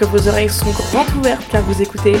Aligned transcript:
que 0.00 0.06
vos 0.06 0.28
oreilles 0.28 0.48
sont 0.48 0.70
grandes 0.70 1.14
ouvertes 1.18 1.46
car 1.50 1.62
vous 1.62 1.82
écoutez. 1.82 2.16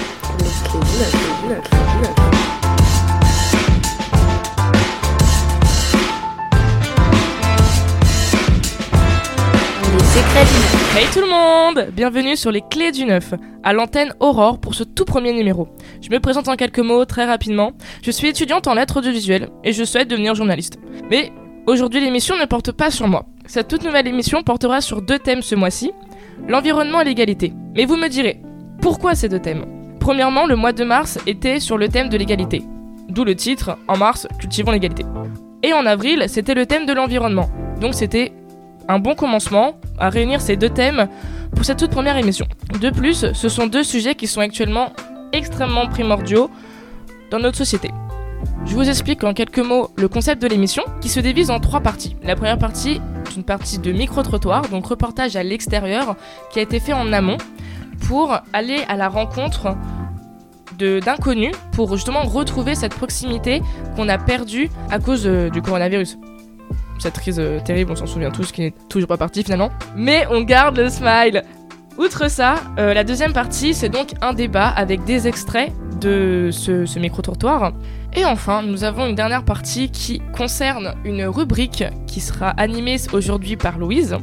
Hey 10.94 11.06
tout 11.14 11.20
le 11.20 11.30
monde 11.30 11.88
Bienvenue 11.94 12.36
sur 12.36 12.50
les 12.50 12.60
Clés 12.60 12.92
du 12.92 13.06
Neuf, 13.06 13.32
à 13.62 13.72
l'antenne 13.72 14.12
Aurore 14.20 14.58
pour 14.58 14.74
ce 14.74 14.84
tout 14.84 15.06
premier 15.06 15.32
numéro. 15.32 15.68
Je 16.02 16.10
me 16.10 16.20
présente 16.20 16.48
en 16.48 16.56
quelques 16.56 16.80
mots 16.80 17.06
très 17.06 17.24
rapidement. 17.24 17.72
Je 18.02 18.10
suis 18.10 18.28
étudiante 18.28 18.66
en 18.66 18.74
lettres 18.74 18.98
audiovisuelles 18.98 19.48
et 19.64 19.72
je 19.72 19.84
souhaite 19.84 20.08
devenir 20.08 20.34
journaliste. 20.34 20.78
Mais 21.10 21.32
aujourd'hui 21.66 22.00
l'émission 22.00 22.36
ne 22.36 22.44
porte 22.44 22.72
pas 22.72 22.90
sur 22.90 23.08
moi. 23.08 23.24
Cette 23.46 23.68
toute 23.68 23.84
nouvelle 23.84 24.06
émission 24.06 24.42
portera 24.42 24.82
sur 24.82 25.00
deux 25.00 25.18
thèmes 25.18 25.42
ce 25.42 25.54
mois-ci, 25.54 25.92
l'environnement 26.48 27.00
et 27.00 27.04
l'égalité. 27.04 27.52
Mais 27.74 27.84
vous 27.84 27.96
me 27.96 28.08
direz, 28.08 28.40
pourquoi 28.80 29.14
ces 29.14 29.28
deux 29.28 29.38
thèmes? 29.38 29.64
Premièrement, 30.00 30.46
le 30.46 30.56
mois 30.56 30.72
de 30.72 30.84
mars 30.84 31.18
était 31.26 31.60
sur 31.60 31.76
le 31.78 31.88
thème 31.88 32.08
de 32.08 32.16
l'égalité. 32.16 32.62
D'où 33.08 33.24
le 33.24 33.34
titre, 33.34 33.76
En 33.88 33.96
mars, 33.96 34.26
cultivons 34.38 34.70
l'égalité. 34.70 35.04
Et 35.62 35.72
en 35.72 35.84
avril, 35.84 36.24
c'était 36.28 36.54
le 36.54 36.66
thème 36.66 36.86
de 36.86 36.92
l'environnement. 36.92 37.50
Donc 37.80 37.94
c'était 37.94 38.32
un 38.88 38.98
bon 38.98 39.14
commencement 39.14 39.74
à 39.98 40.08
réunir 40.08 40.40
ces 40.40 40.56
deux 40.56 40.70
thèmes 40.70 41.08
pour 41.54 41.64
cette 41.64 41.78
toute 41.78 41.90
première 41.90 42.16
émission. 42.16 42.46
De 42.80 42.90
plus, 42.90 43.32
ce 43.32 43.48
sont 43.48 43.66
deux 43.66 43.84
sujets 43.84 44.14
qui 44.14 44.26
sont 44.26 44.40
actuellement 44.40 44.92
extrêmement 45.32 45.86
primordiaux 45.86 46.50
dans 47.30 47.38
notre 47.38 47.56
société. 47.56 47.90
Je 48.66 48.74
vous 48.74 48.88
explique 48.88 49.24
en 49.24 49.34
quelques 49.34 49.58
mots 49.58 49.90
le 49.96 50.08
concept 50.08 50.40
de 50.42 50.46
l'émission 50.46 50.82
qui 51.00 51.08
se 51.08 51.20
divise 51.20 51.50
en 51.50 51.60
trois 51.60 51.80
parties. 51.80 52.16
La 52.22 52.36
première 52.36 52.58
partie 52.58 53.00
est 53.26 53.36
une 53.36 53.44
partie 53.44 53.78
de 53.78 53.92
micro-trottoir, 53.92 54.68
donc 54.68 54.86
reportage 54.86 55.36
à 55.36 55.42
l'extérieur, 55.42 56.16
qui 56.52 56.58
a 56.58 56.62
été 56.62 56.80
fait 56.80 56.92
en 56.92 57.12
amont 57.12 57.38
pour 58.06 58.36
aller 58.52 58.82
à 58.88 58.96
la 58.96 59.08
rencontre 59.08 59.76
d'inconnus 60.78 61.54
pour 61.72 61.94
justement 61.94 62.22
retrouver 62.22 62.74
cette 62.74 62.94
proximité 62.94 63.60
qu'on 63.96 64.08
a 64.08 64.16
perdue 64.16 64.70
à 64.90 64.98
cause 64.98 65.26
euh, 65.26 65.50
du 65.50 65.60
coronavirus 65.60 66.16
cette 67.00 67.18
crise 67.18 67.40
euh, 67.40 67.60
terrible, 67.60 67.92
on 67.92 67.96
s'en 67.96 68.06
souvient 68.06 68.30
tous, 68.30 68.52
qui 68.52 68.60
n'est 68.60 68.74
toujours 68.88 69.08
pas 69.08 69.16
partie 69.16 69.42
finalement. 69.42 69.70
Mais 69.96 70.26
on 70.30 70.42
garde 70.42 70.76
le 70.76 70.88
smile. 70.88 71.44
Outre 71.98 72.30
ça, 72.30 72.56
euh, 72.78 72.94
la 72.94 73.04
deuxième 73.04 73.32
partie, 73.32 73.74
c'est 73.74 73.88
donc 73.88 74.12
un 74.20 74.32
débat 74.32 74.68
avec 74.68 75.04
des 75.04 75.26
extraits 75.26 75.72
de 76.00 76.50
ce, 76.52 76.98
micro-trottoir. 76.98 77.72
Et 78.14 78.24
enfin, 78.24 78.62
nous 78.62 78.84
avons 78.84 79.06
une 79.06 79.14
dernière 79.14 79.44
partie 79.44 79.90
qui 79.90 80.20
concerne 80.36 80.94
une 81.04 81.24
rubrique 81.24 81.84
qui 82.06 82.20
sera 82.20 82.50
animée 82.50 82.96
aujourd'hui 83.12 83.56
par 83.56 83.78
Louise. 83.78 84.16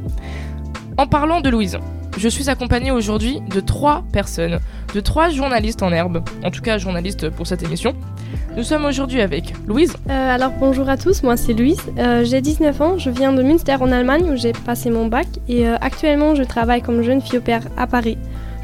En 0.97 1.07
parlant 1.07 1.41
de 1.41 1.49
Louise, 1.49 1.77
je 2.17 2.27
suis 2.27 2.49
accompagnée 2.49 2.91
aujourd'hui 2.91 3.39
de 3.53 3.59
trois 3.59 4.03
personnes, 4.11 4.59
de 4.93 4.99
trois 4.99 5.29
journalistes 5.29 5.83
en 5.83 5.91
herbe, 5.91 6.23
en 6.43 6.49
tout 6.49 6.61
cas 6.61 6.77
journalistes 6.79 7.29
pour 7.29 7.45
cette 7.45 7.63
émission. 7.63 7.93
Nous 8.55 8.63
sommes 8.63 8.85
aujourd'hui 8.85 9.21
avec 9.21 9.53
Louise, 9.67 9.95
Euh, 10.09 10.35
alors 10.35 10.51
bonjour 10.59 10.89
à 10.89 10.97
tous, 10.97 11.21
moi 11.21 11.37
c'est 11.37 11.53
Louise, 11.53 11.79
Euh, 11.99 12.25
j'ai 12.25 12.41
19 12.41 12.81
ans, 12.81 12.97
je 12.97 13.11
viens 13.11 13.31
de 13.31 13.43
Münster 13.43 13.75
en 13.79 13.91
Allemagne 13.91 14.31
où 14.31 14.35
j'ai 14.35 14.51
passé 14.51 14.89
mon 14.89 15.05
bac 15.05 15.27
et 15.47 15.67
euh, 15.67 15.75
actuellement 15.79 16.33
je 16.33 16.43
travaille 16.43 16.81
comme 16.81 17.03
jeune 17.03 17.21
fille 17.21 17.37
au 17.37 17.41
père 17.41 17.61
à 17.77 17.85
Paris. 17.85 18.17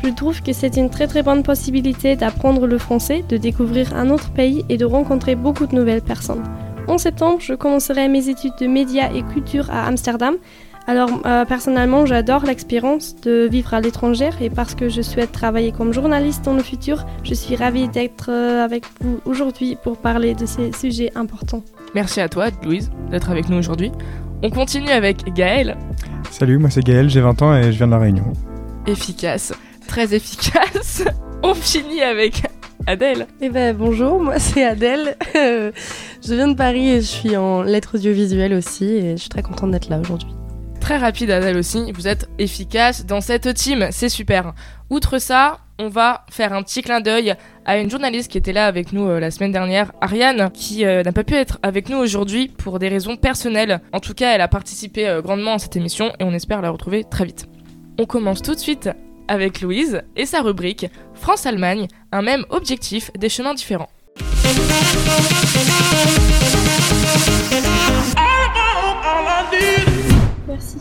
Je 0.03 0.09
trouve 0.09 0.41
que 0.41 0.51
c'est 0.51 0.75
une 0.75 0.89
très 0.89 1.07
très 1.07 1.23
bonne 1.23 1.43
possibilité 1.43 2.17
d'apprendre 2.17 2.67
le 2.67 2.77
français, 2.77 3.23
de 3.29 3.37
découvrir 3.37 3.95
un 3.95 4.09
autre 4.09 4.31
pays 4.31 4.65
et 4.67 4.75
de 4.75 4.83
rencontrer 4.83 5.35
beaucoup 5.35 5.65
de 5.65 5.75
nouvelles 5.75 6.01
personnes. 6.01 6.43
En 6.87 6.97
septembre, 6.97 7.37
je 7.39 7.53
commencerai 7.53 8.09
mes 8.09 8.27
études 8.27 8.51
de 8.59 8.67
médias 8.67 9.09
et 9.13 9.21
culture 9.23 9.69
à 9.71 9.85
Amsterdam. 9.87 10.35
Alors 10.87 11.09
euh, 11.25 11.45
personnellement, 11.45 12.05
j'adore 12.05 12.43
l'expérience 12.43 13.15
de 13.21 13.47
vivre 13.49 13.73
à 13.73 13.79
l'étranger 13.79 14.31
et 14.41 14.49
parce 14.49 14.75
que 14.75 14.89
je 14.89 15.01
souhaite 15.01 15.31
travailler 15.31 15.71
comme 15.71 15.93
journaliste 15.93 16.43
dans 16.43 16.53
le 16.53 16.63
futur, 16.63 17.05
je 17.23 17.33
suis 17.33 17.55
ravie 17.55 17.87
d'être 17.87 18.29
euh, 18.29 18.65
avec 18.65 18.83
vous 18.99 19.21
aujourd'hui 19.23 19.77
pour 19.81 19.97
parler 19.97 20.35
de 20.35 20.45
ces 20.45 20.73
sujets 20.73 21.11
importants. 21.15 21.63
Merci 21.95 22.19
à 22.19 22.27
toi, 22.27 22.47
Louise, 22.65 22.91
d'être 23.09 23.29
avec 23.29 23.47
nous 23.47 23.57
aujourd'hui. 23.57 23.93
On 24.41 24.49
continue 24.49 24.89
avec 24.89 25.33
Gaël, 25.33 25.77
Salut, 26.29 26.57
moi 26.57 26.69
c'est 26.69 26.83
Gaël, 26.83 27.09
j'ai 27.09 27.21
20 27.21 27.41
ans 27.43 27.55
et 27.55 27.71
je 27.71 27.77
viens 27.77 27.85
de 27.87 27.91
La 27.91 27.99
Réunion. 27.99 28.25
efficace, 28.85 29.53
très 29.93 30.15
efficace. 30.15 31.03
On 31.43 31.53
finit 31.53 32.01
avec 32.01 32.41
Adèle. 32.87 33.27
Eh 33.41 33.49
ben 33.49 33.77
bonjour, 33.77 34.19
moi 34.19 34.39
c'est 34.39 34.65
Adèle. 34.65 35.15
Euh, 35.35 35.71
je 36.25 36.33
viens 36.33 36.47
de 36.47 36.55
Paris 36.55 36.89
et 36.89 37.01
je 37.01 37.05
suis 37.05 37.37
en 37.37 37.61
lettres 37.61 37.97
audiovisuelles 37.97 38.55
aussi 38.55 38.85
et 38.85 39.11
je 39.11 39.17
suis 39.17 39.29
très 39.29 39.43
contente 39.43 39.69
d'être 39.69 39.89
là 39.89 39.99
aujourd'hui. 39.99 40.29
Très 40.79 40.97
rapide, 40.97 41.29
Adèle 41.29 41.57
aussi. 41.57 41.91
Vous 41.91 42.07
êtes 42.07 42.27
efficace 42.39 43.05
dans 43.05 43.21
cette 43.21 43.53
team, 43.53 43.87
c'est 43.91 44.09
super. 44.09 44.55
Outre 44.89 45.19
ça, 45.19 45.59
on 45.77 45.89
va 45.89 46.25
faire 46.31 46.53
un 46.53 46.63
petit 46.63 46.81
clin 46.81 46.99
d'œil 46.99 47.35
à 47.63 47.77
une 47.77 47.91
journaliste 47.91 48.31
qui 48.31 48.39
était 48.39 48.51
là 48.51 48.65
avec 48.65 48.93
nous 48.93 49.07
euh, 49.07 49.19
la 49.19 49.29
semaine 49.29 49.51
dernière, 49.51 49.91
Ariane, 50.01 50.49
qui 50.51 50.85
euh, 50.85 51.03
n'a 51.03 51.11
pas 51.11 51.23
pu 51.23 51.35
être 51.35 51.59
avec 51.61 51.89
nous 51.89 51.97
aujourd'hui 51.97 52.47
pour 52.47 52.79
des 52.79 52.89
raisons 52.89 53.15
personnelles. 53.15 53.79
En 53.91 53.99
tout 53.99 54.15
cas, 54.15 54.33
elle 54.33 54.41
a 54.41 54.47
participé 54.47 55.07
euh, 55.07 55.21
grandement 55.21 55.53
à 55.53 55.59
cette 55.59 55.75
émission 55.75 56.11
et 56.19 56.23
on 56.23 56.33
espère 56.33 56.63
la 56.63 56.71
retrouver 56.71 57.03
très 57.03 57.25
vite. 57.25 57.45
On 57.99 58.05
commence 58.05 58.41
tout 58.41 58.55
de 58.55 58.59
suite 58.59 58.89
avec 59.27 59.61
Louise 59.61 60.01
et 60.15 60.25
sa 60.25 60.41
rubrique 60.41 60.87
France-Allemagne, 61.13 61.87
un 62.11 62.21
même 62.21 62.45
objectif, 62.49 63.11
des 63.17 63.29
chemins 63.29 63.53
différents. 63.53 63.89
Merci. 70.47 70.77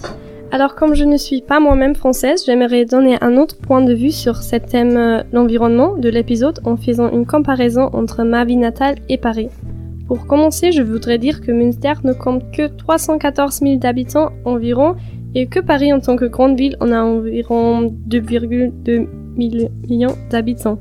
Alors 0.51 0.75
comme 0.75 0.95
je 0.95 1.05
ne 1.05 1.17
suis 1.17 1.41
pas 1.41 1.61
moi-même 1.61 1.95
française, 1.95 2.45
j'aimerais 2.45 2.85
donner 2.85 3.17
un 3.23 3.39
autre 3.39 3.57
point 3.57 3.81
de 3.81 3.95
vue 3.95 4.11
sur 4.11 4.37
ce 4.37 4.57
thème 4.57 4.97
euh, 4.99 5.23
l'environnement 5.33 5.97
de 5.97 6.11
l'épisode 6.11 6.61
en 6.65 6.77
faisant 6.77 7.11
une 7.11 7.25
comparaison 7.25 7.89
entre 7.95 8.23
ma 8.23 8.45
vie 8.45 8.59
natale 8.59 8.97
et 9.09 9.17
Paris. 9.17 9.49
Pour 10.07 10.27
commencer, 10.27 10.71
je 10.71 10.83
voudrais 10.83 11.17
dire 11.17 11.41
que 11.41 11.53
Münster 11.53 11.95
ne 12.05 12.13
compte 12.13 12.51
que 12.53 12.67
314 12.67 13.61
000 13.61 13.81
habitants 13.85 14.31
environ 14.45 14.97
et 15.35 15.47
que 15.47 15.61
Paris 15.61 15.93
en 15.93 16.01
tant 16.01 16.17
que 16.17 16.25
grande 16.25 16.57
ville 16.59 16.77
en 16.81 16.93
a 16.93 17.03
environ 17.03 17.95
2,2 18.09 19.07
mille- 19.37 19.71
millions 19.89 20.17
d'habitants. 20.31 20.79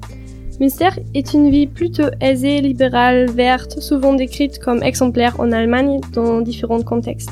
Münster 0.60 0.90
est 1.16 1.34
une 1.34 1.50
ville 1.50 1.70
plutôt 1.70 2.10
aisée, 2.20 2.62
libérale, 2.62 3.30
verte, 3.32 3.80
souvent 3.80 4.14
décrite 4.14 4.60
comme 4.60 4.84
exemplaire 4.84 5.40
en 5.40 5.52
Allemagne 5.52 6.00
dans 6.14 6.42
différents 6.42 6.82
contextes. 6.82 7.32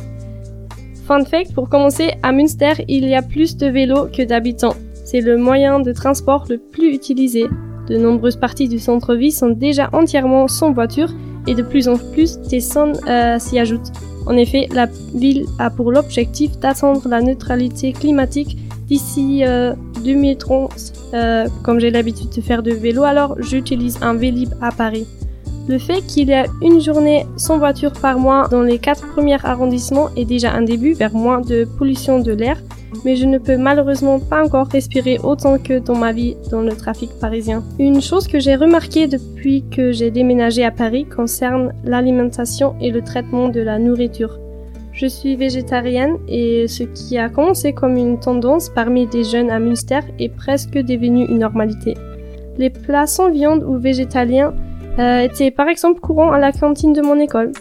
Fun 1.05 1.25
fact, 1.25 1.53
pour 1.53 1.69
commencer, 1.69 2.11
à 2.23 2.31
Münster, 2.31 2.73
il 2.87 3.07
y 3.07 3.15
a 3.15 3.21
plus 3.21 3.57
de 3.57 3.67
vélos 3.67 4.07
que 4.07 4.23
d'habitants. 4.23 4.75
C'est 5.05 5.21
le 5.21 5.37
moyen 5.37 5.79
de 5.79 5.91
transport 5.91 6.45
le 6.49 6.57
plus 6.57 6.93
utilisé. 6.93 7.45
De 7.87 7.97
nombreuses 7.97 8.35
parties 8.35 8.67
du 8.67 8.79
centre-ville 8.79 9.31
sont 9.31 9.49
déjà 9.49 9.89
entièrement 9.91 10.47
sans 10.47 10.71
voiture 10.71 11.11
et 11.49 11.55
de 11.55 11.63
plus 11.63 11.87
en 11.87 11.97
plus 11.97 12.39
des 12.39 12.59
zones 12.59 12.95
euh, 13.07 13.39
s'y 13.39 13.57
ajoutent. 13.59 13.91
En 14.27 14.37
effet, 14.37 14.67
la 14.71 14.85
ville 15.15 15.45
a 15.57 15.71
pour 15.71 15.91
l'objectif 15.91 16.57
d'atteindre 16.59 17.07
la 17.09 17.21
neutralité 17.21 17.91
climatique 17.91 18.57
d'ici 18.87 19.43
euh, 19.43 19.73
2030. 20.03 20.93
Euh, 21.13 21.47
comme 21.63 21.79
j'ai 21.79 21.89
l'habitude 21.89 22.29
de 22.29 22.41
faire 22.41 22.61
de 22.61 22.71
vélo, 22.71 23.03
alors 23.03 23.35
j'utilise 23.39 23.97
un 24.01 24.13
Vélib 24.13 24.53
à 24.61 24.71
Paris. 24.71 25.07
Le 25.67 25.79
fait 25.79 26.01
qu'il 26.01 26.29
y 26.29 26.33
a 26.33 26.45
une 26.61 26.79
journée 26.81 27.25
sans 27.37 27.57
voiture 27.57 27.93
par 27.93 28.19
mois 28.19 28.47
dans 28.49 28.61
les 28.61 28.77
quatre 28.77 29.07
premiers 29.07 29.43
arrondissements 29.43 30.09
est 30.15 30.25
déjà 30.25 30.51
un 30.51 30.61
début 30.61 30.93
vers 30.93 31.13
moins 31.13 31.41
de 31.41 31.67
pollution 31.77 32.19
de 32.19 32.31
l'air, 32.31 32.57
mais 33.05 33.15
je 33.15 33.25
ne 33.25 33.37
peux 33.37 33.57
malheureusement 33.57 34.19
pas 34.19 34.43
encore 34.43 34.67
respirer 34.67 35.19
autant 35.23 35.57
que 35.57 35.79
dans 35.79 35.95
ma 35.95 36.11
vie 36.11 36.35
dans 36.51 36.61
le 36.61 36.75
trafic 36.75 37.11
parisien. 37.19 37.63
Une 37.79 38.01
chose 38.01 38.27
que 38.27 38.39
j'ai 38.39 38.55
remarquée 38.55 39.07
depuis 39.07 39.63
que 39.69 39.91
j'ai 39.91 40.11
déménagé 40.11 40.63
à 40.63 40.71
Paris 40.71 41.05
concerne 41.05 41.73
l'alimentation 41.83 42.75
et 42.81 42.91
le 42.91 43.01
traitement 43.01 43.49
de 43.49 43.61
la 43.61 43.79
nourriture. 43.79 44.39
Je 44.91 45.05
suis 45.05 45.35
végétarienne 45.35 46.17
et 46.27 46.67
ce 46.67 46.83
qui 46.83 47.17
a 47.17 47.29
commencé 47.29 47.71
comme 47.73 47.95
une 47.95 48.19
tendance 48.19 48.69
parmi 48.69 49.07
des 49.07 49.23
jeunes 49.23 49.49
à 49.49 49.59
Münster 49.59 49.99
est 50.19 50.29
presque 50.29 50.77
devenu 50.77 51.25
une 51.25 51.39
normalité. 51.39 51.95
Les 52.57 52.69
plats 52.69 53.07
sans 53.07 53.29
viande 53.31 53.63
ou 53.63 53.77
végétaliens 53.77 54.53
euh, 54.99 55.21
était 55.21 55.51
par 55.51 55.69
exemple 55.69 56.01
courant 56.01 56.31
à 56.31 56.39
la 56.39 56.51
cantine 56.51 56.91
de 56.91 57.01
mon 57.01 57.17
école. 57.17 57.53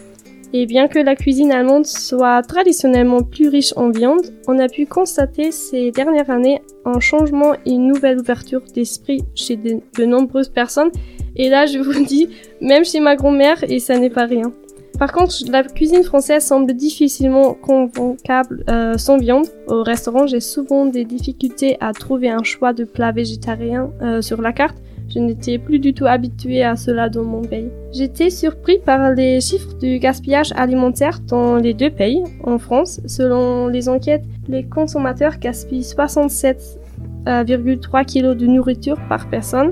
Et 0.51 0.65
bien 0.65 0.87
que 0.87 0.97
la 0.97 1.15
cuisine 1.15 1.51
allemande 1.51 1.85
soit 1.85 2.41
traditionnellement 2.41 3.21
plus 3.21 3.49
riche 3.49 3.73
en 3.75 3.91
viande, 3.91 4.33
on 4.47 4.57
a 4.57 4.67
pu 4.67 4.87
constater 4.87 5.51
ces 5.51 5.91
dernières 5.91 6.31
années 6.31 6.61
un 6.85 6.99
changement 6.99 7.53
et 7.65 7.71
une 7.71 7.87
nouvelle 7.87 8.19
ouverture 8.19 8.61
d'esprit 8.73 9.21
chez 9.35 9.57
de, 9.57 10.05
nombreuses 10.05 10.49
personnes. 10.49 10.89
Et 11.35 11.49
là, 11.49 11.67
je 11.67 11.77
vous 11.77 12.03
dis, 12.03 12.29
même 12.61 12.83
chez 12.83 12.99
ma 12.99 13.15
grand-mère, 13.15 13.63
et 13.69 13.79
ça 13.79 13.99
n'est 13.99 14.09
pas 14.09 14.25
rien. 14.25 14.51
Par 14.97 15.13
contre, 15.13 15.33
la 15.49 15.63
cuisine 15.63 16.03
française 16.03 16.43
semble 16.43 16.73
difficilement 16.73 17.53
convaincable 17.53 18.65
euh, 18.69 18.97
sans 18.97 19.17
viande. 19.17 19.45
Au 19.67 19.83
restaurant, 19.83 20.25
j'ai 20.25 20.41
souvent 20.41 20.87
des 20.87 21.05
difficultés 21.05 21.77
à 21.79 21.93
trouver 21.93 22.29
un 22.29 22.43
choix 22.43 22.73
de 22.73 22.83
plats 22.83 23.11
végétariens 23.11 23.91
euh, 24.01 24.21
sur 24.21 24.41
la 24.41 24.51
carte. 24.51 24.77
Je 25.09 25.19
n'étais 25.19 25.57
plus 25.57 25.79
du 25.79 25.93
tout 25.93 26.05
habituée 26.05 26.63
à 26.63 26.75
cela 26.75 27.09
dans 27.09 27.23
mon 27.23 27.41
pays. 27.41 27.69
J'étais 27.91 28.29
surpris 28.29 28.77
par 28.77 29.11
les 29.13 29.41
chiffres 29.41 29.73
du 29.79 29.97
gaspillage 29.97 30.51
alimentaire 30.55 31.19
dans 31.27 31.55
les 31.55 31.73
deux 31.73 31.89
pays. 31.89 32.23
En 32.43 32.59
France, 32.59 33.01
selon 33.07 33.67
les 33.67 33.89
enquêtes, 33.89 34.23
les 34.47 34.63
consommateurs 34.63 35.39
gaspillent 35.39 35.83
67 35.83 36.79
4,3 37.25 38.05
kg 38.05 38.37
de 38.37 38.45
nourriture 38.45 38.97
par 39.07 39.29
personne 39.29 39.71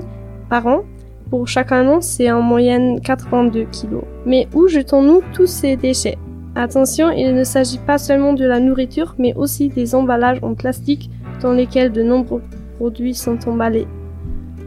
par 0.50 0.66
an. 0.66 0.82
Pour 1.30 1.46
chaque 1.46 1.72
Allemand, 1.72 2.00
c'est 2.00 2.30
en 2.30 2.40
moyenne 2.40 3.00
82 3.00 3.64
kg. 3.64 4.00
Mais 4.24 4.48
où 4.54 4.66
jetons-nous 4.66 5.22
tous 5.34 5.46
ces 5.46 5.76
déchets? 5.76 6.18
Attention, 6.54 7.10
il 7.10 7.34
ne 7.34 7.44
s'agit 7.44 7.78
pas 7.78 7.98
seulement 7.98 8.32
de 8.32 8.44
la 8.44 8.58
nourriture, 8.58 9.14
mais 9.18 9.34
aussi 9.34 9.68
des 9.68 9.94
emballages 9.94 10.38
en 10.42 10.54
plastique 10.54 11.10
dans 11.42 11.52
lesquels 11.52 11.92
de 11.92 12.02
nombreux 12.02 12.42
produits 12.78 13.14
sont 13.14 13.38
emballés. 13.46 13.86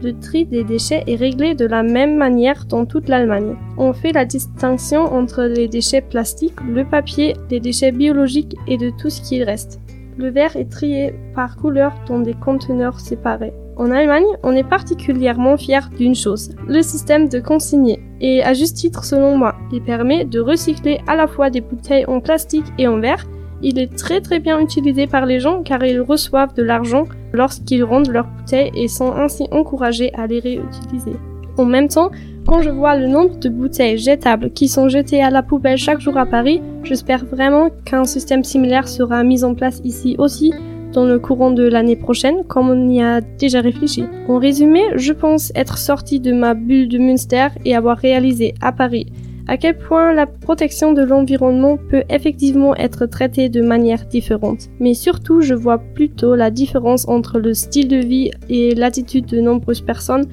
Le 0.02 0.18
tri 0.18 0.46
des 0.46 0.64
déchets 0.64 1.04
est 1.06 1.14
réglé 1.14 1.54
de 1.54 1.64
la 1.64 1.84
même 1.84 2.16
manière 2.16 2.64
dans 2.64 2.84
toute 2.86 3.08
l'Allemagne. 3.08 3.54
On 3.78 3.92
fait 3.92 4.10
la 4.10 4.24
distinction 4.24 5.02
entre 5.02 5.44
les 5.44 5.68
déchets 5.68 6.00
plastiques, 6.00 6.60
le 6.68 6.84
papier, 6.84 7.36
les 7.50 7.60
déchets 7.60 7.92
biologiques 7.92 8.56
et 8.66 8.76
de 8.76 8.90
tout 8.90 9.10
ce 9.10 9.22
qui 9.22 9.44
reste. 9.44 9.80
Le 10.18 10.28
verre 10.28 10.56
est 10.56 10.68
trié 10.68 11.14
par 11.36 11.56
couleur 11.56 11.94
dans 12.08 12.18
des 12.18 12.34
conteneurs 12.34 12.98
séparés. 12.98 13.52
En 13.76 13.92
Allemagne, 13.92 14.26
on 14.42 14.56
est 14.56 14.68
particulièrement 14.68 15.56
fier 15.56 15.88
d'une 15.96 16.16
chose, 16.16 16.50
le 16.66 16.82
système 16.82 17.28
de 17.28 17.38
consigné. 17.38 18.00
Et 18.20 18.42
à 18.42 18.54
juste 18.54 18.76
titre 18.76 19.04
selon 19.04 19.38
moi, 19.38 19.54
il 19.72 19.82
permet 19.82 20.24
de 20.24 20.40
recycler 20.40 21.00
à 21.06 21.14
la 21.14 21.26
fois 21.28 21.48
des 21.48 21.60
bouteilles 21.60 22.06
en 22.06 22.20
plastique 22.20 22.66
et 22.76 22.88
en 22.88 22.98
verre. 22.98 23.24
Il 23.62 23.78
est 23.78 23.96
très 23.96 24.20
très 24.20 24.40
bien 24.40 24.58
utilisé 24.58 25.06
par 25.06 25.24
les 25.24 25.38
gens 25.38 25.62
car 25.62 25.84
ils 25.84 26.00
reçoivent 26.00 26.54
de 26.54 26.62
l'argent 26.62 27.04
lorsqu'ils 27.32 27.84
rendent 27.84 28.10
leurs 28.10 28.26
bouteilles 28.26 28.72
et 28.74 28.88
sont 28.88 29.12
ainsi 29.12 29.44
encouragés 29.52 30.12
à 30.14 30.26
les 30.26 30.40
réutiliser. 30.40 31.16
En 31.58 31.64
même 31.64 31.88
temps, 31.88 32.10
quand 32.46 32.62
je 32.62 32.70
vois 32.70 32.96
le 32.96 33.06
nombre 33.06 33.38
de 33.38 33.48
bouteilles 33.48 33.98
jetables 33.98 34.50
qui 34.50 34.68
sont 34.68 34.88
jetées 34.88 35.22
à 35.22 35.30
la 35.30 35.42
poubelle 35.42 35.76
chaque 35.76 36.00
jour 36.00 36.16
à 36.16 36.26
Paris, 36.26 36.60
j'espère 36.82 37.24
vraiment 37.24 37.68
qu'un 37.84 38.04
système 38.04 38.42
similaire 38.42 38.88
sera 38.88 39.22
mis 39.22 39.44
en 39.44 39.54
place 39.54 39.80
ici 39.84 40.16
aussi 40.18 40.52
dans 40.92 41.04
le 41.04 41.18
courant 41.18 41.50
de 41.50 41.62
l'année 41.62 41.96
prochaine, 41.96 42.44
comme 42.48 42.68
on 42.68 42.90
y 42.90 43.00
a 43.00 43.20
déjà 43.20 43.60
réfléchi. 43.60 44.04
En 44.28 44.38
résumé, 44.38 44.82
je 44.96 45.12
pense 45.12 45.52
être 45.54 45.78
sorti 45.78 46.20
de 46.20 46.32
ma 46.32 46.54
bulle 46.54 46.88
de 46.88 46.98
Münster 46.98 47.48
et 47.64 47.74
avoir 47.74 47.96
réalisé 47.96 48.54
à 48.60 48.72
Paris 48.72 49.06
à 49.48 49.56
quel 49.56 49.76
point 49.76 50.12
la 50.12 50.26
protection 50.26 50.92
de 50.92 51.02
l'environnement 51.02 51.76
peut 51.76 52.04
effectivement 52.08 52.74
être 52.76 53.06
traitée 53.06 53.48
de 53.48 53.62
manière 53.62 54.06
différente. 54.06 54.68
Mais 54.80 54.94
surtout, 54.94 55.40
je 55.40 55.54
vois 55.54 55.78
plutôt 55.78 56.34
la 56.34 56.50
différence 56.50 57.08
entre 57.08 57.38
le 57.38 57.54
style 57.54 57.88
de 57.88 57.96
vie 57.96 58.30
et 58.48 58.74
l'attitude 58.74 59.26
de 59.26 59.40
nombreuses 59.40 59.80
personnes 59.80 60.26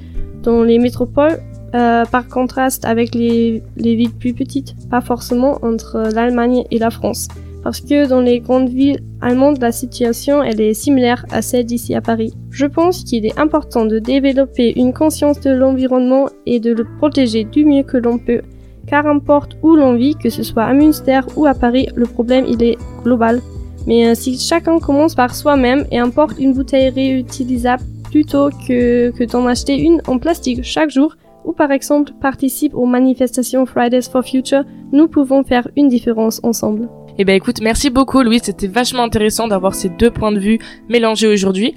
dans 0.43 0.63
les 0.63 0.79
métropoles 0.79 1.39
euh, 1.75 2.03
par 2.05 2.27
contraste 2.27 2.85
avec 2.85 3.13
les, 3.13 3.61
les 3.77 3.95
villes 3.95 4.13
plus 4.13 4.33
petites, 4.33 4.75
pas 4.89 5.01
forcément 5.01 5.59
entre 5.63 6.09
l'Allemagne 6.13 6.63
et 6.71 6.79
la 6.79 6.89
France 6.89 7.27
parce 7.63 7.81
que 7.81 8.07
dans 8.07 8.21
les 8.21 8.39
grandes 8.39 8.69
villes 8.69 8.99
allemandes, 9.21 9.61
la 9.61 9.71
situation 9.71 10.43
est 10.43 10.73
similaire 10.73 11.25
à 11.31 11.41
celle 11.41 11.65
d'ici 11.65 11.93
à 11.93 12.01
Paris. 12.01 12.33
Je 12.51 12.65
pense 12.65 13.03
qu'il 13.03 13.25
est 13.25 13.37
important 13.37 13.85
de 13.85 13.99
développer 13.99 14.73
une 14.79 14.93
conscience 14.93 15.39
de 15.41 15.51
l'environnement 15.51 16.29
et 16.45 16.59
de 16.59 16.73
le 16.73 16.85
protéger 16.97 17.43
du 17.43 17.65
mieux 17.65 17.83
que 17.83 17.97
l'on 17.97 18.17
peut, 18.17 18.41
car 18.89 19.05
importe 19.05 19.57
où 19.61 19.75
l'on 19.75 19.95
vit, 19.95 20.15
que 20.15 20.29
ce 20.29 20.43
soit 20.43 20.63
à 20.63 20.73
Münster 20.73 21.21
ou 21.35 21.45
à 21.45 21.53
Paris, 21.53 21.87
le 21.95 22.05
problème 22.05 22.45
il 22.47 22.63
est 22.63 22.77
global. 23.03 23.41
Mais 23.87 24.07
euh, 24.07 24.15
si 24.15 24.37
chacun 24.37 24.79
commence 24.79 25.15
par 25.15 25.33
soi-même 25.35 25.85
et 25.91 25.99
importe 25.99 26.39
une 26.39 26.53
bouteille 26.53 26.89
réutilisable 26.89 27.83
plutôt 28.09 28.49
que, 28.67 29.11
que 29.11 29.23
d'en 29.23 29.45
acheter 29.45 29.79
une 29.79 30.01
en 30.07 30.17
plastique 30.17 30.63
chaque 30.63 30.89
jour, 30.89 31.15
ou 31.45 31.53
par 31.53 31.71
exemple 31.71 32.11
participe 32.19 32.75
aux 32.75 32.85
manifestations 32.85 33.65
Fridays 33.65 34.09
for 34.11 34.23
Future, 34.23 34.63
nous 34.91 35.07
pouvons 35.07 35.43
faire 35.43 35.67
une 35.75 35.87
différence 35.87 36.39
ensemble. 36.43 36.89
Eh 37.17 37.25
ben 37.25 37.35
écoute, 37.35 37.61
merci 37.61 37.89
beaucoup 37.89 38.21
Louise, 38.21 38.41
c'était 38.43 38.67
vachement 38.67 39.03
intéressant 39.03 39.47
d'avoir 39.47 39.75
ces 39.75 39.89
deux 39.89 40.11
points 40.11 40.31
de 40.31 40.39
vue 40.39 40.59
mélangés 40.89 41.27
aujourd'hui. 41.27 41.75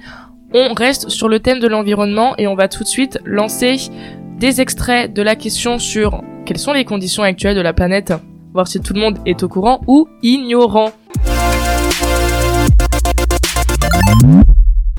On 0.53 0.73
reste 0.73 1.09
sur 1.09 1.29
le 1.29 1.39
thème 1.39 1.59
de 1.59 1.67
l'environnement 1.67 2.35
et 2.37 2.47
on 2.47 2.55
va 2.55 2.67
tout 2.67 2.83
de 2.83 2.87
suite 2.87 3.19
lancer 3.25 3.77
des 4.39 4.61
extraits 4.61 5.11
de 5.11 5.21
la 5.21 5.35
question 5.35 5.79
sur 5.79 6.23
quelles 6.45 6.59
sont 6.59 6.73
les 6.73 6.85
conditions 6.85 7.23
actuelles 7.23 7.55
de 7.55 7.61
la 7.61 7.73
planète, 7.73 8.13
voir 8.53 8.67
si 8.67 8.79
tout 8.81 8.93
le 8.93 8.99
monde 8.99 9.17
est 9.25 9.43
au 9.43 9.49
courant 9.49 9.81
ou 9.87 10.07
ignorant. 10.21 10.91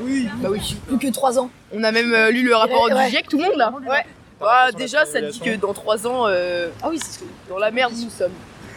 Oui, 0.02 0.28
bah 0.42 0.48
oui, 0.50 0.76
plus 0.86 0.98
que 0.98 1.12
3 1.12 1.38
ans. 1.38 1.50
On 1.72 1.82
a 1.84 1.92
même 1.92 2.12
euh, 2.12 2.30
lu 2.30 2.44
le 2.44 2.54
rapport 2.54 2.88
du 2.88 3.10
GIEC, 3.10 3.28
tout 3.28 3.38
le 3.38 3.44
monde 3.44 3.56
là. 3.56 3.72
Ouais. 3.88 4.04
Bah, 4.40 4.72
déjà, 4.76 5.04
ça 5.04 5.20
dit 5.20 5.40
que 5.40 5.56
dans 5.56 5.72
3 5.72 6.06
ans, 6.06 6.24
euh, 6.26 6.68
ah 6.82 6.88
oui, 6.90 6.98
c'est 6.98 7.24
dans 7.48 7.58
la 7.58 7.70
merde 7.70 7.92
nous 7.92 8.10
sommes. 8.10 8.32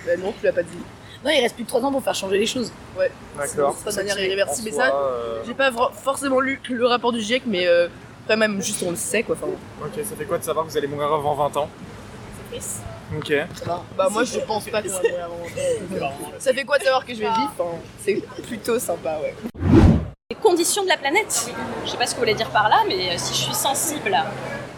Bah, 0.06 0.14
non, 0.18 0.34
tu 0.38 0.46
l'as 0.46 0.54
pas 0.54 0.64
dit. 0.64 0.78
Non, 1.26 1.32
il 1.32 1.42
reste 1.42 1.56
plus 1.56 1.64
de 1.64 1.70
3 1.70 1.84
ans 1.84 1.92
pour 1.92 2.04
faire 2.04 2.16
changer 2.16 2.38
les 2.38 2.46
choses. 2.46 2.72
Ouais. 2.98 3.12
D'accord. 3.38 3.76
De 3.86 3.96
manière 3.96 4.20
irréversible. 4.20 4.70
Mais 4.70 4.76
ça, 4.76 4.94
euh, 4.94 5.42
j'ai 5.46 5.54
pas 5.54 5.72
forcément 6.04 6.40
lu 6.40 6.60
le 6.70 6.86
rapport 6.86 7.12
du 7.12 7.22
GIEC, 7.22 7.44
mais 7.46 7.66
euh, 7.66 7.88
quand 8.28 8.38
même, 8.38 8.62
juste 8.62 8.84
on 8.86 8.92
le 8.92 8.98
sait 8.98 9.24
quoi. 9.24 9.36
Enfin, 9.36 9.52
ok, 9.84 10.04
ça 10.04 10.16
fait 10.16 10.26
quoi 10.26 10.38
de 10.38 10.44
savoir 10.44 10.66
que 10.66 10.72
vous 10.72 10.78
allez 10.78 10.88
mourir 10.88 11.12
avant 11.14 11.34
20 11.34 11.58
ans? 11.58 11.70
Ok. 13.16 13.34
Bah, 13.98 14.08
moi, 14.12 14.24
je 14.24 14.40
pense 14.40 14.66
pas 14.66 14.82
qu'on 14.82 14.90
va 14.90 15.00
mourir 15.00 15.26
avant 15.26 15.36
20 15.90 16.06
ans. 16.06 16.12
ça 16.40 16.54
fait 16.54 16.64
quoi 16.64 16.78
de 16.78 16.84
savoir 16.84 17.06
que 17.06 17.14
je 17.14 17.20
vais 17.20 17.28
vivre 17.28 17.80
C'est 18.04 18.22
plutôt 18.44 18.80
sympa, 18.80 19.18
ouais. 19.22 19.34
Les 20.30 20.36
conditions 20.36 20.84
de 20.84 20.90
la 20.90 20.98
planète. 20.98 21.52
Je 21.86 21.92
sais 21.92 21.98
pas 21.98 22.06
ce 22.06 22.12
que 22.12 22.16
vous 22.16 22.24
voulez 22.24 22.34
dire 22.34 22.50
par 22.50 22.70
là, 22.70 22.78
mais 22.88 23.12
euh, 23.12 23.18
si 23.18 23.34
je 23.34 23.46
suis 23.46 23.54
sensible 23.54 24.18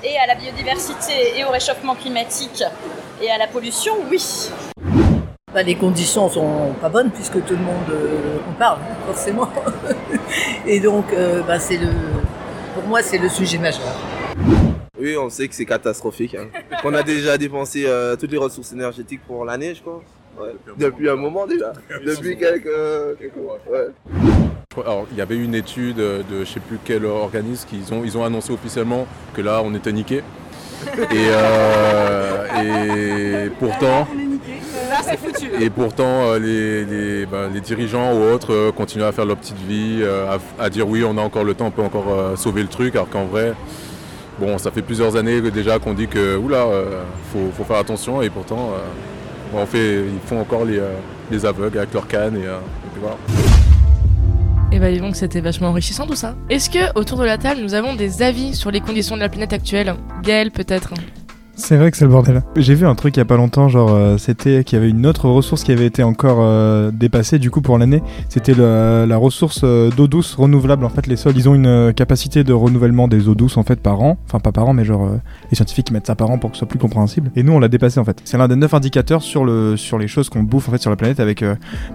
et 0.04 0.18
à 0.18 0.28
la 0.28 0.36
biodiversité 0.36 1.38
et 1.38 1.44
au 1.44 1.50
réchauffement 1.50 1.96
climatique 1.96 2.64
et 3.22 3.30
à 3.32 3.38
la 3.38 3.48
pollution, 3.48 3.94
oui. 4.10 4.52
Bah, 5.52 5.64
les 5.64 5.76
conditions 5.76 6.30
sont 6.30 6.74
pas 6.80 6.90
bonnes 6.90 7.10
puisque 7.10 7.44
tout 7.44 7.56
le 7.56 7.64
monde 7.64 7.90
euh, 7.90 8.38
en 8.48 8.54
parle, 8.54 8.80
forcément. 9.08 9.50
Et 10.68 10.80
donc, 10.80 11.12
euh, 11.14 11.42
bah, 11.42 11.60
c'est 11.60 11.78
le, 11.78 11.90
pour 12.76 12.84
moi, 12.84 13.02
c'est 13.02 13.18
le 13.18 13.30
sujet 13.30 13.58
majeur. 13.58 13.96
Oui, 15.00 15.16
on 15.18 15.30
sait 15.30 15.48
que 15.48 15.56
c'est 15.56 15.66
catastrophique. 15.66 16.36
Hein. 16.36 16.48
On 16.84 16.94
a 16.94 17.04
déjà 17.04 17.38
dépensé 17.38 17.86
euh, 17.86 18.16
toutes 18.16 18.32
les 18.32 18.38
ressources 18.38 18.74
énergétiques 18.74 19.22
pour 19.26 19.46
l'année, 19.46 19.76
je 19.76 19.82
crois. 19.82 20.04
Depuis 20.78 21.10
un 21.10 21.16
moment 21.16 21.46
déjà. 21.46 21.74
Depuis 22.06 22.38
quelques, 22.38 22.68
mois. 23.36 23.60
Alors, 24.78 25.08
il 25.12 25.18
y 25.18 25.22
avait 25.22 25.36
une 25.38 25.56
étude 25.56 25.98
de 25.98 26.24
je 26.40 26.46
sais 26.46 26.62
plus 26.62 26.80
quel 26.84 27.06
organisme 27.06 27.68
qu'ils 27.68 27.94
ont, 27.94 28.04
ils 28.06 28.18
ont 28.18 28.24
annoncé 28.24 28.54
officiellement 28.54 29.06
que 29.34 29.42
là, 29.42 29.62
on 29.64 29.74
était 29.76 29.92
niqué. 29.92 30.24
Et, 31.12 31.28
et 32.64 33.50
pourtant, 33.60 34.08
et 35.60 35.70
pourtant, 35.70 36.32
euh, 36.32 36.40
les, 36.40 37.26
ben, 37.26 37.50
les, 37.54 37.62
dirigeants 37.62 38.14
ou 38.14 38.24
autres 38.24 38.54
euh, 38.54 38.72
continuent 38.72 39.04
à 39.04 39.12
faire 39.12 39.26
leur 39.26 39.38
petite 39.38 39.58
vie, 39.58 40.00
euh, 40.02 40.38
à, 40.60 40.70
dire 40.70 40.88
oui, 40.88 41.04
on 41.04 41.18
a 41.18 41.22
encore 41.22 41.44
le 41.44 41.54
temps, 41.54 41.68
on 41.68 41.72
peut 41.72 41.82
encore 41.82 42.38
sauver 42.38 42.62
le 42.62 42.68
truc, 42.68 42.96
alors 42.96 43.10
qu'en 43.10 43.26
vrai, 43.26 43.54
bon, 44.40 44.58
ça 44.58 44.72
fait 44.72 44.82
plusieurs 44.82 45.16
années 45.16 45.42
déjà 45.52 45.80
qu'on 45.80 45.94
dit 45.94 46.08
que 46.08 46.38
oula, 46.38 46.66
faut, 47.32 47.50
faut, 47.56 47.64
faire 47.64 47.78
attention, 47.78 48.22
et 48.22 48.30
pourtant, 48.30 48.72
on 49.54 49.66
fait, 49.66 50.04
ils 50.06 50.28
font 50.28 50.40
encore 50.40 50.66
les, 50.66 51.46
aveugles 51.46 51.78
avec 51.78 51.94
leur 51.94 52.08
canne, 52.08 52.38
et, 52.38 52.46
et 52.46 53.00
voilà. 53.00 53.18
Et 54.72 54.80
bah 54.80 54.96
donc 54.98 55.16
c'était 55.16 55.42
vachement 55.42 55.70
enrichissant 55.70 56.06
tout 56.06 56.16
ça. 56.16 56.36
Est-ce 56.50 56.70
que 56.70 56.98
autour 56.98 57.18
de 57.18 57.26
la 57.26 57.40
table 57.40 57.62
nous 57.62 57.74
avons 57.74 57.96
des 57.96 58.22
avis 58.22 58.54
sur 58.54 58.70
les 58.70 58.82
conditions 58.82 59.16
de 59.16 59.22
la 59.22 59.30
planète 59.30 59.52
actuelle? 59.52 59.96
Gaël 60.22 60.52
peut-être 60.52 60.94
c'est 61.60 61.78
vrai 61.78 61.92
que 61.92 61.98
c'est 61.98 62.06
le 62.06 62.12
bordel. 62.12 62.42
J'ai 62.56 62.74
vu 62.74 62.88
un 62.88 62.96
truc 62.96 63.16
il 63.18 63.20
y 63.20 63.22
a 63.22 63.26
pas 63.26 63.38
longtemps, 63.38 63.68
genre 63.68 63.92
euh, 63.92 64.18
c'était 64.18 64.64
qu'il 64.64 64.78
y 64.78 64.82
avait 64.82 64.90
une 64.90 65.06
autre 65.06 65.30
ressource 65.30 65.64
qui 65.64 65.72
avait 65.72 65.86
été 65.86 66.04
encore 66.04 66.40
euh, 66.42 66.90
dépassée 66.92 67.38
du 67.38 67.52
coup 67.52 67.62
pour 67.62 67.78
l'année. 67.78 68.02
C'était 68.30 68.54
la 68.56 69.18
ressource 69.18 69.62
euh, 69.64 69.92
d'eau 69.92 70.08
douce 70.08 70.36
renouvelable. 70.36 70.86
En 70.86 70.90
fait, 70.90 71.06
les 71.06 71.18
sols, 71.18 71.36
ils 71.36 71.50
ont 71.50 71.56
une 71.56 71.94
capacité 71.94 72.44
de 72.44 72.54
renouvellement 72.54 73.08
des 73.08 73.28
eaux 73.28 73.36
douces 73.36 73.58
en 73.58 73.64
fait 73.64 73.80
par 73.80 74.02
an. 74.02 74.18
Enfin 74.26 74.40
pas 74.40 74.52
par 74.52 74.68
an, 74.68 74.74
mais 74.74 74.86
genre 74.86 75.10
les 75.52 75.56
scientifiques 75.56 75.92
mettent 75.92 76.08
ça 76.08 76.16
par 76.16 76.30
an 76.32 76.38
pour 76.38 76.52
que 76.52 76.56
ce 76.56 76.60
soit 76.60 76.68
plus 76.68 76.80
compréhensible. 76.80 77.32
Et 77.36 77.44
nous, 77.44 77.54
on 77.54 77.60
l'a 77.60 77.68
dépassé 77.68 78.00
en 78.00 78.06
fait. 78.06 78.22
C'est 78.24 78.38
l'un 78.38 78.48
des 78.48 78.56
neuf 78.56 78.74
indicateurs 78.74 79.22
sur 79.22 79.44
le 79.44 79.76
sur 79.78 79.98
les 79.98 80.08
choses 80.08 80.30
qu'on 80.30 80.44
bouffe 80.44 80.70
en 80.70 80.72
fait 80.72 80.82
sur 80.82 80.90
la 80.90 80.96
planète. 80.96 81.20
Avec 81.20 81.44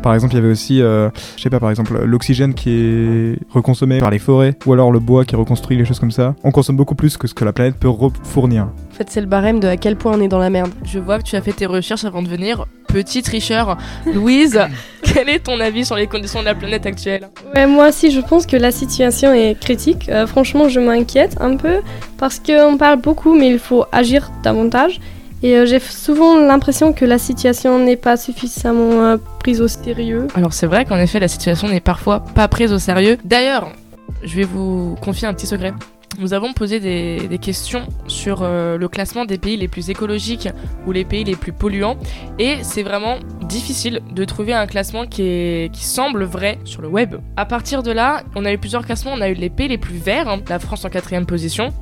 par 0.03 0.15
exemple, 0.15 0.35
il 0.35 0.37
y 0.37 0.41
avait 0.41 0.51
aussi, 0.51 0.79
je 0.79 1.11
sais 1.39 1.51
pas, 1.51 1.61
par 1.61 1.71
exemple 1.71 2.05
l'oxygène 2.05 2.55
qui 2.55 2.71
est 2.71 3.39
reconsommé 3.51 3.99
par 3.99 4.11
les 4.11 4.19
forêts, 4.19 4.57
ou 4.67 4.73
alors 4.73 4.93
le 4.93 5.01
bois 5.01 5.25
qui 5.25 5.37
reconstruit, 5.37 5.77
les 5.77 5.85
choses 5.85 6.01
comme 6.01 6.11
ça. 6.11 6.35
On 6.45 6.51
consomme 6.51 6.77
beaucoup 6.77 6.95
plus 6.95 7.17
que 7.17 7.27
ce 7.27 7.35
que 7.35 7.45
la 7.45 7.53
planète 7.53 7.77
peut 7.77 7.91
fournir. 8.25 8.69
En 8.95 8.97
fait, 8.97 9.11
c'est 9.11 9.21
le 9.21 9.27
barème 9.27 9.59
de 9.59 9.67
à 9.67 9.77
quel 9.77 9.97
point 9.97 10.13
on 10.17 10.21
est 10.21 10.29
dans 10.29 10.39
la 10.39 10.51
merde. 10.51 10.71
Je 10.85 11.01
vois 11.01 11.19
que 11.19 11.25
tu 11.25 11.35
as 11.35 11.41
fait 11.41 11.53
tes 11.53 11.67
recherches 11.67 12.05
avant 12.05 12.23
de 12.23 12.29
venir. 12.29 12.67
Petit 12.87 13.25
tricheur. 13.25 13.77
Louise, 14.07 14.61
quel 15.03 15.29
est 15.29 15.41
ton 15.41 15.59
avis 15.59 15.85
sur 15.85 15.97
les 15.97 16.07
conditions 16.07 16.39
de 16.39 16.45
la 16.45 16.55
planète 16.55 16.87
actuelle? 16.87 17.29
Ouais, 17.57 17.67
Moi 17.67 17.89
aussi, 17.89 18.13
je 18.13 18.21
pense 18.21 18.47
que 18.47 18.57
la 18.57 18.71
situation 18.71 19.35
est 19.35 19.59
critique. 19.59 20.09
Euh, 20.11 20.29
franchement, 20.29 20.69
je 20.69 20.79
m'inquiète 20.79 21.37
un 21.41 21.57
peu 21.57 21.81
parce 22.19 22.39
qu'on 22.39 22.77
parle 22.77 23.01
beaucoup, 23.01 23.35
mais 23.35 23.49
il 23.49 23.59
faut 23.59 23.85
agir 23.91 24.31
davantage. 24.45 25.01
Et 25.43 25.57
euh, 25.57 25.67
j'ai 25.67 25.81
souvent 25.81 26.39
l'impression 26.39 26.93
que 26.93 27.05
la 27.05 27.19
situation 27.19 27.81
n'est 27.81 27.97
pas 27.97 28.17
suffisamment 28.17 29.03
euh, 29.03 29.17
prise 29.41 29.61
au 29.61 29.67
sérieux. 29.67 30.29
Alors 30.37 30.53
c'est 30.53 30.69
vrai 30.69 30.85
qu'en 30.85 30.99
effet, 30.99 31.19
la 31.19 31.27
situation 31.27 31.67
n'est 31.67 31.81
parfois 31.81 32.21
pas 32.21 32.47
prise 32.47 32.73
au 32.73 32.79
sérieux. 32.79 33.19
D'ailleurs, 33.25 33.73
je 34.23 34.37
vais 34.37 34.45
vous 34.45 34.97
confier 35.01 35.27
un 35.27 35.35
petit 35.35 35.49
secret. 35.49 35.73
Nous 36.19 36.35
avons 36.35 36.53
posé 36.53 36.81
des, 36.81 37.39
questions 37.39 37.87
sur 38.07 38.43
euh, 38.43 38.79
le 38.79 38.89
classement 38.89 39.25
des 39.25 39.39
pays 39.39 39.57
les 39.57 39.69
plus 39.69 39.91
écologiques 39.91 40.49
ou 40.87 40.93
les 40.93 41.05
pays 41.05 41.25
les 41.25 41.37
plus 41.37 41.53
polluants. 41.53 41.97
Et 42.39 42.59
c'est 42.63 42.83
vraiment 42.83 43.17
difficile 43.43 44.01
de 44.13 44.25
trouver 44.25 44.55
un 44.55 44.67
classement 44.67 45.07
qui, 45.07 45.71
semble 45.75 46.25
vrai 46.25 46.59
sur 46.65 46.83
le 46.83 46.89
web. 46.89 47.17
À 47.37 47.45
partir 47.45 47.83
de 47.83 47.91
là, 47.91 48.23
on 48.35 48.45
a 48.45 48.53
eu 48.53 48.59
plusieurs 48.59 48.85
classements. 48.85 49.13
On 49.13 49.21
a 49.21 49.29
eu 49.29 49.35
les 49.35 49.51
pays 49.51 49.69
les 49.69 49.79
plus 49.79 49.97
verts, 49.97 50.29
hein. 50.29 50.41
la 50.49 50.59
France 50.59 50.85
en 50.85 50.91
quatrième 50.91 51.27
position, 51.27 51.73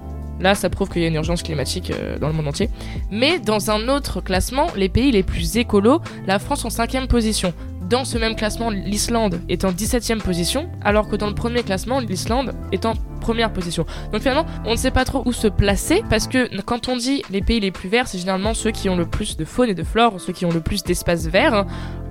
Là, 0.41 0.57
ça 0.57 0.69
prouve 0.71 0.89
qu'il 0.89 1.03
y 1.03 1.05
a 1.05 1.09
une 1.09 1.15
urgence 1.15 1.43
climatique 1.43 1.93
euh, 1.93 2.19
dans 2.19 2.27
le 2.27 2.35
monde 2.35 2.49
entier. 2.49 2.69
Mais 3.11 3.39
dans 3.39 3.71
un 3.71 3.89
autre 3.89 4.21
classement, 4.21 4.67
les 4.77 4.89
pays 4.89 5.13
les 5.13 5.23
plus 5.23 5.57
écolos, 5.57 6.01
la 6.27 6.41
France 6.41 6.65
en 6.65 6.71
cinquième 6.71 7.07
position. 7.07 7.53
Dans 7.93 8.07
ce 8.07 8.17
même 8.17 8.37
classement, 8.37 8.71
l'Islande 8.71 9.43
est 9.51 9.67
en 9.67 9.71
17e 9.71 10.23
position, 10.23 10.71
alors 10.81 11.11
que 11.11 11.17
dans 11.17 11.27
le 11.27 11.35
premier 11.35 11.63
classement, 11.63 12.01
l'Islande 12.01 12.55
est 12.73 12.87
en 12.87 12.95
première 13.21 13.53
position. 13.53 13.85
Donc 14.13 14.23
finalement, 14.23 14.47
on 14.65 14.71
ne 14.71 14.77
sait 14.77 14.91
pas 14.91 15.05
trop 15.05 15.21
où 15.27 15.33
se 15.35 15.47
placer 15.47 16.03
parce 16.09 16.27
que 16.27 16.49
quand 16.63 16.89
on 16.89 16.97
dit 16.97 17.23
les 17.29 17.43
pays 17.43 17.61
les 17.61 17.71
plus 17.71 17.91
verts, 17.91 18.09
c'est 18.09 18.17
généralement 18.17 18.55
ceux 18.55 18.71
qui 18.71 18.89
ont 18.89 18.97
le 18.97 19.05
plus 19.05 19.37
de 19.37 19.45
faune 19.45 19.69
et 19.69 19.75
de 19.75 19.83
flore, 19.83 20.23
ceux 20.23 20.33
qui 20.33 20.47
ont 20.47 20.51
le 20.51 20.63
plus 20.63 20.83
d'espace 20.85 21.27
vert. 21.27 21.67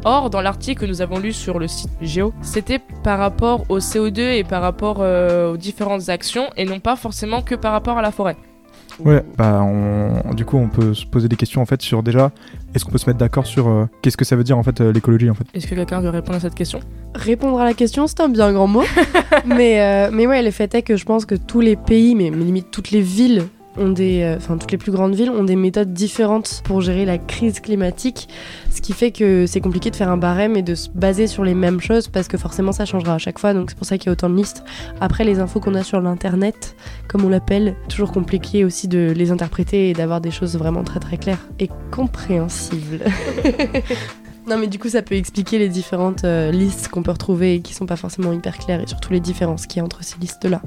Or, 0.06 0.30
dans 0.30 0.42
l'article 0.42 0.82
que 0.82 0.86
nous 0.86 1.02
avons 1.02 1.18
lu 1.18 1.34
sur 1.34 1.58
le 1.58 1.68
site 1.68 1.90
Géo, 2.00 2.32
c'était 2.44 2.80
par 3.04 3.18
rapport 3.18 3.66
au 3.70 3.80
CO2 3.80 4.20
et 4.20 4.44
par 4.44 4.62
rapport 4.62 4.98
euh, 5.00 5.54
aux 5.54 5.58
différentes 5.58 6.10
actions 6.10 6.52
et 6.58 6.66
non 6.66 6.80
pas 6.80 6.96
forcément 6.96 7.42
que 7.42 7.56
par 7.56 7.72
rapport 7.72 7.98
à 7.98 8.04
la 8.04 8.12
forêt. 8.12 8.38
Ouais, 9.00 9.24
bah 9.38 9.62
on... 9.64 10.34
du 10.34 10.46
coup 10.46 10.58
on 10.58 10.68
peut 10.68 10.94
se 10.94 11.06
poser 11.06 11.28
des 11.28 11.36
questions 11.36 11.62
en 11.62 11.66
fait 11.66 11.82
sur 11.82 12.04
déjà 12.04 12.32
est-ce 12.74 12.86
qu'on 12.86 12.92
peut 12.92 12.98
se 12.98 13.10
mettre 13.10 13.20
d'accord 13.20 13.46
sur 13.46 13.68
euh, 13.68 13.86
qu'est-ce 14.02 14.18
que 14.18 14.26
ça 14.26 14.36
veut 14.36 14.44
dire 14.44 14.58
en 14.58 14.64
fait 14.64 14.82
euh, 14.82 14.92
l'écologie 14.92 15.30
en 15.30 15.34
fait? 15.34 15.46
Est-ce 15.54 15.68
que 15.68 15.76
quelqu'un 15.76 16.02
veut 16.02 16.10
répondre 16.10 16.38
à 16.38 16.40
cette 16.40 16.56
question? 16.56 16.80
Répondre 17.16 17.60
à 17.60 17.66
la 17.66 17.74
question, 17.74 18.08
c'est 18.08 18.22
un 18.22 18.30
bien 18.30 18.54
grand 18.54 18.68
mot. 18.68 18.84
mais, 19.46 19.82
euh, 19.82 20.10
mais 20.12 20.28
ouais, 20.28 20.42
le 20.42 20.52
fait 20.52 20.74
est 20.76 20.82
que 20.82 20.96
je 20.96 21.06
pense 21.06 21.26
que 21.26 21.36
tous 21.36 21.62
les 21.62 21.76
pays, 21.76 22.16
mais, 22.16 22.32
mais 22.32 22.44
limite 22.44 22.72
toutes 22.72 22.92
les 22.92 23.02
villes 23.02 23.44
ont 23.78 23.90
des, 23.90 24.22
euh, 24.24 24.38
enfin 24.38 24.58
toutes 24.58 24.72
les 24.72 24.78
plus 24.78 24.92
grandes 24.92 25.16
villes 25.16 25.30
ont 25.30 25.44
des 25.44 25.56
méthodes 25.56 25.94
différentes 25.94 26.62
pour 26.64 26.82
gérer 26.82 27.06
la 27.06 27.18
crise 27.18 27.60
climatique, 27.60 28.28
ce 28.72 28.82
qui 28.82 28.94
fait 28.94 29.12
que 29.12 29.46
c'est 29.46 29.62
compliqué 29.62 29.92
de 29.92 29.96
faire 29.96 30.10
un 30.10 30.18
barème 30.18 30.56
et 30.56 30.62
de 30.62 30.76
se 30.76 30.90
baser 30.90 31.28
sur 31.28 31.44
les 31.44 31.54
mêmes 31.54 31.82
choses 31.82 32.08
parce 32.08 32.28
que 32.28 32.38
forcément 32.38 32.72
ça 32.72 32.86
changera 32.86 33.16
à 33.16 33.18
chaque 33.18 33.38
fois. 33.38 33.54
Donc 33.54 33.70
c'est 33.70 33.78
pour 33.78 33.86
ça 33.86 33.98
qu'il 33.98 34.08
y 34.08 34.10
a 34.10 34.14
autant 34.14 34.30
de 34.30 34.36
listes. 34.36 34.64
Après 35.00 35.24
les 35.24 35.40
infos 35.40 35.60
qu'on 35.60 35.76
a 35.76 35.84
sur 35.84 36.00
l'internet, 36.02 36.76
comme 37.08 37.26
on 37.26 37.30
l'appelle, 37.30 37.76
toujours 37.90 38.12
compliqué 38.12 38.64
aussi 38.66 38.88
de 38.88 39.14
les 39.16 39.32
interpréter 39.32 39.90
et 39.90 39.94
d'avoir 39.94 40.22
des 40.22 40.32
choses 40.32 40.56
vraiment 40.56 40.84
très 40.84 41.00
très 41.00 41.18
claires 41.18 41.48
et 41.60 41.70
compréhensibles. 41.92 43.02
Non 44.48 44.58
mais 44.58 44.66
du 44.66 44.80
coup 44.80 44.90
ça 44.90 45.04
peut 45.04 45.14
expliquer 45.14 45.60
les 45.60 45.70
différentes 45.70 46.24
euh, 46.24 46.52
listes 46.52 46.88
qu'on 46.88 47.04
peut 47.04 47.12
retrouver 47.12 47.56
et 47.56 47.62
qui 47.62 47.76
sont 47.76 47.86
pas 47.86 47.96
forcément 47.96 48.34
hyper 48.34 48.58
claires 48.58 48.82
et 48.82 48.88
surtout 48.88 49.14
les 49.14 49.20
différences 49.20 49.68
qu'il 49.68 49.78
y 49.78 49.82
a 49.82 49.84
entre 49.84 50.04
ces 50.04 50.18
listes 50.20 50.46
là. 50.46 50.64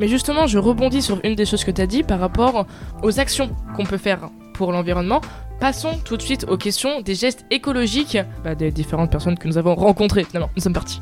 Mais 0.00 0.08
justement, 0.08 0.46
je 0.46 0.58
rebondis 0.58 1.00
sur 1.00 1.20
une 1.24 1.34
des 1.34 1.46
choses 1.46 1.64
que 1.64 1.70
tu 1.70 1.80
as 1.80 1.86
dit 1.86 2.02
par 2.02 2.18
rapport 2.18 2.66
aux 3.02 3.20
actions 3.20 3.50
qu'on 3.76 3.84
peut 3.84 3.98
faire 3.98 4.30
pour 4.54 4.72
l'environnement. 4.72 5.20
Passons 5.64 5.98
tout 6.04 6.18
de 6.18 6.22
suite 6.22 6.44
aux 6.46 6.58
questions 6.58 7.00
des 7.00 7.14
gestes 7.14 7.46
écologiques 7.50 8.18
bah, 8.44 8.54
des 8.54 8.70
différentes 8.70 9.10
personnes 9.10 9.38
que 9.38 9.48
nous 9.48 9.56
avons 9.56 9.74
rencontrées. 9.74 10.24
Finalement, 10.24 10.50
nous 10.54 10.62
sommes 10.62 10.74
partis. 10.74 11.00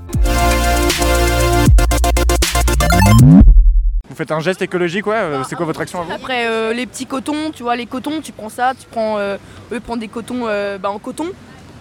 Vous 4.09 4.15
faites 4.15 4.31
un 4.31 4.39
geste 4.39 4.63
écologique, 4.63 5.09
ouais 5.09 5.17
euh, 5.17 5.43
C'est 5.43 5.57
quoi 5.57 5.67
votre 5.67 5.81
action 5.81 6.03
à 6.03 6.05
vous? 6.05 6.13
Après, 6.13 6.47
euh, 6.47 6.73
les 6.73 6.87
petits 6.87 7.07
cotons, 7.07 7.51
tu 7.53 7.65
vois, 7.65 7.75
les 7.75 7.87
cotons, 7.87 8.21
tu 8.21 8.31
prends 8.31 8.51
ça, 8.51 8.75
tu 8.79 8.87
prends. 8.89 9.19
Euh, 9.19 9.37
eux 9.73 9.81
prennent 9.81 9.99
des 9.99 10.07
cotons 10.07 10.45
bah, 10.81 10.91
en 10.91 11.01
coton. 11.01 11.27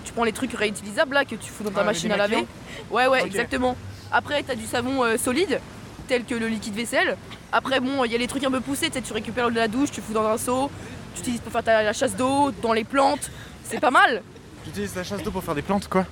Tu 0.04 0.12
prends 0.12 0.24
les 0.24 0.34
trucs 0.34 0.54
réutilisables 0.54 1.14
là 1.14 1.24
que 1.24 1.36
tu 1.36 1.52
fous 1.52 1.64
dans 1.64 1.70
ta 1.70 1.84
machine 1.84 2.12
à 2.12 2.18
laver. 2.18 2.48
Ouais, 2.90 3.06
ouais, 3.06 3.24
exactement. 3.24 3.76
Après, 4.12 4.42
tu 4.42 4.50
as 4.50 4.56
du 4.56 4.66
savon 4.66 5.04
solide 5.20 5.60
tel 6.08 6.24
que 6.24 6.34
le 6.34 6.48
liquide 6.48 6.74
vaisselle. 6.74 7.16
Après, 7.52 7.80
bon, 7.80 8.06
il 8.06 8.12
y 8.12 8.16
a 8.16 8.18
les 8.18 8.26
trucs 8.26 8.44
un 8.44 8.50
peu 8.50 8.60
poussés, 8.60 8.90
tu 8.90 9.14
récupères 9.14 9.52
de 9.52 9.56
la 9.56 9.68
douche, 9.68 9.92
tu 9.92 10.02
fous 10.02 10.14
dans 10.14 10.26
un 10.26 10.40
seau, 10.40 10.72
tu 11.16 11.22
utilises 11.22 11.42
pour 11.42 11.52
faire 11.52 11.64
ta, 11.64 11.84
la 11.84 11.94
chasse 11.94 12.16
d'eau, 12.16 12.52
dans 12.62 12.74
les 12.74 12.84
plantes. 12.84 13.30
C'est 13.64 13.80
pas 13.80 13.92
mal. 13.92 14.22
Tu 14.64 14.70
utilises 14.70 14.96
la 14.96 15.04
chasse 15.04 15.24
d'eau 15.24 15.32
pour 15.32 15.44
faire 15.44 15.56
des 15.56 15.62
plantes, 15.62 15.88
quoi? 15.88 16.06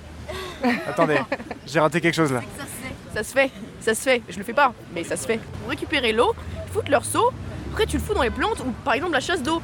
Attendez, 0.88 1.18
j'ai 1.66 1.80
raté 1.80 2.00
quelque 2.00 2.14
chose 2.14 2.32
là. 2.32 2.42
Ça 3.14 3.24
se 3.24 3.32
fait, 3.32 3.50
ça 3.80 3.94
se 3.94 4.02
fait. 4.02 4.22
Je 4.28 4.38
le 4.38 4.44
fais 4.44 4.52
pas, 4.52 4.72
mais 4.92 5.04
ça 5.04 5.16
se 5.16 5.26
fait. 5.26 5.38
Pour 5.38 5.70
récupérer 5.70 6.12
l'eau, 6.12 6.34
foutre 6.72 6.90
leur 6.90 7.04
seau, 7.04 7.30
après 7.72 7.86
tu 7.86 7.96
le 7.96 8.02
fous 8.02 8.14
dans 8.14 8.22
les 8.22 8.30
plantes 8.30 8.60
ou 8.60 8.70
par 8.84 8.94
exemple 8.94 9.12
la 9.12 9.20
chasse 9.20 9.42
d'eau. 9.42 9.62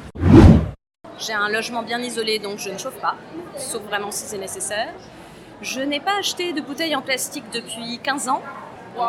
J'ai 1.19 1.33
un 1.33 1.49
logement 1.49 1.83
bien 1.83 2.01
isolé 2.01 2.39
donc 2.39 2.59
je 2.59 2.71
ne 2.71 2.79
chauffe 2.79 3.01
pas, 3.01 3.17
sauf 3.57 3.83
vraiment 3.83 4.11
si 4.11 4.25
c'est 4.25 4.39
nécessaire. 4.39 4.93
Je 5.63 5.81
n'ai 5.81 6.01
pas 6.01 6.19
acheté 6.19 6.53
de 6.53 6.61
bouteilles 6.61 6.97
en 6.97 7.03
plastique 7.03 7.45
depuis 7.53 7.99
15 8.03 8.29
ans, 8.29 8.43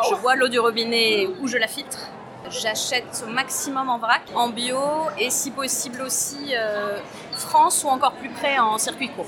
je 0.08 0.14
bois 0.20 0.36
l'eau 0.36 0.48
du 0.48 0.58
robinet 0.58 1.26
ou 1.40 1.48
je 1.48 1.56
la 1.56 1.66
filtre. 1.66 2.10
J'achète 2.50 3.24
au 3.26 3.30
maximum 3.30 3.90
en 3.90 3.98
vrac, 3.98 4.22
en 4.34 4.48
bio 4.48 4.78
et 5.18 5.28
si 5.28 5.50
possible 5.50 6.00
aussi 6.00 6.54
euh, 6.54 6.98
France 7.32 7.84
ou 7.84 7.88
encore 7.88 8.14
plus 8.14 8.30
près 8.30 8.58
en 8.58 8.78
circuit 8.78 9.10
court. 9.10 9.26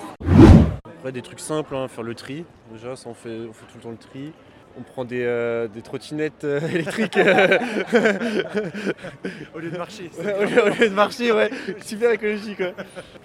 Après 0.85 1.12
des 1.12 1.21
trucs 1.21 1.41
simples, 1.41 1.77
hein, 1.77 1.87
faire 1.89 2.05
le 2.05 2.15
tri. 2.15 2.47
Déjà, 2.73 2.97
ça 2.97 3.11
on 3.11 3.15
fait, 3.15 3.47
on 3.49 3.53
fait 3.53 3.67
tout 3.67 3.77
le 3.77 3.83
temps 3.83 3.91
le 3.91 3.99
tri. 3.99 4.33
On 4.79 4.83
prend 4.83 5.05
des, 5.05 5.25
euh, 5.25 5.69
des 5.69 5.83
trottinettes 5.83 6.45
euh, 6.45 6.61
électriques. 6.69 7.19
au 9.55 9.59
lieu 9.59 9.71
de 9.71 9.77
marcher. 9.77 10.11
au, 10.19 10.23
lieu, 10.23 10.89
de 10.89 10.95
marcher, 10.95 11.33
ouais. 11.33 11.50
Super 11.83 12.12
écologique. 12.12 12.62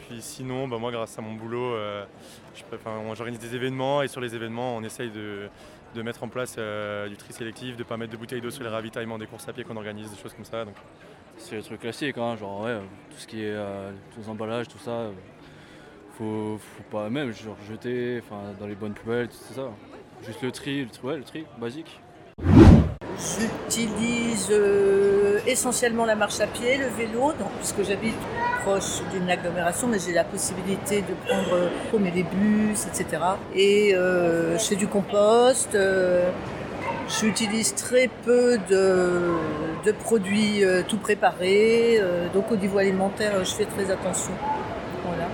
Puis 0.07 0.21
sinon, 0.21 0.67
bah, 0.67 0.77
moi, 0.77 0.91
grâce 0.91 1.17
à 1.17 1.21
mon 1.21 1.31
boulot, 1.33 1.73
j'organise 3.13 3.39
des 3.39 3.55
événements 3.55 4.01
et 4.01 4.09
sur 4.09 4.19
les 4.19 4.35
événements, 4.35 4.75
on 4.75 4.83
essaye 4.83 5.11
de, 5.11 5.47
de 5.95 6.01
mettre 6.03 6.23
en 6.23 6.27
place 6.27 6.55
euh, 6.59 7.07
du 7.07 7.17
tri 7.17 7.33
sélectif, 7.33 7.75
de 7.75 7.83
ne 7.83 7.87
pas 7.87 7.97
mettre 7.97 8.11
de 8.11 8.17
bouteilles 8.17 8.41
d'eau 8.41 8.51
sur 8.51 8.63
les 8.63 8.69
ravitaillements 8.69 9.17
des 9.17 9.25
courses 9.25 9.47
à 9.47 9.53
pied 9.53 9.63
qu'on 9.63 9.77
organise, 9.77 10.11
des 10.11 10.17
choses 10.17 10.33
comme 10.33 10.45
ça. 10.45 10.65
Donc. 10.65 10.75
C'est 11.37 11.57
le 11.57 11.63
truc 11.63 11.81
classique, 11.81 12.17
hein, 12.17 12.37
genre 12.37 12.61
ouais, 12.61 12.77
tout 13.09 13.17
ce 13.17 13.27
qui 13.27 13.41
est 13.43 13.51
euh, 13.53 13.91
tous 14.13 14.21
les 14.21 14.29
emballages, 14.29 14.69
tout 14.69 14.77
ça, 14.77 14.91
euh, 14.91 15.11
faut, 16.17 16.57
faut 16.57 16.83
pas 16.89 17.09
même 17.09 17.33
genre, 17.33 17.57
jeter 17.67 18.21
dans 18.57 18.67
les 18.67 18.75
bonnes 18.75 18.93
poubelles, 18.93 19.27
tout 19.27 19.53
ça. 19.53 19.69
Juste 20.25 20.41
le 20.43 20.51
tri, 20.53 20.83
le 20.83 20.89
tri, 20.89 21.17
le 21.17 21.23
tri 21.23 21.45
basique. 21.59 21.99
J'utilise 23.17 24.53
essentiellement 25.45 26.05
la 26.05 26.15
marche 26.15 26.39
à 26.39 26.47
pied, 26.47 26.77
le 26.77 26.87
vélo, 26.87 27.33
donc, 27.33 27.51
puisque 27.59 27.83
j'habite 27.83 28.15
d'une 29.11 29.29
agglomération, 29.29 29.87
mais 29.87 29.99
j'ai 29.99 30.13
la 30.13 30.23
possibilité 30.23 31.01
de 31.01 31.13
prendre 31.27 31.69
comme 31.91 32.05
les 32.05 32.23
bus, 32.23 32.85
etc. 32.87 33.21
Et 33.53 33.93
euh, 33.93 34.57
je 34.57 34.63
fais 34.63 34.75
du 34.75 34.87
compost. 34.87 35.75
Euh, 35.75 36.29
j'utilise 37.07 37.75
très 37.75 38.09
peu 38.25 38.57
de, 38.69 39.91
produits 40.03 40.63
euh, 40.63 40.81
tout 40.87 40.97
préparés. 40.97 42.01
donc 42.33 42.51
au 42.51 42.55
niveau 42.55 42.79
alimentaire, 42.79 43.33
je 43.45 43.51
fais 43.51 43.65
très 43.65 43.91
attention. 43.91 44.31
Voilà. 45.05 45.29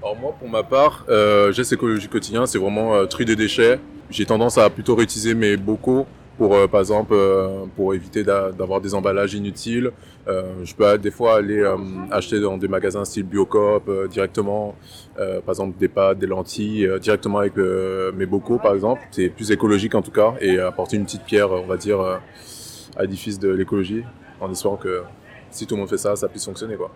Alors 0.00 0.16
moi, 0.16 0.34
pour 0.38 0.48
ma 0.48 0.62
part, 0.62 1.04
geste 1.50 1.72
écologique 1.72 2.10
quotidien, 2.10 2.46
c'est 2.46 2.58
vraiment 2.58 3.04
tri 3.06 3.24
des 3.24 3.36
déchets. 3.36 3.80
J'ai 4.10 4.24
tendance 4.24 4.56
à 4.58 4.70
plutôt 4.70 4.94
réutiliser 4.94 5.34
mes 5.34 5.56
bocaux 5.56 6.06
pour 6.38 6.54
euh, 6.54 6.68
par 6.68 6.80
exemple 6.80 7.12
euh, 7.12 7.64
pour 7.76 7.92
éviter 7.92 8.22
d'avoir 8.22 8.80
des 8.80 8.94
emballages 8.94 9.34
inutiles. 9.34 9.90
Euh, 10.28 10.42
je 10.64 10.74
peux 10.74 10.96
des 10.96 11.10
fois 11.10 11.36
aller 11.36 11.62
acheter 12.10 12.40
dans 12.40 12.56
des 12.56 12.68
magasins 12.68 13.04
style 13.04 13.24
Biocoop 13.24 13.90
directement, 14.08 14.76
par 15.16 15.48
exemple 15.48 15.76
des 15.78 15.88
pâtes, 15.88 16.18
des 16.18 16.26
lentilles, 16.26 16.88
directement 17.00 17.38
avec 17.38 17.54
mes 17.56 18.26
bocaux 18.26 18.58
par 18.58 18.74
exemple. 18.74 19.00
C'est 19.10 19.28
plus 19.28 19.50
écologique 19.50 19.94
en 19.94 20.02
tout 20.02 20.10
cas 20.10 20.34
et 20.40 20.58
apporter 20.60 20.96
une 20.96 21.04
petite 21.04 21.24
pierre, 21.24 21.50
on 21.50 21.66
va 21.66 21.76
dire, 21.76 22.00
à 22.00 23.02
l'édifice 23.02 23.38
de 23.38 23.48
l'écologie, 23.48 24.04
en 24.40 24.50
espérant 24.50 24.76
que 24.76 25.02
si 25.50 25.66
tout 25.66 25.74
le 25.74 25.80
monde 25.80 25.90
fait 25.90 25.98
ça, 25.98 26.14
ça 26.14 26.28
puisse 26.28 26.44
fonctionner 26.44 26.76
quoi. 26.76 26.90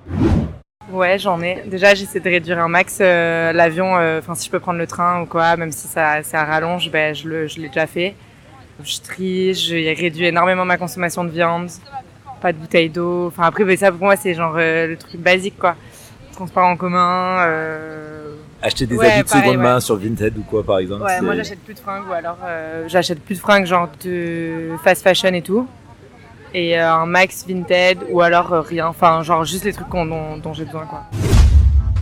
Ouais, 0.92 1.18
j'en 1.18 1.40
ai. 1.40 1.62
Déjà, 1.66 1.94
j'essaie 1.94 2.20
de 2.20 2.28
réduire 2.28 2.58
un 2.58 2.68
max 2.68 3.00
l'avion. 3.00 3.94
Enfin, 4.18 4.34
si 4.34 4.46
je 4.46 4.50
peux 4.50 4.60
prendre 4.60 4.78
le 4.78 4.86
train 4.86 5.22
ou 5.22 5.26
quoi, 5.26 5.56
même 5.56 5.72
si 5.72 5.88
ça, 5.88 6.22
ça 6.22 6.44
rallonge, 6.44 6.90
ben, 6.90 7.14
je 7.14 7.28
l'ai 7.58 7.68
déjà 7.68 7.86
fait. 7.86 8.14
Je 8.84 9.00
trie, 9.00 9.54
j'ai 9.54 9.92
réduit 9.92 10.26
énormément 10.26 10.64
ma 10.64 10.76
consommation 10.76 11.24
de 11.24 11.30
viande, 11.30 11.70
pas 12.40 12.52
de 12.52 12.58
bouteille 12.58 12.88
d'eau. 12.88 13.28
Enfin 13.28 13.44
après, 13.44 13.76
ça 13.76 13.90
pour 13.90 14.02
moi 14.04 14.16
c'est 14.16 14.34
genre 14.34 14.54
euh, 14.56 14.88
le 14.88 14.96
truc 14.96 15.20
basique 15.20 15.58
quoi. 15.58 15.76
Transport 16.32 16.64
en 16.64 16.76
commun. 16.76 17.38
Euh... 17.46 18.34
Acheter 18.62 18.86
des 18.86 18.98
habits 18.98 19.22
de 19.22 19.28
seconde 19.28 19.58
main 19.58 19.80
sur 19.80 19.96
Vinted 19.96 20.36
ou 20.38 20.42
quoi 20.42 20.64
par 20.64 20.78
exemple. 20.78 21.04
Ouais, 21.04 21.20
moi 21.20 21.36
j'achète 21.36 21.60
plus 21.60 21.74
de 21.74 21.78
fringues 21.78 22.08
ou 22.08 22.12
alors 22.12 22.38
euh, 22.44 22.84
j'achète 22.88 23.20
plus 23.20 23.36
de 23.36 23.40
fringues 23.40 23.66
genre 23.66 23.88
de 24.04 24.70
fast 24.82 25.02
fashion 25.02 25.32
et 25.34 25.42
tout. 25.42 25.68
Et 26.54 26.78
euh, 26.78 26.92
un 26.92 27.06
max 27.06 27.46
Vinted 27.46 27.98
ou 28.10 28.20
alors 28.20 28.50
rien. 28.50 28.88
Enfin 28.88 29.22
genre 29.22 29.44
juste 29.44 29.64
les 29.64 29.72
trucs 29.72 29.88
dont, 29.90 30.36
dont 30.36 30.52
j'ai 30.52 30.64
besoin 30.64 30.86
quoi. 30.86 31.04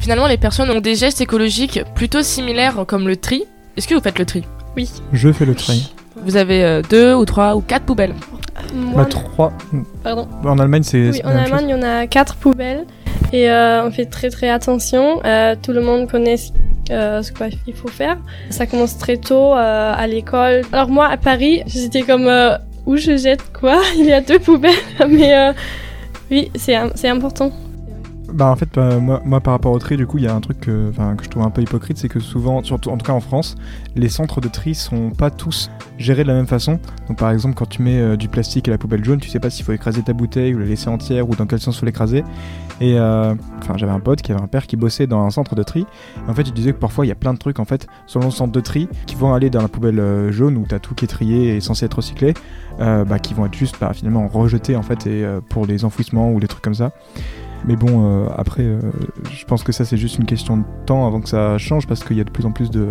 Finalement, 0.00 0.26
les 0.26 0.38
personnes 0.38 0.70
ont 0.70 0.80
des 0.80 0.94
gestes 0.94 1.20
écologiques 1.20 1.80
plutôt 1.94 2.22
similaires 2.22 2.86
comme 2.88 3.06
le 3.06 3.16
tri. 3.16 3.44
Est-ce 3.76 3.86
que 3.86 3.94
vous 3.94 4.00
faites 4.00 4.18
le 4.18 4.24
tri? 4.24 4.46
Oui. 4.74 4.90
Je 5.12 5.30
fais 5.30 5.44
le 5.44 5.54
tri. 5.54 5.92
Vous 6.24 6.36
avez 6.36 6.64
euh, 6.64 6.82
deux 6.88 7.14
ou 7.14 7.24
trois 7.24 7.56
ou 7.56 7.60
quatre 7.60 7.84
poubelles 7.84 8.14
Moi, 8.74 9.02
bah, 9.02 9.04
trois. 9.04 9.52
Pardon. 10.02 10.28
En 10.44 10.58
Allemagne, 10.58 10.82
c'est. 10.82 11.10
Oui, 11.10 11.20
en 11.24 11.30
Allemagne, 11.30 11.66
il 11.68 11.70
y 11.70 11.74
en 11.74 11.82
a 11.82 12.06
quatre 12.06 12.36
poubelles. 12.36 12.84
Et 13.32 13.50
euh, 13.50 13.86
on 13.86 13.90
fait 13.90 14.06
très 14.06 14.30
très 14.30 14.48
attention. 14.50 15.20
Euh, 15.24 15.54
tout 15.60 15.72
le 15.72 15.80
monde 15.80 16.10
connaît 16.10 16.36
ce 16.36 16.52
qu'il 17.64 17.74
faut 17.74 17.88
faire. 17.88 18.18
Ça 18.50 18.66
commence 18.66 18.98
très 18.98 19.16
tôt 19.16 19.52
à 19.52 20.06
l'école. 20.06 20.62
Alors 20.72 20.88
moi, 20.88 21.06
à 21.06 21.16
Paris, 21.16 21.62
j'étais 21.66 22.02
comme 22.02 22.28
où 22.86 22.96
je 22.96 23.16
jette 23.16 23.52
quoi? 23.52 23.80
Il 23.96 24.06
y 24.06 24.12
a 24.12 24.20
deux 24.20 24.38
poubelles, 24.38 24.72
mais 25.08 25.36
euh, 25.36 25.52
oui, 26.30 26.50
c'est 26.54 26.76
c'est 26.94 27.08
important. 27.08 27.52
Bah 28.32 28.46
en 28.46 28.56
fait 28.56 28.68
bah, 28.74 28.98
moi, 28.98 29.20
moi 29.24 29.40
par 29.40 29.52
rapport 29.52 29.72
au 29.72 29.78
tri 29.78 29.96
du 29.96 30.06
coup 30.06 30.18
il 30.18 30.24
y 30.24 30.26
a 30.26 30.34
un 30.34 30.40
truc 30.40 30.60
que, 30.60 30.92
je 31.22 31.28
trouve 31.28 31.42
un 31.42 31.50
peu 31.50 31.62
hypocrite 31.62 31.98
c'est 31.98 32.08
que 32.08 32.20
souvent 32.20 32.62
surtout 32.62 32.90
en 32.90 32.96
tout 32.96 33.04
cas 33.04 33.12
en 33.12 33.20
France 33.20 33.56
les 33.96 34.08
centres 34.08 34.40
de 34.40 34.48
tri 34.48 34.74
sont 34.74 35.10
pas 35.10 35.30
tous 35.30 35.70
gérés 35.98 36.22
de 36.22 36.28
la 36.28 36.34
même 36.34 36.46
façon. 36.46 36.78
Donc 37.08 37.18
par 37.18 37.30
exemple 37.30 37.54
quand 37.54 37.68
tu 37.68 37.82
mets 37.82 37.98
euh, 38.00 38.16
du 38.16 38.28
plastique 38.28 38.68
à 38.68 38.70
la 38.70 38.78
poubelle 38.78 39.04
jaune 39.04 39.20
tu 39.20 39.28
sais 39.28 39.40
pas 39.40 39.50
s'il 39.50 39.64
faut 39.64 39.72
écraser 39.72 40.02
ta 40.02 40.12
bouteille 40.12 40.54
ou 40.54 40.58
la 40.58 40.66
laisser 40.66 40.88
entière 40.88 41.28
ou 41.28 41.34
dans 41.34 41.46
quel 41.46 41.60
sens 41.60 41.78
faut 41.78 41.86
l'écraser. 41.86 42.24
Et 42.80 42.98
euh, 42.98 43.34
enfin 43.58 43.74
j'avais 43.76 43.92
un 43.92 44.00
pote 44.00 44.22
qui 44.22 44.32
avait 44.32 44.40
un 44.40 44.46
père 44.46 44.66
qui 44.66 44.76
bossait 44.76 45.06
dans 45.06 45.22
un 45.24 45.30
centre 45.30 45.54
de 45.54 45.62
tri. 45.62 45.86
Et 46.26 46.30
en 46.30 46.34
fait 46.34 46.42
il 46.42 46.52
disait 46.52 46.72
que 46.72 46.78
parfois 46.78 47.04
il 47.06 47.08
y 47.08 47.12
a 47.12 47.16
plein 47.16 47.34
de 47.34 47.38
trucs 47.38 47.58
en 47.58 47.64
fait 47.64 47.86
selon 48.06 48.26
le 48.26 48.32
centre 48.32 48.52
de 48.52 48.60
tri 48.60 48.88
qui 49.06 49.16
vont 49.16 49.34
aller 49.34 49.50
dans 49.50 49.62
la 49.62 49.68
poubelle 49.68 49.98
euh, 49.98 50.30
jaune 50.30 50.56
où 50.56 50.66
t'as 50.68 50.78
tout 50.78 50.94
qui 50.94 51.04
est 51.06 51.08
trié 51.08 51.56
et 51.56 51.60
censé 51.60 51.86
être 51.86 51.94
recyclé 51.94 52.34
bah, 52.78 53.18
qui 53.18 53.34
vont 53.34 53.44
être 53.44 53.54
juste 53.54 53.76
bah, 53.78 53.92
finalement 53.92 54.26
rejetés 54.26 54.74
en 54.74 54.82
fait 54.82 55.06
et 55.06 55.26
pour 55.50 55.66
les 55.66 55.84
enfouissements 55.84 56.30
ou 56.30 56.38
les 56.38 56.48
trucs 56.48 56.62
comme 56.62 56.74
ça 56.74 56.92
mais 57.66 57.76
bon, 57.76 58.04
euh, 58.04 58.28
après, 58.36 58.62
euh, 58.62 58.80
je 59.32 59.44
pense 59.44 59.62
que 59.62 59.72
ça, 59.72 59.84
c'est 59.84 59.96
juste 59.96 60.18
une 60.18 60.24
question 60.24 60.58
de 60.58 60.64
temps 60.86 61.06
avant 61.06 61.20
que 61.20 61.28
ça 61.28 61.58
change 61.58 61.86
parce 61.86 62.02
qu'il 62.02 62.16
y 62.16 62.20
a 62.20 62.24
de 62.24 62.30
plus 62.30 62.46
en 62.46 62.52
plus 62.52 62.70
de, 62.70 62.88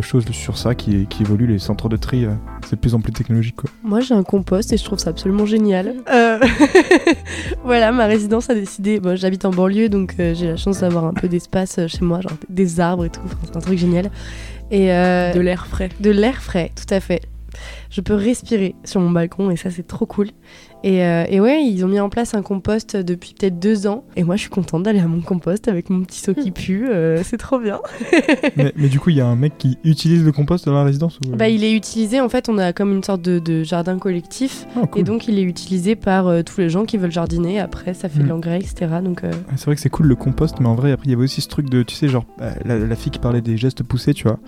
choses 0.00 0.24
sur 0.30 0.56
ça 0.56 0.74
qui, 0.74 1.06
qui, 1.06 1.22
évoluent. 1.22 1.46
Les 1.46 1.58
centres 1.58 1.88
de 1.88 1.96
tri, 1.96 2.24
euh, 2.24 2.30
c'est 2.64 2.76
de 2.76 2.80
plus 2.80 2.94
en 2.94 3.00
plus 3.00 3.12
technologique. 3.12 3.56
Quoi. 3.56 3.70
Moi, 3.82 4.00
j'ai 4.00 4.14
un 4.14 4.22
compost 4.22 4.72
et 4.72 4.76
je 4.76 4.84
trouve 4.84 4.98
ça 4.98 5.10
absolument 5.10 5.46
génial. 5.46 5.94
voilà, 7.64 7.92
ma 7.92 8.06
résidence 8.06 8.48
a 8.50 8.54
décidé. 8.54 9.00
Bon, 9.00 9.16
J'habite 9.16 9.44
en 9.44 9.50
banlieue, 9.50 9.88
donc 9.88 10.14
j'ai 10.16 10.46
la 10.46 10.56
chance 10.56 10.80
d'avoir 10.80 11.04
un 11.04 11.12
peu 11.12 11.28
d'espace 11.28 11.78
chez 11.86 12.04
moi, 12.04 12.20
genre 12.20 12.32
des 12.48 12.80
arbres 12.80 13.04
et 13.04 13.10
tout. 13.10 13.20
c'est 13.44 13.56
un 13.56 13.60
truc 13.60 13.78
génial. 13.78 14.10
Et 14.70 14.88
de 14.88 15.40
l'air 15.40 15.66
frais. 15.66 15.90
De 16.00 16.10
l'air 16.10 16.42
frais, 16.42 16.72
tout 16.74 16.92
à 16.92 17.00
fait. 17.00 17.22
Je 17.90 18.00
peux 18.00 18.14
respirer 18.14 18.74
sur 18.84 19.00
mon 19.00 19.10
balcon 19.10 19.50
et 19.50 19.56
ça, 19.56 19.70
c'est 19.70 19.86
trop 19.86 20.06
cool. 20.06 20.28
Euh, 20.84 21.24
et, 21.28 21.40
ouais, 21.40 21.64
ils 21.64 21.84
ont 21.84 21.88
mis 21.88 22.00
en 22.00 22.08
place 22.08 22.34
un 22.34 22.42
compost 22.42 22.96
depuis 22.96 23.34
peut-être 23.38 23.58
deux 23.58 23.86
ans. 23.86 24.04
Et 24.16 24.24
moi, 24.24 24.36
je 24.36 24.42
suis 24.42 24.50
contente 24.50 24.82
d'aller 24.82 25.00
à 25.00 25.06
mon 25.06 25.20
compost 25.20 25.68
avec 25.68 25.90
mon 25.90 26.02
petit 26.04 26.20
seau 26.20 26.34
qui 26.34 26.50
pue. 26.50 26.88
Euh, 26.88 27.22
c'est 27.24 27.36
trop 27.36 27.58
bien. 27.58 27.80
mais, 28.56 28.88
du 28.88 29.00
coup, 29.00 29.10
il 29.10 29.16
y 29.16 29.20
a 29.20 29.26
un 29.26 29.36
mec 29.36 29.58
qui 29.58 29.78
utilise 29.84 30.24
le 30.24 30.32
compost 30.32 30.66
dans 30.66 30.74
la 30.74 30.84
résidence 30.84 31.18
ou... 31.26 31.36
Bah, 31.36 31.48
il 31.48 31.64
est 31.64 31.72
utilisé. 31.72 32.20
En 32.20 32.28
fait, 32.28 32.48
on 32.48 32.58
a 32.58 32.72
comme 32.72 32.92
une 32.92 33.02
sorte 33.02 33.22
de, 33.22 33.62
jardin 33.62 33.98
collectif. 33.98 34.66
Ah, 34.76 34.82
et 34.96 35.02
donc, 35.02 35.28
il 35.28 35.38
est 35.38 35.42
utilisé 35.42 35.96
par 35.96 36.28
euh, 36.28 36.42
tous 36.42 36.60
les 36.60 36.70
gens 36.70 36.84
qui 36.84 36.96
veulent 36.96 37.10
jardiner. 37.10 37.60
Après, 37.60 37.94
ça 37.94 38.08
fait 38.08 38.20
de 38.20 38.24
hmm. 38.24 38.28
l'engrais, 38.28 38.58
etc. 38.58 38.86
Donc, 39.02 39.22
C'est 39.56 39.64
vrai 39.64 39.74
que 39.74 39.80
c'est 39.80 39.90
cool 39.90 40.06
le 40.06 40.16
compost, 40.16 40.60
mais 40.60 40.68
en 40.68 40.74
vrai, 40.74 40.92
après, 40.92 41.06
il 41.06 41.10
y 41.10 41.14
avait 41.14 41.24
aussi 41.24 41.40
ce 41.40 41.48
truc 41.48 41.68
de, 41.68 41.82
tu 41.82 41.94
sais, 41.94 42.08
genre, 42.08 42.24
la, 42.64 42.96
fille 42.96 43.12
qui 43.12 43.18
parlait 43.18 43.40
des 43.40 43.56
gestes 43.56 43.82
poussés, 43.82 44.14
tu 44.14 44.24
vois. 44.24 44.38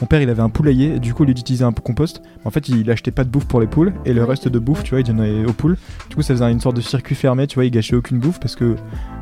Mon 0.00 0.06
père, 0.06 0.22
il 0.22 0.30
avait 0.30 0.42
un 0.42 0.50
poulailler. 0.50 0.94
Et 0.94 0.98
du 0.98 1.14
coup, 1.14 1.24
il 1.24 1.30
utilisait 1.30 1.64
un 1.64 1.72
compost. 1.72 2.22
En 2.44 2.50
fait, 2.50 2.68
il 2.68 2.90
achetait 2.90 3.10
pas 3.10 3.24
de 3.24 3.28
bouffe 3.28 3.46
pour 3.46 3.60
les 3.60 3.66
poules. 3.66 3.92
Et 4.04 4.12
le 4.12 4.24
reste 4.24 4.48
de 4.48 4.58
bouffe, 4.58 4.82
tu 4.82 4.90
vois, 4.90 5.00
il 5.00 5.06
donnait 5.06 5.44
aux 5.44 5.52
poules. 5.52 5.76
Du 6.08 6.16
coup, 6.16 6.22
ça 6.22 6.34
faisait 6.34 6.50
une 6.50 6.60
sorte 6.60 6.76
de 6.76 6.80
circuit 6.80 7.14
fermé, 7.14 7.46
tu 7.46 7.56
vois, 7.56 7.64
ils 7.64 7.70
gâchaient 7.70 7.96
aucune 7.96 8.18
bouffe 8.18 8.40
parce 8.40 8.56
que 8.56 8.76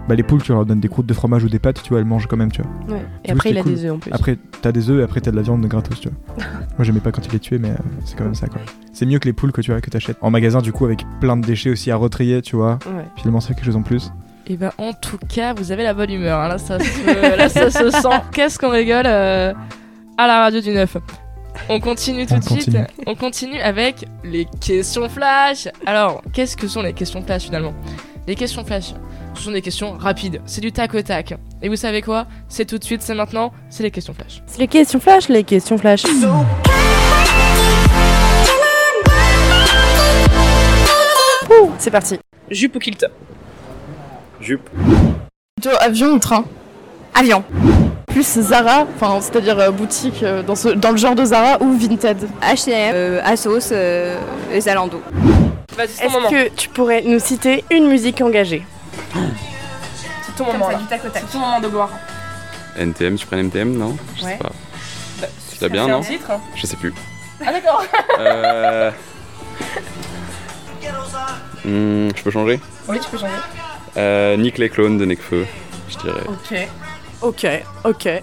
bah, 0.08 0.14
les 0.14 0.22
poules, 0.22 0.42
tu 0.42 0.52
leur 0.52 0.64
donnes 0.64 0.80
des 0.80 0.88
croûtes 0.88 1.06
de 1.06 1.14
fromage 1.14 1.44
ou 1.44 1.48
des 1.48 1.58
pâtes, 1.58 1.82
tu 1.82 1.90
vois, 1.90 1.98
elles 1.98 2.06
mangent 2.06 2.26
quand 2.26 2.36
même, 2.36 2.50
tu 2.50 2.62
vois. 2.62 2.96
Ouais. 2.96 3.04
Et 3.24 3.30
après, 3.30 3.50
il 3.50 3.58
a 3.58 3.62
des 3.62 3.84
œufs 3.84 3.92
en 3.92 3.98
plus. 3.98 4.12
Après, 4.12 4.38
t'as 4.62 4.72
des 4.72 4.88
œufs 4.88 5.00
et 5.00 5.02
après, 5.02 5.20
t'as 5.20 5.30
de 5.30 5.36
la 5.36 5.42
viande 5.42 5.60
de 5.60 5.68
gratos, 5.68 6.00
tu 6.00 6.08
vois. 6.08 6.46
Moi, 6.78 6.84
j'aimais 6.84 7.00
pas 7.00 7.12
quand 7.12 7.26
il 7.26 7.32
les 7.32 7.38
tuait, 7.38 7.58
mais 7.58 7.70
euh, 7.70 7.76
c'est 8.04 8.16
quand 8.16 8.24
même 8.24 8.34
ça, 8.34 8.46
quoi. 8.46 8.60
C'est 8.92 9.04
mieux 9.04 9.18
que 9.18 9.26
les 9.26 9.34
poules 9.34 9.52
que 9.52 9.60
tu 9.60 9.70
vois, 9.70 9.80
que 9.80 9.90
t'achètes 9.90 10.16
en 10.22 10.30
magasin, 10.30 10.62
du 10.62 10.72
coup, 10.72 10.86
avec 10.86 11.04
plein 11.20 11.36
de 11.36 11.46
déchets 11.46 11.70
aussi 11.70 11.90
à 11.90 11.96
retrier, 11.96 12.40
tu 12.40 12.56
vois. 12.56 12.78
Ouais. 12.86 13.04
Finalement, 13.16 13.40
c'est 13.40 13.54
quelque 13.54 13.66
chose 13.66 13.76
en 13.76 13.82
plus. 13.82 14.10
Et 14.46 14.54
eh 14.54 14.56
ben 14.56 14.72
en 14.78 14.94
tout 14.94 15.18
cas, 15.28 15.52
vous 15.52 15.72
avez 15.72 15.82
la 15.82 15.92
bonne 15.92 16.10
humeur. 16.10 16.40
Hein. 16.40 16.48
Là, 16.48 16.56
ça 16.56 16.78
se, 16.78 17.36
là, 17.36 17.50
ça 17.50 17.70
se 17.70 17.90
sent. 17.90 18.08
Qu'est-ce 18.32 18.58
qu'on 18.58 18.70
rigole 18.70 19.04
euh, 19.04 19.52
à 20.16 20.26
la 20.26 20.40
radio 20.40 20.62
du 20.62 20.70
9. 20.70 20.96
On 21.68 21.80
continue 21.80 22.26
tout 22.26 22.38
de 22.38 22.44
suite. 22.44 22.76
On 23.06 23.14
continue 23.14 23.60
avec 23.60 24.06
les 24.24 24.46
questions 24.60 25.08
flash. 25.08 25.68
Alors, 25.86 26.22
qu'est-ce 26.32 26.56
que 26.56 26.66
sont 26.66 26.82
les 26.82 26.92
questions 26.92 27.22
flash 27.22 27.44
finalement? 27.44 27.74
Les 28.26 28.34
questions 28.34 28.64
flash, 28.64 28.94
ce 29.34 29.42
sont 29.42 29.52
des 29.52 29.62
questions 29.62 29.96
rapides. 29.98 30.40
C'est 30.46 30.60
du 30.60 30.72
tac 30.72 30.94
au 30.94 31.02
tac. 31.02 31.34
Et 31.62 31.68
vous 31.68 31.76
savez 31.76 32.02
quoi? 32.02 32.26
C'est 32.48 32.64
tout 32.64 32.78
de 32.78 32.84
suite, 32.84 33.02
c'est 33.02 33.14
maintenant, 33.14 33.52
c'est 33.70 33.82
les 33.82 33.90
questions 33.90 34.14
flash. 34.14 34.42
C'est 34.46 34.58
les 34.58 34.68
questions 34.68 35.00
flash, 35.00 35.28
les 35.28 35.44
questions 35.44 35.78
flash. 35.78 36.04
C'est 41.78 41.90
parti. 41.90 42.18
Jupe 42.50 42.76
ou 42.76 42.78
kilt? 42.78 43.06
Jupe. 44.40 44.68
Plutôt 45.56 45.76
avion 45.80 46.08
ou 46.08 46.18
train? 46.18 46.44
Avion 47.14 47.44
plus 48.18 48.40
Zara, 48.42 48.84
enfin 48.96 49.20
c'est-à-dire 49.20 49.56
euh, 49.60 49.70
boutique 49.70 50.24
euh, 50.24 50.42
dans, 50.42 50.56
ce, 50.56 50.70
dans 50.70 50.90
le 50.90 50.96
genre 50.96 51.14
de 51.14 51.24
Zara 51.24 51.62
ou 51.62 51.78
Vinted 51.78 52.28
H&M, 52.42 53.20
Asos 53.24 53.72
et 53.72 54.60
Zalando. 54.60 55.00
Est-ce 55.78 56.28
que 56.28 56.48
tu 56.48 56.68
pourrais 56.68 57.02
nous 57.02 57.20
citer 57.20 57.64
une 57.70 57.86
musique 57.86 58.20
engagée? 58.20 58.64
C'est 60.22 60.34
ton 60.36 60.46
moment 60.52 60.70
C'est 60.88 61.30
ton 61.32 61.38
moment 61.38 61.60
de 61.60 61.68
gloire. 61.68 61.90
NTM, 62.76 63.14
tu 63.14 63.26
prends 63.26 63.36
NTM, 63.36 63.76
non? 63.76 63.96
Je 64.16 64.22
sais 64.22 64.36
pas. 64.36 64.50
Bah, 65.20 65.28
c'est 65.56 65.68
bien, 65.70 65.86
non? 65.86 66.00
titre 66.00 66.32
Je 66.56 66.66
sais 66.66 66.76
plus. 66.76 66.92
Ah 67.46 67.52
d'accord 67.52 67.84
euh... 68.18 68.90
Hmm, 71.64 72.08
je 72.16 72.22
peux 72.22 72.30
changer? 72.30 72.60
Oui, 72.88 72.98
tu 72.98 73.10
peux 73.10 73.18
changer. 73.18 73.32
Euh, 73.96 74.36
Nick 74.36 74.58
les 74.58 74.70
clones 74.70 74.96
de 74.96 75.04
Necfeu, 75.04 75.46
je 75.88 75.98
dirais. 75.98 76.22
Ok. 76.26 76.68
Ok, 77.20 77.46
ok. 77.84 78.22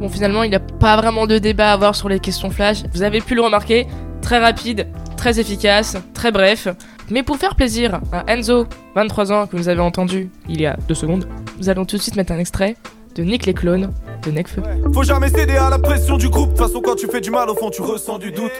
Bon, 0.00 0.08
finalement, 0.08 0.42
il 0.42 0.50
n'y 0.50 0.56
a 0.56 0.60
pas 0.60 0.96
vraiment 0.96 1.26
de 1.28 1.38
débat 1.38 1.70
à 1.70 1.74
avoir 1.74 1.94
sur 1.94 2.08
les 2.08 2.18
questions 2.18 2.50
flash. 2.50 2.82
Vous 2.92 3.02
avez 3.02 3.20
pu 3.20 3.36
le 3.36 3.42
remarquer, 3.42 3.86
très 4.20 4.38
rapide, 4.38 4.88
très 5.16 5.38
efficace, 5.38 5.96
très 6.14 6.32
bref. 6.32 6.66
Mais 7.10 7.22
pour 7.22 7.36
faire 7.36 7.54
plaisir 7.54 8.00
à 8.10 8.24
Enzo, 8.32 8.66
23 8.96 9.32
ans, 9.32 9.46
que 9.46 9.56
vous 9.56 9.68
avez 9.68 9.80
entendu 9.80 10.30
il 10.48 10.60
y 10.60 10.66
a 10.66 10.76
deux 10.88 10.94
secondes, 10.94 11.28
nous 11.58 11.68
allons 11.68 11.84
tout 11.84 11.96
de 11.96 12.02
suite 12.02 12.16
mettre 12.16 12.32
un 12.32 12.38
extrait 12.38 12.76
de 13.14 13.22
Nick 13.22 13.46
les 13.46 13.54
clones 13.54 13.92
de 14.24 14.30
Necfeu. 14.30 14.62
Faut 14.92 15.02
jamais 15.04 15.28
céder 15.28 15.56
à 15.56 15.70
la 15.70 15.78
pression 15.78 16.16
du 16.16 16.28
groupe. 16.28 16.52
De 16.52 16.56
toute 16.56 16.66
façon, 16.66 16.80
quand 16.80 16.96
tu 16.96 17.06
fais 17.06 17.20
du 17.20 17.30
mal, 17.30 17.48
au 17.50 17.54
fond, 17.54 17.70
tu 17.70 17.82
ressens 17.82 18.18
du 18.18 18.32
doute. 18.32 18.52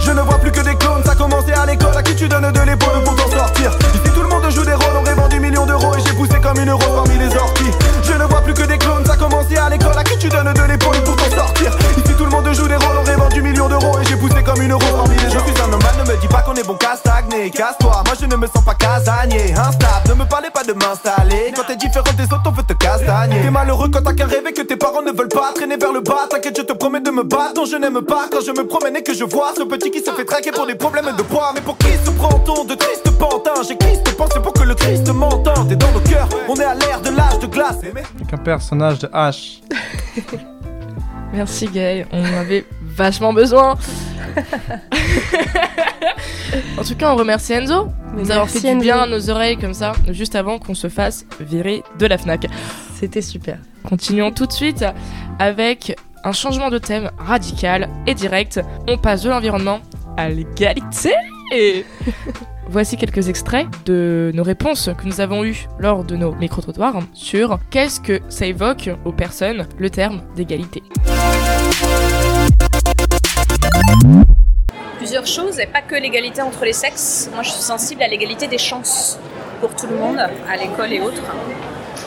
Je 0.00 0.10
ne 0.10 0.22
vois 0.22 0.38
plus 0.38 0.50
que 0.50 0.60
des 0.60 0.76
clones, 0.76 1.02
ça 1.04 1.12
a 1.12 1.14
commencé 1.14 1.52
à 1.52 1.66
l'école, 1.66 1.96
à 1.96 2.02
qui 2.02 2.14
tu 2.16 2.28
donnes 2.28 2.50
de 2.50 2.60
l'épaule 2.60 3.02
pour 3.04 3.14
t'en 3.16 3.30
sortir? 3.30 3.70
Ici 3.94 4.12
tout 4.14 4.22
le 4.22 4.28
monde 4.28 4.50
joue 4.50 4.64
des 4.64 4.74
rôles, 4.74 4.96
on 4.96 5.08
revend 5.08 5.28
du 5.28 5.40
million 5.40 5.66
d'euros 5.66 5.94
et 5.96 6.00
j'ai 6.04 6.14
poussé 6.14 6.40
comme 6.42 6.58
une 6.58 6.70
euro 6.70 6.82
parmi 6.94 7.18
les 7.18 7.36
orties. 7.36 7.70
Je 8.02 8.12
ne 8.12 8.24
vois 8.24 8.40
plus 8.40 8.54
que 8.54 8.62
des 8.62 8.78
clones, 8.78 9.04
ça 9.04 9.12
a 9.12 9.16
commencé 9.16 9.56
à 9.56 9.68
l'école, 9.68 9.96
à 9.96 10.02
qui 10.04 10.16
tu 10.18 10.28
donnes 10.28 10.52
de 10.52 10.62
l'épaule 10.62 10.96
pour 11.04 11.16
t'en 11.16 11.30
sortir? 11.30 11.76
Ici 11.96 12.14
tout 12.16 12.24
le 12.24 12.30
monde 12.30 12.52
joue 12.52 12.66
des 12.66 12.76
rôles, 12.76 12.96
on 12.98 13.10
revend 13.10 13.28
du 13.28 13.42
million 13.42 13.68
d'euros 13.68 13.98
et 14.00 14.04
j'ai 14.06 14.16
poussé 14.16 14.42
comme 14.42 14.62
une 14.62 14.72
euro 14.72 14.84
parmi 14.96 15.14
les 15.16 15.30
Je 15.30 15.38
suis 15.38 15.62
un 15.62 15.68
nomade, 15.68 15.96
ne 15.98 16.10
me 16.10 16.20
dis 16.20 16.28
pas 16.28 16.42
qu'on 16.42 16.54
est 16.54 16.66
bon 16.66 16.74
qu'à 16.74 16.96
stagner. 16.96 17.50
Casse-toi, 17.50 18.02
moi 18.04 18.14
je 18.20 18.26
ne 18.26 18.36
me 18.36 18.46
sens 18.46 18.64
pas 18.64 18.74
casanier. 18.74 19.52
Instable, 19.52 20.08
ne 20.08 20.14
me 20.14 20.24
parlez 20.24 20.50
pas 20.50 20.64
de 20.64 20.72
m'installer. 20.72 21.52
Quand 21.54 21.62
t'es 21.66 21.76
différent 21.76 22.12
des 22.16 22.24
autres, 22.24 22.42
on 22.46 22.50
veut 22.50 22.62
te 22.62 22.72
castagner. 22.72 23.40
T'es 23.42 23.50
malheureux 23.50 23.88
quand 23.92 24.02
t'as 24.02 24.12
qu'un 24.12 24.26
rêve 24.26 24.46
et 24.48 24.52
que 24.52 24.62
tes 24.62 24.76
parents 24.76 25.02
ne 25.02 25.12
veulent 25.12 25.28
pas 25.28 25.52
traîner 25.54 25.76
vers 25.76 25.92
le 25.92 26.00
bas. 26.00 26.26
T'inquiète, 26.28 26.56
je 26.56 26.62
te 26.62 26.72
promets 26.72 27.00
de 27.00 27.10
me 27.10 27.22
battre. 27.22 27.54
Non, 27.56 27.64
je 27.64 27.76
n'aime 27.76 28.00
pas 28.02 28.26
quand 28.30 28.40
je 28.44 28.50
me 28.50 28.66
promène 28.66 28.96
et 28.96 29.02
que 29.02 29.14
je 29.14 29.24
vois 29.24 29.52
ce 29.56 29.62
petit 29.62 29.89
qui 29.90 30.00
se 30.00 30.10
fait 30.10 30.24
traquer 30.24 30.52
pour 30.52 30.66
des 30.66 30.74
problèmes 30.74 31.14
de 31.16 31.22
poids. 31.22 31.52
Mais 31.54 31.60
pour 31.60 31.76
qui 31.78 31.92
se 31.92 32.10
prend-on 32.10 32.64
de 32.64 32.74
triste 32.74 33.10
pantin 33.18 33.54
J'ai 33.66 33.76
Christ 33.76 34.16
pensé 34.16 34.40
pour 34.40 34.52
que 34.52 34.62
le 34.62 34.74
Christ 34.74 35.08
m'entende. 35.12 35.72
Et 35.72 35.76
dans 35.76 35.90
nos 35.92 36.00
cœurs, 36.00 36.28
on 36.48 36.54
est 36.56 36.64
à 36.64 36.74
l'ère 36.74 37.00
de 37.00 37.10
l'âge 37.10 37.38
de 37.38 37.46
glace. 37.46 37.78
Avec 37.82 38.32
un 38.32 38.38
personnage 38.38 38.98
de 39.00 39.06
H. 39.08 39.60
Merci 41.32 41.68
Gaël, 41.68 42.08
on 42.10 42.20
en 42.20 42.38
avait 42.38 42.64
vachement 42.82 43.32
besoin. 43.32 43.76
en 46.76 46.82
tout 46.82 46.96
cas, 46.96 47.12
on 47.12 47.16
remercie 47.16 47.52
Enzo 47.52 47.88
nous 48.14 48.30
avons 48.30 48.46
fait 48.46 48.74
du 48.74 48.80
bien 48.80 49.00
à 49.00 49.06
nos 49.06 49.30
oreilles 49.30 49.56
comme 49.56 49.74
ça, 49.74 49.92
juste 50.08 50.34
avant 50.34 50.58
qu'on 50.58 50.74
se 50.74 50.88
fasse 50.88 51.24
virer 51.40 51.82
de 51.98 52.06
la 52.06 52.18
FNAC. 52.18 52.46
C'était 52.94 53.22
super. 53.22 53.58
Continuons 53.88 54.32
tout 54.32 54.46
de 54.46 54.52
suite 54.52 54.84
avec 55.38 55.96
un 56.24 56.32
changement 56.32 56.70
de 56.70 56.78
thème 56.78 57.10
radical 57.18 57.88
et 58.06 58.14
direct. 58.14 58.60
On 58.88 58.98
passe 58.98 59.22
de 59.22 59.30
l'environnement 59.30 59.80
à 60.16 60.28
l'égalité. 60.28 61.12
Voici 62.68 62.96
quelques 62.96 63.28
extraits 63.28 63.66
de 63.84 64.30
nos 64.32 64.44
réponses 64.44 64.90
que 64.96 65.04
nous 65.04 65.20
avons 65.20 65.44
eues 65.44 65.66
lors 65.80 66.04
de 66.04 66.14
nos 66.14 66.32
micro-trottoirs 66.32 67.00
sur 67.14 67.58
qu'est-ce 67.70 68.00
que 68.00 68.20
ça 68.28 68.46
évoque 68.46 68.90
aux 69.04 69.12
personnes 69.12 69.66
le 69.78 69.90
terme 69.90 70.22
d'égalité. 70.36 70.82
Plusieurs 74.98 75.26
choses, 75.26 75.58
et 75.58 75.66
pas 75.66 75.82
que 75.82 75.96
l'égalité 75.96 76.42
entre 76.42 76.64
les 76.64 76.72
sexes. 76.72 77.28
Moi, 77.34 77.42
je 77.42 77.50
suis 77.50 77.62
sensible 77.62 78.02
à 78.02 78.08
l'égalité 78.08 78.46
des 78.46 78.58
chances 78.58 79.18
pour 79.60 79.74
tout 79.74 79.86
le 79.88 79.96
monde, 79.96 80.18
à 80.18 80.56
l'école 80.56 80.92
et 80.92 81.00
autres. 81.00 81.22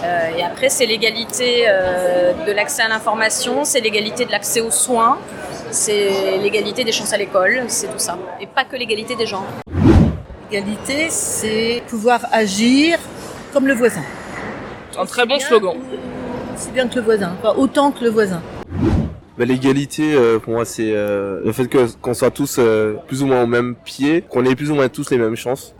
Euh, 0.03 0.37
et 0.37 0.43
après, 0.43 0.69
c'est 0.69 0.85
l'égalité 0.85 1.65
euh, 1.67 2.33
de 2.45 2.51
l'accès 2.51 2.81
à 2.81 2.89
l'information, 2.89 3.63
c'est 3.63 3.79
l'égalité 3.79 4.25
de 4.25 4.31
l'accès 4.31 4.59
aux 4.59 4.71
soins, 4.71 5.17
c'est 5.71 6.37
l'égalité 6.37 6.83
des 6.83 6.91
chances 6.91 7.13
à 7.13 7.17
l'école, 7.17 7.63
c'est 7.67 7.87
tout 7.87 7.99
ça. 7.99 8.17
Et 8.41 8.47
pas 8.47 8.65
que 8.65 8.75
l'égalité 8.75 9.15
des 9.15 9.25
genres. 9.25 9.45
L'égalité, 10.51 11.07
c'est 11.09 11.81
pouvoir 11.87 12.25
agir 12.31 12.99
comme 13.53 13.65
le 13.65 13.73
voisin. 13.73 14.03
Un 14.97 15.05
très 15.05 15.25
bon 15.25 15.39
slogan. 15.39 15.77
Aussi 16.55 16.71
bien 16.71 16.87
que 16.87 16.95
le 16.95 17.01
voisin, 17.01 17.31
pas 17.41 17.53
autant 17.55 17.91
que 17.91 18.03
le 18.03 18.09
voisin. 18.09 18.41
bah, 19.37 19.45
L'égalité, 19.45 20.13
euh, 20.13 20.37
pour 20.37 20.53
moi, 20.53 20.65
c'est 20.65 20.91
euh, 20.91 21.41
le 21.43 21.51
fait 21.51 21.67
que 21.67 21.87
qu'on 22.01 22.13
soit 22.13 22.29
tous 22.29 22.57
euh, 22.59 22.95
plus 23.07 23.23
ou 23.23 23.27
moins 23.27 23.41
au 23.43 23.47
même 23.47 23.75
pied, 23.83 24.23
qu'on 24.29 24.45
ait 24.45 24.55
plus 24.55 24.69
ou 24.69 24.75
moins 24.75 24.89
tous 24.89 25.09
les 25.09 25.17
mêmes 25.17 25.35
chances. 25.35 25.73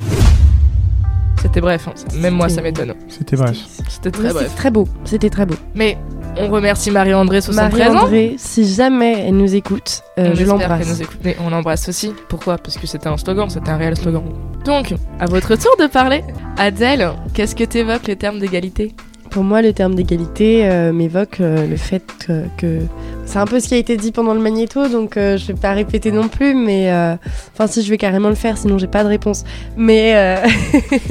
C'était 1.44 1.62
bref, 1.62 1.88
hein. 1.88 1.94
même 2.16 2.34
moi 2.36 2.50
ça 2.50 2.62
m'étonne. 2.62 2.94
C'était 3.10 3.36
bref. 3.36 3.56
C'était 3.90 4.12
très 4.12 4.28
Oui, 4.28 4.34
bref. 4.34 4.44
c'était 4.48 4.56
très 4.58 4.72
beau. 4.72 4.88
C'était 5.04 5.30
très 5.30 5.46
beau. 5.46 5.56
Mais 5.76 5.98
on 6.38 6.48
remercie 6.50 6.90
Marie-André 6.90 7.42
73 7.42 7.82
ans. 7.90 7.94
Marie-André, 7.94 8.36
si 8.38 8.66
jamais 8.74 9.26
elle 9.28 9.36
nous 9.36 9.54
écoute, 9.54 10.02
euh, 10.18 10.30
On 10.32 10.36
je 10.36 10.46
l'embrasse. 10.46 10.88
nous 10.88 11.02
écoute. 11.02 11.20
Mais 11.24 11.36
on 11.46 11.50
l'embrasse 11.50 11.90
aussi. 11.90 12.14
Pourquoi? 12.30 12.58
Parce 12.58 12.78
que 12.78 12.88
c'était 12.88 13.08
un 13.08 13.18
slogan, 13.18 13.50
c'était 13.50 13.70
un 13.70 13.78
réel 13.78 13.96
slogan. 13.98 14.24
Donc, 14.66 14.94
à 15.20 15.26
votre 15.26 15.56
tour 15.58 15.76
de 15.80 15.86
parler. 15.88 16.24
Adèle, 16.58 17.10
qu'est-ce 17.34 17.56
que 17.56 17.66
t'évoques 17.66 18.08
les 18.08 18.16
termes 18.16 18.40
d'égalité? 18.40 18.96
Pour 19.30 19.44
moi, 19.44 19.62
le 19.62 19.74
terme 19.74 19.96
d'égalité 19.96 20.66
euh, 20.70 20.94
m'évoque 20.94 21.42
euh, 21.42 21.68
le 21.68 21.76
fait 21.76 22.04
que, 22.26 22.44
que- 22.58 22.80
c'est 23.26 23.40
un 23.40 23.46
peu 23.46 23.60
ce 23.60 23.68
qui 23.70 23.74
a 23.74 23.78
été 23.78 23.98
dit 23.98 24.12
pendant 24.12 24.34
le 24.34 24.40
magnéto, 24.40 24.88
donc 24.90 25.18
euh, 25.18 25.38
je 25.38 25.48
vais 25.48 25.54
pas 25.54 25.72
répéter 25.74 26.12
non 26.12 26.28
plus, 26.28 26.54
mais 26.54 26.92
euh, 26.92 27.16
enfin 27.54 27.68
si 27.68 27.82
je 27.82 27.90
vais 27.90 27.98
carrément 27.98 28.30
le 28.30 28.36
faire, 28.36 28.58
sinon 28.58 28.78
j'ai 28.78 28.88
pas 28.88 29.04
de 29.04 29.10
réponse. 29.10 29.44
Mais 29.76 30.14
euh, 30.16 30.38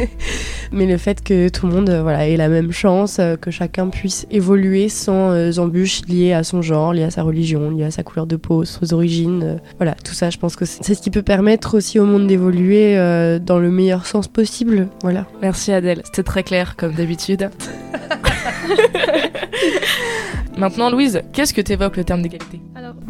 mais 0.73 0.87
le 0.87 0.97
fait 0.99 1.23
que 1.23 1.49
tout 1.49 1.67
le 1.67 1.73
monde 1.73 1.91
euh, 1.91 2.03
voilà 2.03 2.29
ait 2.29 2.37
la 2.37 2.49
même 2.49 2.71
chance, 2.71 3.17
euh, 3.19 3.37
que 3.37 3.51
chacun 3.51 3.89
puisse 3.89 4.27
évoluer 4.31 4.89
sans 4.89 5.33
euh, 5.33 5.51
embûches 5.59 6.03
liées 6.07 6.33
à 6.33 6.45
son 6.45 6.63
genre, 6.63 6.93
liées 6.93 7.03
à 7.05 7.11
sa 7.11 7.23
religion, 7.23 7.71
liées 7.71 7.85
à 7.85 7.91
sa 7.91 8.03
couleur 8.03 8.27
de 8.27 8.37
peau, 8.37 8.65
ses 8.65 8.93
origines, 8.93 9.43
euh, 9.43 9.57
voilà 9.79 9.95
tout 10.05 10.15
ça. 10.15 10.31
Je 10.31 10.39
pense 10.39 10.55
que 10.55 10.65
c'est 10.65 10.83
c'est 10.85 10.95
ce 10.95 11.03
qui 11.03 11.11
peut 11.11 11.23
permettre 11.23 11.77
aussi 11.77 11.99
au 11.99 12.05
monde 12.05 12.27
d'évoluer 12.27 12.97
euh, 12.99 13.39
dans 13.39 13.59
le 13.59 13.71
meilleur 13.71 14.07
sens 14.07 14.29
possible. 14.29 14.89
Voilà. 15.03 15.27
Merci 15.41 15.73
Adèle, 15.73 16.03
c'était 16.05 16.23
très 16.23 16.43
clair 16.45 16.77
comme 16.77 16.93
d'habitude. 16.93 17.51
Maintenant 20.63 20.91
Louise, 20.91 21.23
qu'est-ce 21.33 21.53
que 21.53 21.61
t'évoques 21.61 21.97
le 21.97 22.05
terme 22.05 22.23
d'égalité? 22.23 22.61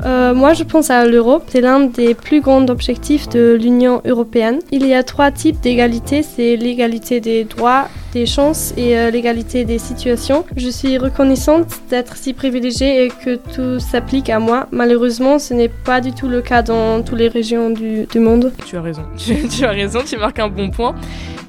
Euh, 0.06 0.32
moi, 0.34 0.54
je 0.54 0.64
pense 0.64 0.88
à 0.88 1.04
l'Europe. 1.04 1.44
C'est 1.48 1.60
l'un 1.60 1.80
des 1.80 2.14
plus 2.14 2.40
grands 2.40 2.66
objectifs 2.68 3.28
de 3.28 3.58
l'Union 3.60 4.00
européenne. 4.06 4.60
Il 4.70 4.86
y 4.86 4.94
a 4.94 5.02
trois 5.02 5.30
types 5.30 5.60
d'égalité. 5.60 6.22
C'est 6.22 6.56
l'égalité 6.56 7.20
des 7.20 7.44
droits, 7.44 7.88
des 8.12 8.27
chances 8.27 8.72
et 8.77 8.96
euh, 8.96 9.11
l'égalité 9.11 9.64
des 9.64 9.79
situations. 9.79 10.44
Je 10.57 10.68
suis 10.68 10.98
reconnaissante 10.98 11.66
d'être 11.90 12.16
si 12.16 12.35
privilégiée 12.35 13.05
et 13.05 13.09
que 13.09 13.37
tout 13.37 13.81
s'applique 13.81 14.31
à 14.31 14.38
moi. 14.38 14.68
Malheureusement, 14.70 15.38
ce 15.38 15.55
n'est 15.55 15.68
pas 15.68 16.01
du 16.01 16.12
tout 16.12 16.29
le 16.29 16.42
cas 16.42 16.62
dans 16.62 17.03
toutes 17.03 17.18
les 17.18 17.29
régions 17.29 17.70
du, 17.70 18.07
du 18.07 18.18
monde. 18.18 18.53
Tu 18.66 18.77
as 18.77 18.83
raison. 18.83 19.03
Tu, 19.16 19.48
tu 19.48 19.64
as 19.64 19.70
raison, 19.70 20.01
tu 20.05 20.16
marques 20.16 20.38
un 20.40 20.48
bon 20.48 20.70
point. 20.70 20.94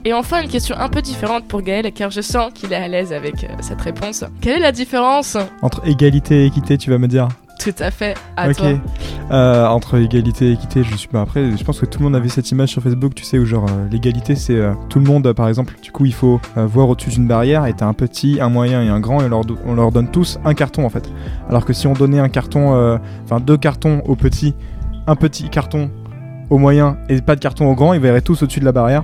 Et 0.06 0.14
enfin, 0.14 0.42
une 0.42 0.50
question 0.50 0.76
un 0.78 0.90
peu 0.90 1.02
différente 1.02 1.48
pour 1.48 1.62
Gaël, 1.62 1.92
car 1.94 2.12
je 2.12 2.22
sens 2.22 2.52
qu'il 2.54 2.72
est 2.74 2.78
à 2.78 2.88
l'aise 2.88 3.14
avec 3.14 3.44
euh, 3.44 3.48
cette 3.62 3.82
réponse. 3.82 4.24
Quelle 4.42 4.58
est 4.58 4.60
la 4.60 4.72
différence 4.72 5.38
Entre 5.62 5.82
égalité 5.88 6.44
et 6.44 6.46
équité, 6.46 6.78
tu 6.78 6.90
vas 6.90 6.98
me 6.98 7.08
dire? 7.08 7.30
Tout 7.60 7.74
à 7.80 7.92
fait, 7.92 8.16
à 8.36 8.50
ok. 8.50 8.56
toi. 8.56 8.68
Euh, 9.32 9.66
entre 9.68 9.98
égalité 9.98 10.50
et 10.50 10.52
équité, 10.52 10.84
je 10.84 10.96
suis 10.98 11.08
pas 11.08 11.22
après. 11.22 11.56
Je 11.56 11.64
pense 11.64 11.80
que 11.80 11.86
tout 11.86 12.00
le 12.00 12.06
monde 12.06 12.16
avait 12.16 12.28
cette 12.28 12.52
image 12.52 12.70
sur 12.70 12.82
Facebook, 12.82 13.16
tu 13.16 13.24
sais, 13.24 13.40
où 13.40 13.46
genre 13.46 13.66
euh, 13.70 13.88
l'égalité, 13.90 14.36
c'est 14.36 14.56
euh, 14.56 14.74
tout 14.90 15.00
le 15.00 15.06
monde, 15.06 15.32
par 15.32 15.48
exemple. 15.48 15.76
Du 15.82 15.92
coup, 15.92 16.06
il 16.06 16.14
faut 16.14 16.42
voir 16.56 16.90
au-dessus 16.90 17.12
d'une 17.12 17.28
barrière 17.28 17.66
et 17.66 17.74
t'as 17.74 17.86
un 17.88 17.94
petit, 17.94 18.40
un 18.42 18.50
moyen 18.50 18.84
et 18.84 18.90
un 18.90 19.00
grand, 19.00 19.22
et 19.22 19.26
on 19.26 19.30
leur, 19.30 19.46
do- 19.46 19.58
on 19.66 19.76
leur 19.76 19.92
donne 19.92 20.10
tous 20.12 20.40
un 20.44 20.54
carton 20.54 20.86
en 20.86 20.90
fait. 20.90 21.10
Alors 21.50 21.64
que 21.64 21.72
si 21.72 21.88
on 21.88 21.94
donnait 21.94 22.20
un 22.20 22.30
carton, 22.30 23.00
enfin 23.24 23.40
deux 23.40 23.58
cartons 23.58 24.02
au 24.06 24.16
petit, 24.16 24.54
un 25.08 25.16
petit 25.16 25.50
carton 25.50 25.90
au 26.50 26.58
moyen 26.58 26.98
et 27.08 27.22
pas 27.22 27.36
de 27.36 27.40
carton 27.40 27.70
au 27.72 27.76
grand, 27.76 27.94
ils 27.94 28.02
verraient 28.02 28.22
tous 28.22 28.44
au-dessus 28.44 28.60
de 28.60 28.66
la 28.66 28.72
barrière. 28.74 29.04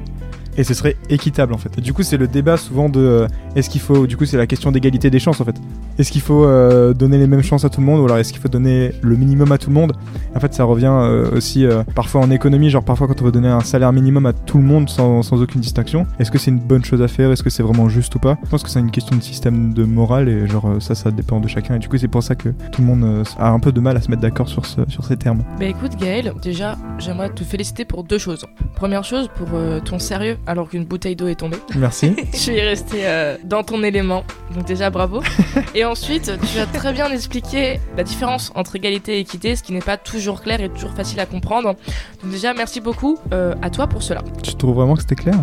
Et 0.57 0.63
ce 0.65 0.73
serait 0.73 0.97
équitable 1.09 1.53
en 1.53 1.57
fait. 1.57 1.77
Et 1.77 1.81
du 1.81 1.93
coup, 1.93 2.03
c'est 2.03 2.17
le 2.17 2.27
débat 2.27 2.57
souvent 2.57 2.89
de 2.89 2.99
euh, 2.99 3.27
est-ce 3.55 3.69
qu'il 3.69 3.79
faut. 3.79 4.05
Du 4.07 4.17
coup, 4.17 4.25
c'est 4.25 4.35
la 4.38 4.47
question 4.47 4.71
d'égalité 4.71 5.09
des 5.09 5.19
chances 5.19 5.39
en 5.39 5.45
fait. 5.45 5.55
Est-ce 5.99 6.12
qu'il 6.12 6.21
faut 6.21 6.45
euh, 6.45 6.93
donner 6.93 7.17
les 7.17 7.27
mêmes 7.27 7.43
chances 7.43 7.65
à 7.65 7.69
tout 7.69 7.81
le 7.81 7.85
monde 7.85 7.99
ou 7.99 8.05
alors 8.05 8.17
est-ce 8.17 8.31
qu'il 8.31 8.41
faut 8.41 8.47
donner 8.47 8.93
le 9.01 9.15
minimum 9.17 9.51
à 9.51 9.57
tout 9.57 9.69
le 9.69 9.75
monde? 9.75 9.91
En 10.33 10.39
fait, 10.39 10.53
ça 10.53 10.63
revient 10.63 10.88
euh, 10.89 11.29
aussi 11.35 11.65
euh, 11.65 11.83
parfois 11.93 12.21
en 12.21 12.31
économie, 12.31 12.69
genre 12.69 12.83
parfois 12.83 13.07
quand 13.07 13.21
on 13.21 13.25
veut 13.25 13.31
donner 13.33 13.49
un 13.49 13.59
salaire 13.59 13.91
minimum 13.91 14.25
à 14.25 14.31
tout 14.33 14.57
le 14.57 14.63
monde 14.63 14.89
sans, 14.89 15.21
sans 15.23 15.41
aucune 15.41 15.59
distinction. 15.62 16.07
Est-ce 16.17 16.31
que 16.31 16.38
c'est 16.38 16.51
une 16.51 16.59
bonne 16.59 16.85
chose 16.85 17.01
à 17.01 17.07
faire? 17.09 17.31
Est-ce 17.31 17.43
que 17.43 17.49
c'est 17.49 17.63
vraiment 17.63 17.89
juste 17.89 18.15
ou 18.15 18.19
pas? 18.19 18.38
Je 18.45 18.49
pense 18.49 18.63
que 18.63 18.69
c'est 18.69 18.79
une 18.79 18.91
question 18.91 19.15
de 19.17 19.21
système 19.21 19.73
de 19.73 19.83
morale 19.83 20.29
et 20.29 20.47
genre 20.47 20.71
ça, 20.79 20.95
ça 20.95 21.12
dépend 21.12 21.41
de 21.41 21.49
chacun. 21.49 21.75
Et 21.75 21.79
du 21.79 21.89
coup, 21.89 21.97
c'est 21.97 22.07
pour 22.07 22.23
ça 22.23 22.33
que 22.35 22.49
tout 22.71 22.81
le 22.81 22.88
monde 22.88 23.23
a 23.38 23.49
un 23.49 23.59
peu 23.59 23.73
de 23.73 23.79
mal 23.81 23.97
à 23.97 24.01
se 24.01 24.09
mettre 24.09 24.21
d'accord 24.21 24.47
sur, 24.47 24.65
ce- 24.65 24.89
sur 24.89 25.03
ces 25.03 25.17
termes. 25.17 25.43
Bah 25.59 25.65
écoute 25.65 25.97
Gaël, 25.99 26.31
déjà 26.41 26.77
j'aimerais 26.97 27.29
te 27.29 27.43
féliciter 27.43 27.83
pour 27.83 28.05
deux 28.05 28.17
choses. 28.19 28.45
Première 28.75 29.03
chose 29.03 29.29
pour 29.35 29.47
ton 29.83 29.99
sérieux 29.99 30.38
alors 30.47 30.69
qu'une 30.69 30.85
bouteille 30.85 31.17
d'eau 31.17 31.27
est 31.27 31.35
tombée. 31.35 31.57
Merci. 31.77 32.15
tu 32.31 32.51
es 32.55 32.63
resté 32.63 32.99
euh, 33.05 33.35
dans 33.43 33.63
ton 33.63 33.83
élément, 33.83 34.23
donc 34.55 34.65
déjà 34.65 34.89
bravo. 34.89 35.21
et 35.75 35.83
ensuite 35.89 36.32
tu 36.52 36.60
as 36.60 36.65
très 36.67 36.93
bien 36.93 37.12
expliqué 37.12 37.80
la 37.97 38.04
différence 38.04 38.52
entre 38.56 38.75
égalité 38.75 39.17
et 39.17 39.19
équité, 39.19 39.56
ce 39.56 39.63
qui 39.63 39.73
n'est 39.73 39.80
pas 39.80 39.97
toujours 39.97 40.41
clair 40.41 40.62
et 40.62 40.69
toujours 40.69 40.91
facile 40.93 41.19
à 41.19 41.25
comprendre. 41.25 41.75
Donc 42.21 42.32
déjà 42.32 42.54
merci 42.54 42.80
beaucoup 42.80 43.17
euh, 43.34 43.56
à 43.62 43.69
toi 43.69 43.88
pour 43.88 44.04
cela. 44.04 44.21
Tu 44.43 44.56
trouves 44.56 44.75
vraiment 44.75 44.95
que 44.95 45.02
c'était 45.02 45.15
clair? 45.15 45.36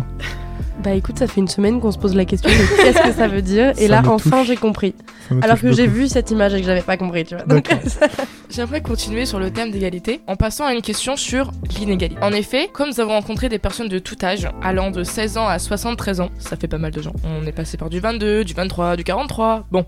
Bah 0.83 0.91
écoute, 0.93 1.17
ça 1.17 1.27
fait 1.27 1.41
une 1.41 1.47
semaine 1.47 1.81
qu'on 1.81 1.91
se 1.91 1.97
pose 1.97 2.15
la 2.15 2.25
question 2.25 2.49
de 2.49 2.55
qu'est-ce 2.83 3.01
que 3.01 3.13
ça 3.13 3.27
veut 3.27 3.41
dire, 3.41 3.69
et 3.77 3.87
Ça 3.87 4.01
là 4.01 4.03
enfin 4.05 4.43
j'ai 4.43 4.55
compris. 4.55 4.93
Alors 5.41 5.59
que 5.59 5.71
j'ai 5.71 5.87
vu 5.87 6.07
cette 6.07 6.31
image 6.31 6.53
et 6.53 6.61
que 6.61 6.65
j'avais 6.65 6.81
pas 6.81 6.97
compris, 6.97 7.25
tu 7.25 7.35
vois. 7.35 7.43
Donc, 7.45 7.69
J'aimerais 8.49 8.81
continuer 8.81 9.25
sur 9.25 9.39
le 9.39 9.51
thème 9.51 9.71
d'égalité 9.71 10.21
en 10.27 10.35
passant 10.35 10.65
à 10.65 10.73
une 10.73 10.81
question 10.81 11.17
sur 11.17 11.51
l'inégalité. 11.77 12.21
En 12.21 12.31
effet, 12.31 12.69
comme 12.71 12.89
nous 12.89 12.99
avons 13.01 13.11
rencontré 13.11 13.49
des 13.49 13.59
personnes 13.59 13.89
de 13.89 13.99
tout 13.99 14.15
âge, 14.23 14.47
allant 14.63 14.89
de 14.89 15.03
16 15.03 15.37
ans 15.37 15.47
à 15.47 15.59
73 15.59 16.21
ans, 16.21 16.29
ça 16.39 16.55
fait 16.55 16.67
pas 16.67 16.77
mal 16.77 16.91
de 16.91 17.01
gens. 17.01 17.13
On 17.25 17.45
est 17.45 17.51
passé 17.51 17.75
par 17.75 17.89
du 17.89 17.99
22, 17.99 18.45
du 18.45 18.53
23, 18.53 18.95
du 18.95 19.03
43. 19.03 19.65
Bon. 19.71 19.85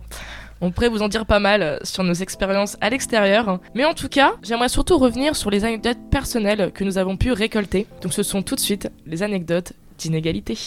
On 0.62 0.72
pourrait 0.72 0.89
vous 0.89 1.02
en 1.02 1.08
dire 1.08 1.26
pas 1.26 1.39
mal 1.39 1.62
euh, 1.62 1.78
sur 1.84 2.04
nos 2.04 2.13
expériences 2.13 2.76
à 2.82 2.89
l'extérieur. 2.89 3.60
Mais 3.76 3.86
en 3.86 3.93
tout 3.93 4.10
cas, 4.10 4.34
j'aimerais 4.43 4.67
surtout 4.67 4.98
revenir 4.98 5.36
sur 5.36 5.50
les 5.50 5.63
anecdotes 5.63 5.98
personnelles 6.12 6.72
que 6.74 6.84
nous 6.84 6.98
avons 6.98 7.15
pu 7.15 7.32
récolter. 7.32 7.88
Donc 8.02 8.13
ce 8.13 8.24
sont 8.24 8.41
tout 8.41 8.56
de 8.56 8.60
suite 8.60 8.89
les 9.06 9.24
anecdotes 9.24 9.72
d'inégalité. 9.98 10.58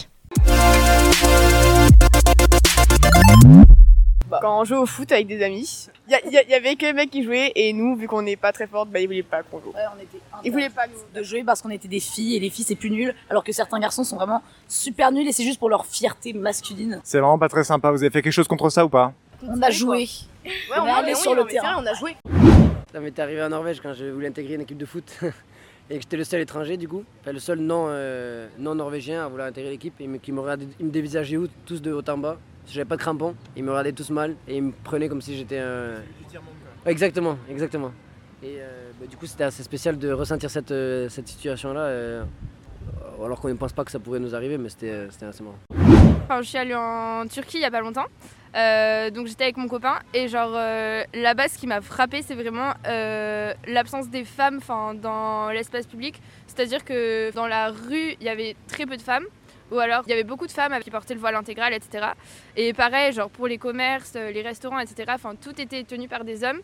Quand 4.40 4.60
on 4.60 4.64
jouait 4.64 4.78
au 4.78 4.86
foot 4.86 5.12
avec 5.12 5.26
des 5.26 5.42
amis, 5.44 5.88
il 6.08 6.32
y, 6.32 6.54
avait 6.54 6.74
que 6.76 6.86
les 6.86 6.94
mecs 6.94 7.10
qui 7.10 7.22
jouaient 7.22 7.52
et 7.54 7.74
nous, 7.74 7.94
vu 7.96 8.08
qu'on 8.08 8.22
n'est 8.22 8.36
pas 8.36 8.50
très 8.50 8.66
fortes, 8.66 8.88
bah 8.88 8.98
ils 8.98 9.06
voulaient 9.06 9.22
pas 9.22 9.42
qu'on 9.42 9.60
joue. 9.60 9.68
Ouais, 9.74 9.84
on 9.94 10.00
était 10.02 10.18
Ils 10.42 10.50
voulaient 10.50 10.70
pas 10.70 10.86
nous. 10.86 11.20
de 11.20 11.22
jouer 11.22 11.44
parce 11.44 11.60
qu'on 11.60 11.68
était 11.68 11.86
des 11.86 12.00
filles 12.00 12.36
et 12.36 12.40
les 12.40 12.48
filles 12.48 12.64
c'est 12.66 12.74
plus 12.74 12.90
nul, 12.90 13.14
alors 13.28 13.44
que 13.44 13.52
certains 13.52 13.78
garçons 13.78 14.04
sont 14.04 14.16
vraiment 14.16 14.40
super 14.68 15.12
nuls 15.12 15.28
et 15.28 15.32
c'est 15.32 15.44
juste 15.44 15.58
pour 15.58 15.68
leur 15.68 15.84
fierté 15.84 16.32
masculine. 16.32 17.00
C'est 17.04 17.18
vraiment 17.18 17.38
pas 17.38 17.50
très 17.50 17.64
sympa. 17.64 17.90
Vous 17.90 18.02
avez 18.02 18.10
fait 18.10 18.22
quelque 18.22 18.32
chose 18.32 18.48
contre 18.48 18.70
ça 18.70 18.86
ou 18.86 18.88
pas? 18.88 19.12
On 19.46 19.60
a 19.62 19.70
joué. 19.70 20.08
Ouais, 20.44 20.52
on 20.78 20.82
on 20.82 21.04
est 21.04 21.14
sur 21.14 21.34
le 21.34 21.44
terrain. 21.44 21.76
on 21.82 21.86
a 21.86 21.94
joué. 21.94 22.16
Ça 22.92 23.00
m'était 23.00 23.22
arrivé 23.22 23.42
en 23.42 23.48
Norvège 23.48 23.80
quand 23.80 23.94
je 23.94 24.04
voulais 24.06 24.28
intégrer 24.28 24.54
une 24.54 24.60
équipe 24.62 24.76
de 24.78 24.84
foot 24.86 25.04
et 25.90 25.96
que 25.96 26.00
j'étais 26.02 26.16
le 26.16 26.24
seul 26.24 26.40
étranger 26.42 26.76
du 26.76 26.88
coup, 26.88 27.04
enfin, 27.20 27.32
le 27.32 27.38
seul 27.38 27.58
non, 27.58 27.86
euh, 27.88 28.46
non 28.58 28.74
norvégien 28.74 29.24
à 29.24 29.28
vouloir 29.28 29.48
intégrer 29.48 29.70
l'équipe. 29.70 29.94
Et 30.00 30.06
me- 30.06 30.18
qui 30.18 30.30
me 30.32 30.40
regardaient, 30.40 30.66
ils 30.78 30.86
me 30.86 30.90
dévisageaient 30.90 31.36
où- 31.38 31.48
tous 31.66 31.80
de 31.80 31.92
haut 31.92 32.02
en 32.08 32.18
bas. 32.18 32.36
J'avais 32.68 32.84
pas 32.84 32.96
de 32.96 33.00
crampons, 33.00 33.34
ils 33.56 33.64
me 33.64 33.70
regardaient 33.70 33.92
tous 33.92 34.10
mal 34.10 34.36
et 34.46 34.56
ils 34.56 34.62
me 34.62 34.72
prenaient 34.84 35.08
comme 35.08 35.22
si 35.22 35.36
j'étais 35.36 35.58
un. 35.58 35.94
Exactement, 36.86 37.36
exactement. 37.48 37.92
Et 38.42 38.56
euh, 38.58 38.90
bah, 39.00 39.06
du 39.06 39.16
coup, 39.16 39.26
c'était 39.26 39.44
assez 39.44 39.62
spécial 39.62 39.98
de 39.98 40.12
ressentir 40.12 40.50
cette, 40.50 40.70
euh, 40.72 41.08
cette 41.08 41.28
situation-là, 41.28 41.80
euh, 41.80 42.24
alors 43.24 43.40
qu'on 43.40 43.48
ne 43.48 43.54
pense 43.54 43.72
pas 43.72 43.84
que 43.84 43.90
ça 43.90 43.98
pourrait 44.00 44.18
nous 44.20 44.34
arriver, 44.34 44.58
mais 44.58 44.68
c'était 44.68 44.90
euh, 44.90 45.10
c'était 45.10 45.26
assez 45.26 45.42
marrant. 45.42 45.58
Enfin, 46.24 46.42
je 46.42 46.48
suis 46.48 46.58
allée 46.58 46.74
en 46.74 47.24
Turquie 47.28 47.58
il 47.58 47.62
y 47.62 47.64
a 47.64 47.70
pas 47.70 47.80
longtemps. 47.80 48.06
Euh, 48.54 49.10
donc 49.10 49.26
j'étais 49.28 49.44
avec 49.44 49.56
mon 49.56 49.66
copain 49.66 49.98
et 50.12 50.28
genre 50.28 50.52
euh, 50.54 51.04
là-bas 51.14 51.48
qui 51.48 51.66
m'a 51.66 51.80
frappé 51.80 52.20
c'est 52.20 52.34
vraiment 52.34 52.74
euh, 52.86 53.54
l'absence 53.66 54.10
des 54.10 54.24
femmes 54.24 54.60
dans 55.00 55.50
l'espace 55.50 55.86
public. 55.86 56.20
C'est-à-dire 56.46 56.84
que 56.84 57.32
dans 57.32 57.46
la 57.46 57.70
rue 57.70 58.14
il 58.20 58.26
y 58.26 58.28
avait 58.28 58.56
très 58.68 58.84
peu 58.84 58.96
de 58.96 59.02
femmes 59.02 59.24
ou 59.70 59.78
alors 59.78 60.02
il 60.06 60.10
y 60.10 60.12
avait 60.12 60.24
beaucoup 60.24 60.46
de 60.46 60.52
femmes 60.52 60.78
qui 60.82 60.90
portaient 60.90 61.14
le 61.14 61.20
voile 61.20 61.34
intégral 61.34 61.72
etc. 61.72 62.08
Et 62.56 62.74
pareil 62.74 63.12
genre 63.12 63.30
pour 63.30 63.46
les 63.46 63.58
commerces, 63.58 64.12
euh, 64.16 64.30
les 64.30 64.42
restaurants 64.42 64.78
etc. 64.78 65.12
Enfin 65.14 65.34
tout 65.34 65.58
était 65.60 65.82
tenu 65.84 66.08
par 66.08 66.24
des 66.24 66.44
hommes. 66.44 66.60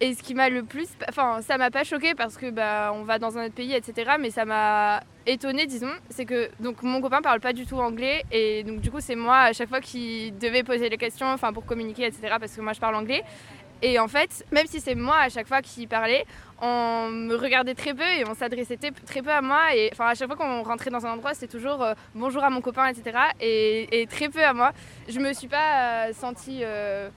Et 0.00 0.12
ce 0.14 0.22
qui 0.22 0.34
m'a 0.34 0.50
le 0.50 0.62
plus, 0.62 0.88
enfin 1.08 1.40
ça 1.42 1.56
m'a 1.58 1.70
pas 1.70 1.84
choqué 1.84 2.14
parce 2.14 2.36
que 2.36 2.50
bah 2.50 2.92
on 2.94 3.04
va 3.04 3.18
dans 3.18 3.38
un 3.38 3.46
autre 3.46 3.54
pays 3.54 3.74
etc. 3.74 4.12
Mais 4.18 4.30
ça 4.30 4.44
m'a 4.44 5.02
étonné 5.26 5.66
disons, 5.66 5.92
c'est 6.10 6.24
que 6.24 6.50
donc 6.60 6.82
mon 6.82 7.00
copain 7.00 7.20
parle 7.20 7.40
pas 7.40 7.52
du 7.52 7.66
tout 7.66 7.76
anglais 7.76 8.24
et 8.30 8.62
donc 8.64 8.80
du 8.80 8.90
coup 8.90 9.00
c'est 9.00 9.16
moi 9.16 9.38
à 9.38 9.52
chaque 9.52 9.68
fois 9.68 9.80
qui 9.80 10.32
devais 10.32 10.62
poser 10.62 10.88
les 10.88 10.96
questions, 10.96 11.26
enfin 11.26 11.52
pour 11.52 11.66
communiquer 11.66 12.06
etc. 12.06 12.36
Parce 12.38 12.54
que 12.54 12.60
moi 12.60 12.72
je 12.72 12.80
parle 12.80 12.94
anglais. 12.94 13.22
Et 13.82 13.98
en 13.98 14.08
fait, 14.08 14.44
même 14.52 14.66
si 14.66 14.80
c'est 14.80 14.94
moi 14.94 15.18
à 15.18 15.28
chaque 15.28 15.46
fois 15.46 15.60
qui 15.60 15.86
parlais, 15.86 16.24
on 16.62 17.08
me 17.10 17.34
regardait 17.34 17.74
très 17.74 17.92
peu 17.92 18.02
et 18.02 18.24
on 18.26 18.34
s'adressait 18.34 18.78
très- 18.78 19.22
peu 19.22 19.30
à 19.30 19.42
moi. 19.42 19.74
Et 19.74 19.90
enfin, 19.92 20.06
à 20.06 20.14
chaque 20.14 20.28
fois 20.28 20.36
qu'on 20.36 20.62
rentrait 20.62 20.90
dans 20.90 21.04
un 21.04 21.12
endroit, 21.12 21.34
c'était 21.34 21.46
toujours 21.46 21.82
euh, 21.82 21.92
bonjour 22.14 22.42
à 22.42 22.48
mon 22.48 22.62
copain, 22.62 22.86
etc. 22.86 23.18
Et, 23.40 24.06
très 24.08 24.28
peu 24.28 24.42
à 24.42 24.54
moi. 24.54 24.72
Je 25.08 25.18
me 25.20 25.32
suis 25.34 25.48
pas 25.48 26.06
euh, 26.08 26.12
sentie 26.14 26.60
euh, 26.62 27.10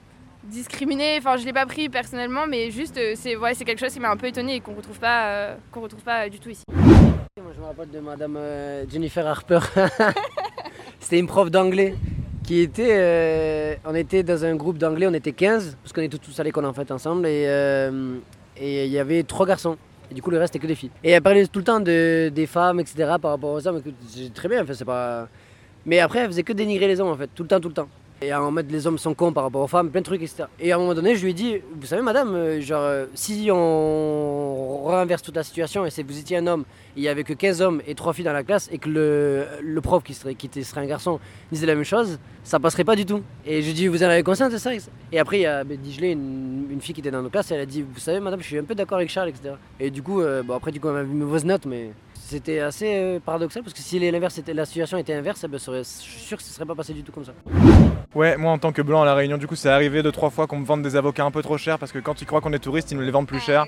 discriminée. 0.44 1.16
Enfin, 1.18 1.38
je 1.38 1.46
l'ai 1.46 1.52
pas 1.54 1.66
pris 1.66 1.88
personnellement, 1.88 2.46
mais 2.46 2.70
juste 2.70 3.00
c'est 3.14 3.36
ouais, 3.36 3.54
c'est 3.54 3.64
quelque 3.64 3.80
chose 3.80 3.92
qui 3.92 4.00
m'a 4.00 4.10
un 4.10 4.16
peu 4.16 4.26
étonnée 4.26 4.56
et 4.56 4.60
qu'on 4.60 4.74
retrouve 4.74 4.98
pas, 4.98 5.54
qu'on 5.72 5.80
retrouve 5.80 6.02
pas 6.02 6.28
du 6.28 6.40
tout 6.40 6.50
ici. 6.50 6.64
Moi, 7.42 7.52
je 7.56 7.60
me 7.60 7.66
rappelle 7.66 7.90
de 7.90 8.00
madame 8.00 8.36
euh, 8.36 8.84
Jennifer 8.90 9.26
Harper. 9.26 9.60
C'était 11.00 11.18
une 11.18 11.26
prof 11.26 11.50
d'anglais 11.50 11.94
qui 12.44 12.60
était. 12.60 12.90
euh, 12.90 13.74
on 13.86 13.94
était 13.94 14.22
dans 14.22 14.44
un 14.44 14.54
groupe 14.56 14.76
d'anglais, 14.76 15.06
on 15.06 15.14
était 15.14 15.32
15, 15.32 15.78
parce 15.82 15.92
qu'on 15.92 16.02
était 16.02 16.18
tous 16.18 16.38
à 16.38 16.44
l'école 16.44 16.66
en 16.66 16.72
fait 16.74 16.90
ensemble. 16.90 17.26
Et, 17.26 17.44
euh, 17.46 18.18
et 18.56 18.84
il 18.86 18.92
y 18.92 18.98
avait 18.98 19.22
trois 19.22 19.46
garçons. 19.46 19.78
Et 20.10 20.14
du 20.14 20.20
coup, 20.22 20.30
le 20.30 20.38
reste, 20.38 20.52
c'était 20.52 20.62
que 20.62 20.68
des 20.68 20.74
filles. 20.74 20.90
Et 21.02 21.10
elle 21.12 21.22
parlait 21.22 21.46
tout 21.46 21.60
le 21.60 21.64
temps 21.64 21.80
de, 21.80 22.30
des 22.34 22.46
femmes, 22.46 22.80
etc. 22.80 23.14
par 23.20 23.30
rapport 23.30 23.52
aux 23.52 23.66
hommes. 23.66 23.80
C'est 24.08 24.34
très 24.34 24.48
bien, 24.48 24.62
en 24.62 24.66
fait, 24.66 24.74
c'est 24.74 24.84
pas. 24.84 25.28
Mais 25.86 26.00
après, 26.00 26.18
elle 26.20 26.26
faisait 26.26 26.42
que 26.42 26.52
dénigrer 26.52 26.88
les 26.88 27.00
hommes, 27.00 27.08
en 27.08 27.16
fait, 27.16 27.30
tout 27.34 27.44
le 27.44 27.48
temps, 27.48 27.60
tout 27.60 27.68
le 27.68 27.74
temps. 27.74 27.88
Et 28.22 28.34
en 28.34 28.50
mode, 28.50 28.70
les 28.70 28.86
hommes 28.86 28.98
sont 28.98 29.14
cons 29.14 29.32
par 29.32 29.44
rapport 29.44 29.62
aux 29.62 29.66
femmes, 29.66 29.90
plein 29.90 30.02
de 30.02 30.04
trucs, 30.04 30.20
etc. 30.20 30.44
Et 30.60 30.72
à 30.72 30.76
un 30.76 30.78
moment 30.78 30.92
donné, 30.92 31.16
je 31.16 31.24
lui 31.24 31.30
ai 31.30 31.34
dit, 31.34 31.56
vous 31.74 31.86
savez, 31.86 32.02
madame, 32.02 32.34
euh, 32.34 32.60
genre, 32.60 32.82
euh, 32.82 33.06
si 33.14 33.48
on 33.50 34.82
renverse 34.84 35.22
toute 35.22 35.36
la 35.36 35.42
situation 35.42 35.86
et 35.86 35.90
c'est 35.90 36.02
vous 36.02 36.18
étiez 36.18 36.36
un 36.36 36.46
homme, 36.46 36.64
il 36.96 37.02
y 37.02 37.08
avait 37.08 37.24
que 37.24 37.32
15 37.32 37.62
hommes 37.62 37.80
et 37.86 37.94
3 37.94 38.12
filles 38.12 38.26
dans 38.26 38.34
la 38.34 38.42
classe, 38.42 38.68
et 38.72 38.76
que 38.76 38.90
le, 38.90 39.46
le 39.62 39.80
prof 39.80 40.02
qui 40.02 40.12
serait, 40.12 40.34
qui 40.34 40.50
serait 40.64 40.82
un 40.82 40.86
garçon 40.86 41.18
disait 41.50 41.66
la 41.66 41.74
même 41.74 41.84
chose, 41.84 42.18
ça 42.44 42.60
passerait 42.60 42.84
pas 42.84 42.94
du 42.94 43.06
tout. 43.06 43.22
Et 43.46 43.62
je 43.62 43.64
lui 43.64 43.70
ai 43.70 43.74
dit, 43.74 43.88
vous 43.88 44.02
en 44.02 44.08
avez 44.08 44.22
conscience 44.22 44.52
de 44.52 44.58
ça 44.58 44.72
Et 45.12 45.18
après, 45.18 45.38
il 45.38 45.42
y 45.42 45.46
a 45.46 45.64
ben, 45.64 45.78
Digelé, 45.78 46.10
une, 46.10 46.66
une 46.70 46.80
fille 46.82 46.94
qui 46.94 47.00
était 47.00 47.10
dans 47.10 47.22
nos 47.22 47.30
classes, 47.30 47.50
elle 47.52 47.60
a 47.60 47.66
dit, 47.66 47.80
vous 47.80 48.00
savez, 48.00 48.20
madame, 48.20 48.40
je 48.40 48.46
suis 48.46 48.58
un 48.58 48.64
peu 48.64 48.74
d'accord 48.74 48.98
avec 48.98 49.08
Charles, 49.08 49.30
etc. 49.30 49.54
Et 49.78 49.90
du 49.90 50.02
coup, 50.02 50.20
euh, 50.20 50.42
bon, 50.42 50.54
après, 50.54 50.72
du 50.72 50.78
coup, 50.80 50.88
elle 50.88 50.94
m'a 50.94 51.02
vu 51.04 51.12
une 51.12 51.20
mauvaise 51.20 51.46
note, 51.46 51.64
mais 51.64 51.92
c'était 52.30 52.60
assez 52.60 52.86
euh, 52.94 53.18
paradoxal 53.20 53.62
parce 53.62 53.74
que 53.74 53.80
si 53.80 53.98
l'inverse 53.98 54.38
était- 54.38 54.54
la 54.54 54.64
situation 54.64 54.96
était 54.98 55.14
inverse, 55.14 55.42
eh 55.44 55.48
ben, 55.48 55.58
je 55.58 55.82
suis 55.82 56.20
sûr 56.20 56.36
que 56.38 56.42
ce 56.42 56.52
serait 56.52 56.64
pas 56.64 56.74
passé 56.74 56.92
du 56.94 57.02
tout 57.02 57.12
comme 57.12 57.24
ça. 57.24 57.32
Ouais, 58.14 58.36
moi 58.36 58.52
en 58.52 58.58
tant 58.58 58.72
que 58.72 58.82
blanc 58.82 59.02
à 59.02 59.04
la 59.04 59.14
Réunion, 59.14 59.36
du 59.38 59.46
coup, 59.46 59.56
c'est 59.56 59.68
arrivé 59.70 60.02
deux 60.02 60.12
trois 60.12 60.30
fois 60.30 60.46
qu'on 60.46 60.58
me 60.58 60.64
vende 60.64 60.82
des 60.82 60.96
avocats 60.96 61.24
un 61.24 61.30
peu 61.30 61.42
trop 61.42 61.58
chers 61.58 61.78
parce 61.78 61.92
que 61.92 61.98
quand 61.98 62.20
ils 62.22 62.26
croient 62.26 62.40
qu'on 62.40 62.52
est 62.52 62.58
touriste, 62.58 62.90
ils 62.92 62.96
nous 62.96 63.02
les 63.04 63.10
vendent 63.10 63.26
plus 63.28 63.40
cher. 63.40 63.66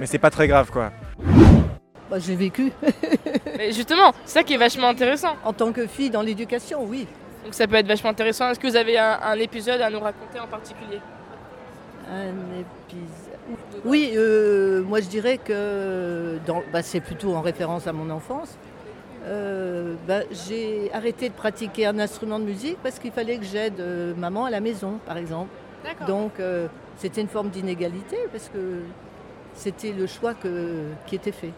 Mais 0.00 0.06
c'est 0.06 0.18
pas 0.18 0.30
très 0.30 0.48
grave 0.48 0.70
quoi. 0.70 0.92
Bah, 2.10 2.18
j'ai 2.18 2.36
vécu. 2.36 2.70
Mais 3.58 3.72
justement, 3.72 4.12
c'est 4.24 4.38
ça 4.40 4.42
qui 4.44 4.54
est 4.54 4.58
vachement 4.58 4.88
intéressant. 4.88 5.36
En 5.44 5.52
tant 5.52 5.72
que 5.72 5.86
fille 5.86 6.10
dans 6.10 6.22
l'éducation, 6.22 6.84
oui. 6.84 7.06
Donc 7.44 7.54
ça 7.54 7.66
peut 7.66 7.76
être 7.76 7.86
vachement 7.86 8.10
intéressant. 8.10 8.50
Est-ce 8.50 8.60
que 8.60 8.66
vous 8.66 8.76
avez 8.76 8.98
un, 8.98 9.18
un 9.22 9.34
épisode 9.38 9.80
à 9.80 9.90
nous 9.90 10.00
raconter 10.00 10.38
en 10.40 10.46
particulier? 10.46 10.98
Un 12.10 12.28
épisode. 12.60 13.33
Oui, 13.84 14.12
euh, 14.16 14.82
moi 14.82 15.00
je 15.00 15.08
dirais 15.08 15.38
que 15.38 16.38
bah, 16.72 16.82
c'est 16.82 17.00
plutôt 17.00 17.34
en 17.34 17.40
référence 17.42 17.86
à 17.86 17.92
mon 17.92 18.10
enfance. 18.10 18.56
Euh, 19.26 19.94
bah, 20.06 20.20
j'ai 20.30 20.90
arrêté 20.92 21.28
de 21.28 21.34
pratiquer 21.34 21.86
un 21.86 21.98
instrument 21.98 22.38
de 22.38 22.44
musique 22.44 22.76
parce 22.82 22.98
qu'il 22.98 23.10
fallait 23.12 23.38
que 23.38 23.44
j'aide 23.44 23.80
euh, 23.80 24.14
maman 24.16 24.44
à 24.46 24.50
la 24.50 24.60
maison, 24.60 24.98
par 25.06 25.16
exemple. 25.16 25.50
Donc 26.06 26.32
euh, 26.40 26.66
c'était 26.96 27.20
une 27.20 27.28
forme 27.28 27.50
d'inégalité 27.50 28.16
parce 28.32 28.48
que 28.48 28.80
c'était 29.54 29.92
le 29.92 30.06
choix 30.06 30.34
que- 30.34 30.88
qui 31.06 31.14
était 31.16 31.32
fait. 31.32 31.52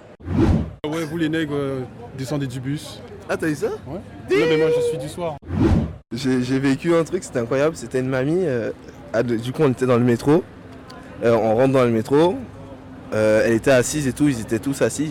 Ouais, 0.87 1.05
vous 1.05 1.17
les 1.17 1.29
nègres, 1.29 1.55
euh, 1.55 1.81
descendez 2.17 2.47
du 2.47 2.61
bus. 2.61 3.01
Ah, 3.29 3.37
t'as 3.37 3.49
eu 3.49 3.55
ça? 3.55 3.69
Ouais. 3.87 4.01
Non, 4.39 4.47
mais 4.49 4.57
moi 4.57 4.69
je 4.75 4.81
suis 4.81 4.99
du 4.99 5.09
soir. 5.09 5.37
J'ai 6.13 6.59
vécu 6.59 6.95
un 6.95 7.05
truc, 7.05 7.25
c'était 7.25 7.41
incroyable. 7.41 7.77
C'était 7.77 8.01
une 8.01 8.09
mamie. 8.09 8.45
euh, 8.45 8.71
ah, 9.13 9.23
du 9.23 9.53
coup, 9.53 9.63
on 9.63 9.71
était 9.71 9.87
dans 9.87 9.97
le 9.99 10.05
métro. 10.05 10.43
Euh, 11.25 11.35
on 11.35 11.55
rentre 11.55 11.73
dans 11.73 11.85
le 11.85 11.91
métro. 11.91 12.37
euh, 13.15 13.43
elle 13.47 13.53
était 13.55 13.71
assise 13.71 14.07
et 14.07 14.13
tout, 14.13 14.29
ils 14.29 14.41
étaient 14.41 14.59
tous 14.59 14.83
assis. 14.83 15.11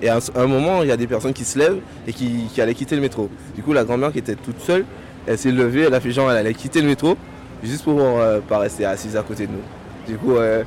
Et 0.00 0.08
à 0.08 0.18
un, 0.34 0.46
moment, 0.46 0.82
il 0.82 0.88
y 0.88 0.92
a 0.92 0.96
des 0.96 1.06
personnes 1.06 1.32
qui 1.32 1.44
se 1.44 1.58
lèvent 1.58 1.78
et 2.08 2.12
qui, 2.12 2.48
allaient 2.60 2.74
quitter 2.74 2.96
le 2.96 3.02
métro. 3.02 3.30
Du 3.54 3.62
coup, 3.62 3.72
la 3.72 3.84
grand-mère 3.84 4.10
qui 4.10 4.18
était 4.18 4.34
toute 4.34 4.60
seule, 4.60 4.84
elle 5.26 5.38
s'est 5.38 5.52
levée, 5.52 5.82
elle 5.82 5.94
a 5.94 6.00
fait 6.00 6.10
genre, 6.10 6.30
elle 6.30 6.38
allait 6.38 6.54
quitter 6.54 6.80
le 6.80 6.88
métro, 6.88 7.16
juste 7.62 7.84
pour 7.84 8.00
euh, 8.00 8.40
pas 8.40 8.58
rester 8.58 8.84
assise 8.84 9.16
à 9.16 9.22
côté 9.22 9.46
de 9.46 9.52
nous. 9.52 10.12
Du 10.12 10.18
coup, 10.18 10.34
euh, 10.34 10.64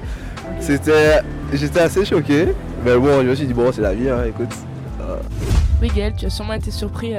c'était, 0.61 1.19
j'étais 1.51 1.81
assez 1.81 2.05
choqué. 2.05 2.47
Mais 2.85 2.95
bon, 2.97 3.21
je 3.23 3.27
me 3.27 3.35
suis 3.35 3.45
dit, 3.45 3.53
bon, 3.53 3.71
c'est 3.73 3.81
la 3.81 3.93
vie, 3.93 4.09
hein, 4.09 4.23
écoute. 4.27 4.53
Oui, 5.81 5.91
Gaël, 5.93 6.13
tu 6.17 6.25
as 6.25 6.29
sûrement 6.29 6.53
été 6.53 6.71
surpris 6.71 7.13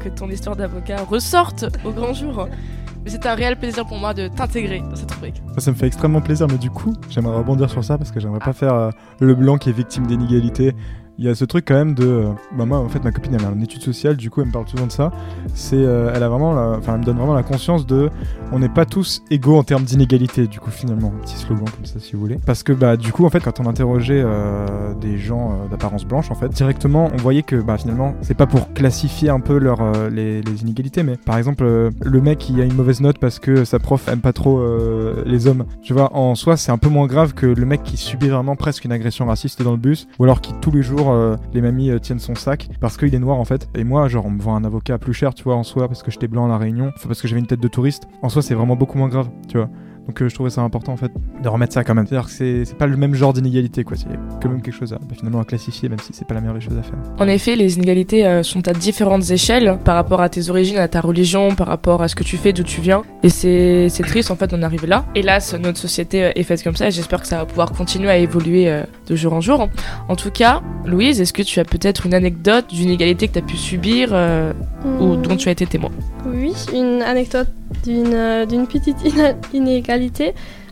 que 0.00 0.08
ton 0.08 0.30
histoire 0.30 0.56
d'avocat 0.56 1.04
ressorte 1.08 1.66
au 1.84 1.90
grand 1.90 2.14
jour. 2.14 2.48
Mais 3.04 3.10
c'est 3.10 3.26
un 3.26 3.34
réel 3.34 3.56
plaisir 3.56 3.86
pour 3.86 3.98
moi 3.98 4.14
de 4.14 4.28
t'intégrer 4.28 4.80
dans 4.80 4.96
cette 4.96 5.10
rubrique. 5.12 5.42
Ça, 5.54 5.60
ça 5.60 5.70
me 5.70 5.76
fait 5.76 5.86
extrêmement 5.86 6.20
plaisir, 6.20 6.46
mais 6.48 6.58
du 6.58 6.70
coup, 6.70 6.94
j'aimerais 7.08 7.36
rebondir 7.36 7.70
sur 7.70 7.84
ça 7.84 7.98
parce 7.98 8.10
que 8.10 8.20
j'aimerais 8.20 8.40
pas 8.40 8.52
faire 8.52 8.74
euh, 8.74 8.90
le 9.20 9.34
blanc 9.34 9.58
qui 9.58 9.70
est 9.70 9.72
victime 9.72 10.06
d'inégalité. 10.06 10.74
Il 11.20 11.24
y 11.24 11.28
a 11.28 11.34
ce 11.34 11.44
truc 11.44 11.64
quand 11.66 11.74
même 11.74 11.94
de. 11.94 12.04
euh, 12.06 12.28
bah 12.56 12.64
moi, 12.64 12.78
en 12.78 12.88
fait, 12.88 13.02
ma 13.02 13.10
copine, 13.10 13.34
elle 13.34 13.44
a 13.44 13.50
une 13.50 13.62
étude 13.62 13.82
sociale, 13.82 14.16
du 14.16 14.30
coup, 14.30 14.40
elle 14.40 14.46
me 14.46 14.52
parle 14.52 14.68
souvent 14.68 14.86
de 14.86 14.92
ça. 14.92 15.10
C'est, 15.52 15.74
euh, 15.76 16.12
elle 16.14 16.22
a 16.22 16.28
vraiment, 16.28 16.52
la- 16.54 16.76
enfin, 16.78 16.94
elle 16.94 17.00
me 17.00 17.04
donne 17.04 17.16
vraiment 17.16 17.34
la 17.34 17.42
conscience 17.42 17.86
de, 17.86 18.08
on 18.52 18.60
n'est 18.60 18.68
pas 18.68 18.84
tous 18.84 19.22
égaux 19.28 19.56
en 19.58 19.64
termes 19.64 19.82
d'inégalité. 19.82 20.46
Du 20.46 20.60
coup, 20.60 20.70
finalement, 20.70 21.10
petit 21.22 21.34
slogan 21.36 21.64
comme 21.74 21.86
ça, 21.86 21.98
si 21.98 22.12
vous 22.12 22.20
voulez. 22.20 22.38
Parce 22.46 22.62
que, 22.62 22.72
bah, 22.72 22.96
du 22.96 23.10
coup, 23.12 23.24
en 23.24 23.30
fait, 23.30 23.40
quand 23.40 23.58
on 23.58 23.66
interrogeait 23.66 24.22
euh, 24.24 24.94
des 25.00 25.18
gens 25.18 25.58
d'apparence 25.68 26.04
blanche, 26.04 26.30
en 26.30 26.36
fait, 26.36 26.50
directement, 26.50 27.10
on 27.12 27.16
voyait 27.16 27.42
que, 27.42 27.56
bah, 27.56 27.76
finalement, 27.78 28.14
c'est 28.20 28.36
pas 28.36 28.46
pour 28.46 28.72
classifier 28.72 29.28
un 29.28 29.40
peu 29.40 29.58
leur, 29.58 29.78
les, 30.10 30.40
les 30.40 30.62
inégalités, 30.62 31.02
mais 31.02 31.16
par 31.16 31.36
exemple, 31.36 31.64
le 32.00 32.20
mec 32.20 32.38
qui 32.38 32.60
a 32.60 32.64
une 32.64 32.74
mauvaise 32.74 33.00
note 33.00 33.18
parce 33.18 33.40
que 33.40 33.64
sa 33.64 33.80
prof 33.80 34.06
aime 34.06 34.20
pas 34.20 34.32
trop 34.32 34.62
les 35.26 35.48
hommes, 35.48 35.64
tu 35.82 35.92
vois, 35.94 36.14
en 36.16 36.36
soi, 36.36 36.56
c'est 36.56 36.70
un 36.70 36.78
peu 36.78 36.88
moins 36.88 37.06
grave 37.08 37.34
que 37.34 37.46
le 37.46 37.66
mec 37.66 37.82
qui 37.82 37.96
subit 37.96 38.28
vraiment 38.28 38.54
presque 38.54 38.84
une 38.84 38.92
agression 38.92 39.26
raciste 39.26 39.62
dans 39.62 39.72
le 39.72 39.76
bus, 39.78 40.06
ou 40.20 40.24
alors 40.24 40.40
qui 40.40 40.52
tous 40.60 40.70
les 40.70 40.82
jours, 40.82 41.07
euh, 41.12 41.36
les 41.52 41.60
mamies 41.60 41.90
euh, 41.90 41.98
tiennent 41.98 42.18
son 42.18 42.34
sac 42.34 42.68
parce 42.80 42.96
qu'il 42.96 43.14
est 43.14 43.18
noir 43.18 43.38
en 43.38 43.44
fait. 43.44 43.68
Et 43.74 43.84
moi, 43.84 44.08
genre, 44.08 44.26
on 44.26 44.30
me 44.30 44.40
vend 44.40 44.56
un 44.56 44.64
avocat 44.64 44.98
plus 44.98 45.12
cher, 45.12 45.34
tu 45.34 45.44
vois, 45.44 45.56
en 45.56 45.62
soi, 45.62 45.88
parce 45.88 46.02
que 46.02 46.10
j'étais 46.10 46.28
blanc 46.28 46.46
à 46.46 46.48
la 46.48 46.58
Réunion, 46.58 46.92
enfin, 46.94 47.08
parce 47.08 47.22
que 47.22 47.28
j'avais 47.28 47.40
une 47.40 47.46
tête 47.46 47.60
de 47.60 47.68
touriste. 47.68 48.08
En 48.22 48.28
soi, 48.28 48.42
c'est 48.42 48.54
vraiment 48.54 48.76
beaucoup 48.76 48.98
moins 48.98 49.08
grave, 49.08 49.30
tu 49.48 49.58
vois. 49.58 49.68
Donc 50.08 50.22
euh, 50.22 50.28
je 50.28 50.34
trouvais 50.34 50.50
ça 50.50 50.62
important 50.62 50.92
en 50.92 50.96
fait 50.96 51.12
de 51.42 51.48
remettre 51.48 51.74
ça 51.74 51.84
quand 51.84 51.94
même. 51.94 52.06
C'est-à-dire 52.06 52.28
que 52.28 52.64
c'est 52.64 52.76
pas 52.78 52.86
le 52.86 52.96
même 52.96 53.14
genre 53.14 53.32
d'inégalité 53.34 53.84
quoi, 53.84 53.96
c'est 53.96 54.06
quand 54.42 54.48
même 54.48 54.62
quelque 54.62 54.74
chose 54.74 54.92
à, 54.92 54.96
bah, 54.96 55.14
finalement 55.16 55.40
à 55.40 55.44
classifier 55.44 55.88
même 55.88 55.98
si 56.00 56.12
c'est 56.12 56.26
pas 56.26 56.34
la 56.34 56.40
meilleure 56.40 56.54
des 56.56 56.60
choses 56.62 56.78
à 56.78 56.82
faire. 56.82 56.94
En 57.18 57.28
effet, 57.28 57.54
les 57.56 57.76
inégalités 57.76 58.26
euh, 58.26 58.42
sont 58.42 58.66
à 58.68 58.72
différentes 58.72 59.30
échelles 59.30 59.78
par 59.84 59.94
rapport 59.94 60.20
à 60.20 60.28
tes 60.28 60.48
origines, 60.50 60.78
à 60.78 60.88
ta 60.88 61.00
religion, 61.02 61.54
par 61.54 61.66
rapport 61.66 62.02
à 62.02 62.08
ce 62.08 62.14
que 62.16 62.24
tu 62.24 62.36
fais, 62.38 62.52
d'où 62.52 62.62
tu 62.62 62.80
viens. 62.80 63.02
Et 63.22 63.28
c'est 63.28 63.88
triste 64.02 64.30
en 64.30 64.36
fait 64.36 64.46
d'en 64.48 64.62
arriver 64.62 64.86
là. 64.86 65.04
Hélas, 65.14 65.54
notre 65.60 65.78
société 65.78 66.24
euh, 66.24 66.30
est 66.34 66.42
faite 66.42 66.64
comme 66.64 66.76
ça 66.76 66.88
et 66.88 66.90
j'espère 66.90 67.20
que 67.20 67.26
ça 67.28 67.36
va 67.38 67.44
pouvoir 67.46 67.72
continuer 67.72 68.08
à 68.08 68.16
évoluer 68.16 68.68
euh, 68.70 68.84
de 69.08 69.14
jour 69.14 69.34
en 69.34 69.40
jour. 69.42 69.68
En 70.08 70.16
tout 70.16 70.30
cas, 70.30 70.62
Louise, 70.86 71.20
est-ce 71.20 71.32
que 71.34 71.42
tu 71.42 71.60
as 71.60 71.64
peut-être 71.64 72.06
une 72.06 72.14
anecdote 72.14 72.66
d'une 72.72 72.88
inégalité 72.88 73.28
que 73.28 73.34
tu 73.34 73.38
as 73.40 73.42
pu 73.42 73.56
subir 73.56 74.08
euh, 74.12 74.52
ou 75.00 75.16
Hmm. 75.16 75.22
dont 75.22 75.36
tu 75.36 75.48
as 75.48 75.52
été 75.52 75.66
témoin? 75.66 75.90
Oui, 76.26 76.52
une 76.72 77.02
anecdote 77.02 77.48
d'une 77.84 78.14
euh, 78.14 78.46
petite 78.46 78.96
ina- 79.04 79.34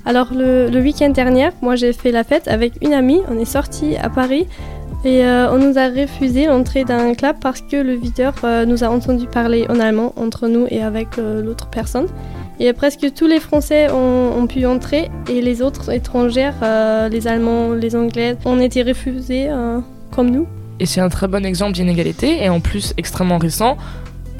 Alors 0.04 0.28
le, 0.32 0.70
week-end 0.80 1.10
dernier, 1.10 1.48
moi 1.62 1.74
j'ai 1.74 1.92
fait 1.92 2.12
la 2.12 2.22
fête 2.22 2.46
avec 2.46 2.74
une 2.80 2.92
amie, 2.92 3.20
on 3.28 3.38
est 3.38 3.44
sorti 3.44 3.96
à 3.96 4.08
Paris 4.08 4.46
et 5.04 5.24
euh, 5.24 5.52
on 5.52 5.58
nous 5.58 5.78
a 5.78 5.88
refusé 5.88 6.46
l'entrée 6.46 6.84
d'un 6.84 7.12
club 7.14 7.36
parce 7.40 7.60
que 7.60 7.76
le 7.76 7.94
videur 7.94 8.34
euh, 8.44 8.64
nous 8.64 8.84
a 8.84 8.88
entendu 8.88 9.26
parler 9.26 9.66
en 9.68 9.80
allemand 9.80 10.12
entre 10.16 10.46
nous 10.46 10.66
et 10.70 10.82
avec 10.82 11.18
euh, 11.18 11.42
l'autre 11.42 11.66
personne. 11.66 12.06
Et 12.60 12.72
presque 12.72 13.12
tous 13.14 13.26
les 13.26 13.40
Français 13.40 13.90
ont, 13.90 14.38
ont 14.38 14.46
pu 14.46 14.64
entrer 14.64 15.10
et 15.28 15.42
les 15.42 15.60
autres 15.60 15.90
étrangères, 15.92 16.54
les 17.10 17.26
Allemands, 17.26 17.72
les 17.72 17.94
Anglais, 17.94 18.36
ont 18.46 18.58
été 18.60 18.82
refusés 18.82 19.50
comme 20.10 20.30
nous. 20.30 20.46
Et 20.80 20.86
c'est 20.86 21.02
un 21.02 21.10
très 21.10 21.28
bon 21.28 21.44
exemple 21.44 21.72
d'inégalité 21.72 22.42
et 22.42 22.48
en 22.48 22.60
plus 22.60 22.94
extrêmement 22.96 23.36
récent. 23.36 23.76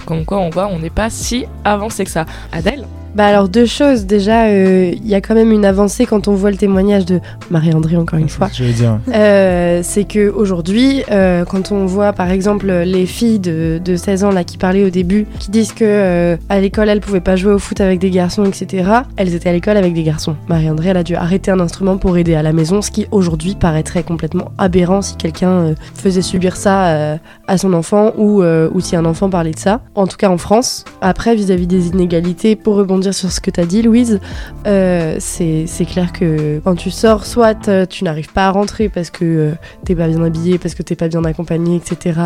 Comme 0.07 0.25
quoi 0.25 0.38
on 0.38 0.49
voit, 0.49 0.68
on 0.68 0.79
n'est 0.79 0.88
pas 0.88 1.11
si 1.11 1.44
avancé 1.64 2.05
que 2.05 2.11
ça. 2.11 2.25
Adèle? 2.53 2.87
Bah 3.16 3.24
alors 3.24 3.48
deux 3.48 3.64
choses. 3.64 4.05
Déjà, 4.05 4.48
euh, 4.48 4.92
il 4.94 5.09
y 5.09 5.14
a 5.14 5.22
quand 5.22 5.35
même 5.35 5.50
une 5.50 5.64
avancée 5.64 6.05
quand 6.05 6.29
on 6.29 6.35
voit 6.35 6.50
le 6.50 6.59
témoignage 6.59 7.07
de 7.07 7.20
Marie-André 7.50 7.96
encore 7.96 8.18
une 8.18 8.29
fois. 8.29 8.50
Je 8.52 8.62
vais 8.62 8.72
dire. 8.72 8.98
Euh, 9.09 9.81
c'est 9.83 10.05
que 10.05 10.29
aujourd'hui, 10.29 11.02
euh, 11.11 11.46
quand 11.46 11.72
on 11.72 11.87
voit 11.87 12.12
par 12.12 12.31
exemple 12.31 12.66
les 12.66 13.07
filles 13.07 13.38
de, 13.38 13.81
de 13.83 13.96
16 13.96 14.24
ans 14.24 14.33
là 14.33 14.44
qui 14.44 14.59
parlaient 14.59 14.85
au 14.85 14.90
début, 14.90 15.26
qui 15.38 15.50
disent 15.50 15.72
que 15.72 15.83
euh, 15.83 16.37
à 16.50 16.61
l'école 16.61 16.90
elles 16.90 17.00
pouvaient 17.00 17.22
pas 17.22 17.37
jouer 17.37 17.55
au 17.55 17.59
foot 17.59 17.81
avec 17.81 18.00
des 18.00 18.11
garçons, 18.11 18.44
etc. 18.44 18.90
Elles 19.16 19.35
étaient 19.35 19.48
à 19.48 19.52
l'école 19.52 19.79
avec 19.79 19.94
des 19.94 20.02
garçons. 20.02 20.37
Marie-André, 20.48 20.90
elle 20.90 20.98
a 20.98 21.02
dû 21.02 21.14
arrêter 21.14 21.50
un 21.50 21.61
instrument 21.61 21.96
pour 21.96 22.18
aider 22.18 22.35
à 22.35 22.42
la 22.42 22.52
maison, 22.52 22.83
ce 22.83 22.90
qui 22.90 23.07
aujourd'hui 23.12 23.55
paraîtrait 23.55 24.02
complètement 24.02 24.52
aberrant 24.59 25.00
si 25.00 25.16
quelqu'un 25.16 25.50
euh, 25.50 25.74
faisait 25.94 26.20
subir 26.20 26.55
ça 26.55 27.16
à 27.46 27.59
son 27.59 27.72
enfant 27.72 28.12
ou, 28.18 28.42
ou 28.42 28.81
si 28.81 28.94
un 28.94 29.07
enfant 29.07 29.31
parlait 29.31 29.52
de 29.52 29.59
ça. 29.59 29.81
En 29.94 30.07
tout 30.07 30.18
cas 30.18 30.29
en 30.29 30.37
France. 30.37 30.85
Après, 31.00 31.35
vis-à-vis 31.35 31.66
des 31.66 31.88
inégalités, 31.88 32.57
pour 32.57 32.76
rebondir 32.76 33.06
sur 33.12 33.31
ce 33.31 33.40
que 33.40 33.51
tu 33.51 33.61
as 33.61 33.66
dit, 33.66 33.83
Louise, 33.83 34.21
euh, 34.66 35.16
c'est 35.19 35.66
clair 35.87 36.12
que 36.12 36.61
quand 36.64 36.75
tu 36.75 36.90
sors, 36.90 37.27
soit 37.27 37.69
euh, 37.69 37.87
tu 37.87 38.05
n'arrives 38.05 38.33
pas 38.33 38.47
à 38.47 38.51
rentrer 38.51 38.88
parce 38.88 39.11
que 39.11 39.25
euh, 39.25 39.53
t'es 39.85 39.95
pas 39.95 40.09
bien 40.09 40.23
habillé, 40.23 40.59
parce 40.59 40.75
que 40.75 40.83
t'es 40.83 40.97
pas 40.97 41.09
bien 41.09 41.25
accompagné, 41.25 41.77
etc. 41.77 42.21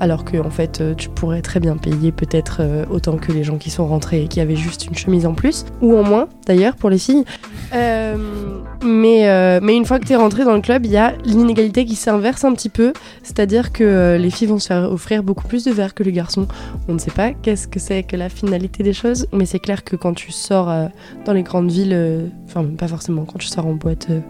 Alors 0.00 0.24
que 0.24 0.36
en 0.36 0.50
fait, 0.50 0.80
euh, 0.80 0.94
tu 0.94 1.08
pourrais 1.08 1.42
très 1.42 1.60
bien 1.60 1.76
payer 1.76 2.12
peut-être 2.12 2.62
autant 2.90 3.16
que 3.16 3.32
les 3.32 3.44
gens 3.44 3.58
qui 3.58 3.70
sont 3.70 3.86
rentrés 3.86 4.22
et 4.22 4.28
qui 4.28 4.40
avaient 4.40 4.56
juste 4.56 4.86
une 4.86 4.94
chemise 4.94 5.26
en 5.26 5.34
plus, 5.34 5.64
ou 5.80 5.96
en 5.96 6.02
moins 6.02 6.28
d'ailleurs 6.46 6.76
pour 6.76 6.90
les 6.90 6.98
filles. 6.98 7.24
Mais, 8.84 9.60
mais 9.60 9.76
une 9.76 9.84
fois 9.84 9.98
que 9.98 10.06
t'es 10.06 10.16
rentré 10.16 10.44
dans 10.44 10.54
le 10.54 10.60
club, 10.60 10.84
il 10.84 10.90
y 10.90 10.96
a 10.96 11.14
l'inégalité 11.24 11.84
qui 11.84 11.94
s'inverse 11.94 12.44
un 12.44 12.52
petit 12.52 12.68
peu, 12.68 12.92
c'est-à-dire 13.22 13.72
que 13.72 14.16
les 14.20 14.30
filles 14.30 14.48
vont 14.48 14.58
se 14.58 14.66
faire 14.66 14.90
offrir 14.90 15.22
beaucoup 15.22 15.46
plus 15.46 15.64
de 15.64 15.70
verres 15.70 15.94
que 15.94 16.02
les 16.02 16.12
garçons. 16.12 16.46
On 16.88 16.94
ne 16.94 16.98
sait 16.98 17.10
pas 17.10 17.32
qu'est-ce 17.32 17.68
que 17.68 17.78
c'est 17.78 18.02
que 18.02 18.16
la 18.16 18.28
finalité 18.28 18.82
des 18.82 18.92
choses, 18.92 19.26
mais 19.32 19.46
c'est 19.46 19.60
clair 19.60 19.84
que 19.84 19.96
quand 19.96 20.14
tu 20.14 20.21
sors 20.30 20.70
euh, 20.70 20.86
dans 21.24 21.32
les 21.32 21.42
grandes 21.42 21.70
villes, 21.70 21.94
euh, 21.94 22.28
enfin 22.44 22.64
pas 22.64 22.86
forcément, 22.86 23.24
quand 23.24 23.38
tu 23.38 23.48
sors 23.48 23.66
en 23.66 23.74
boîte, 23.74 24.08
euh, 24.10 24.20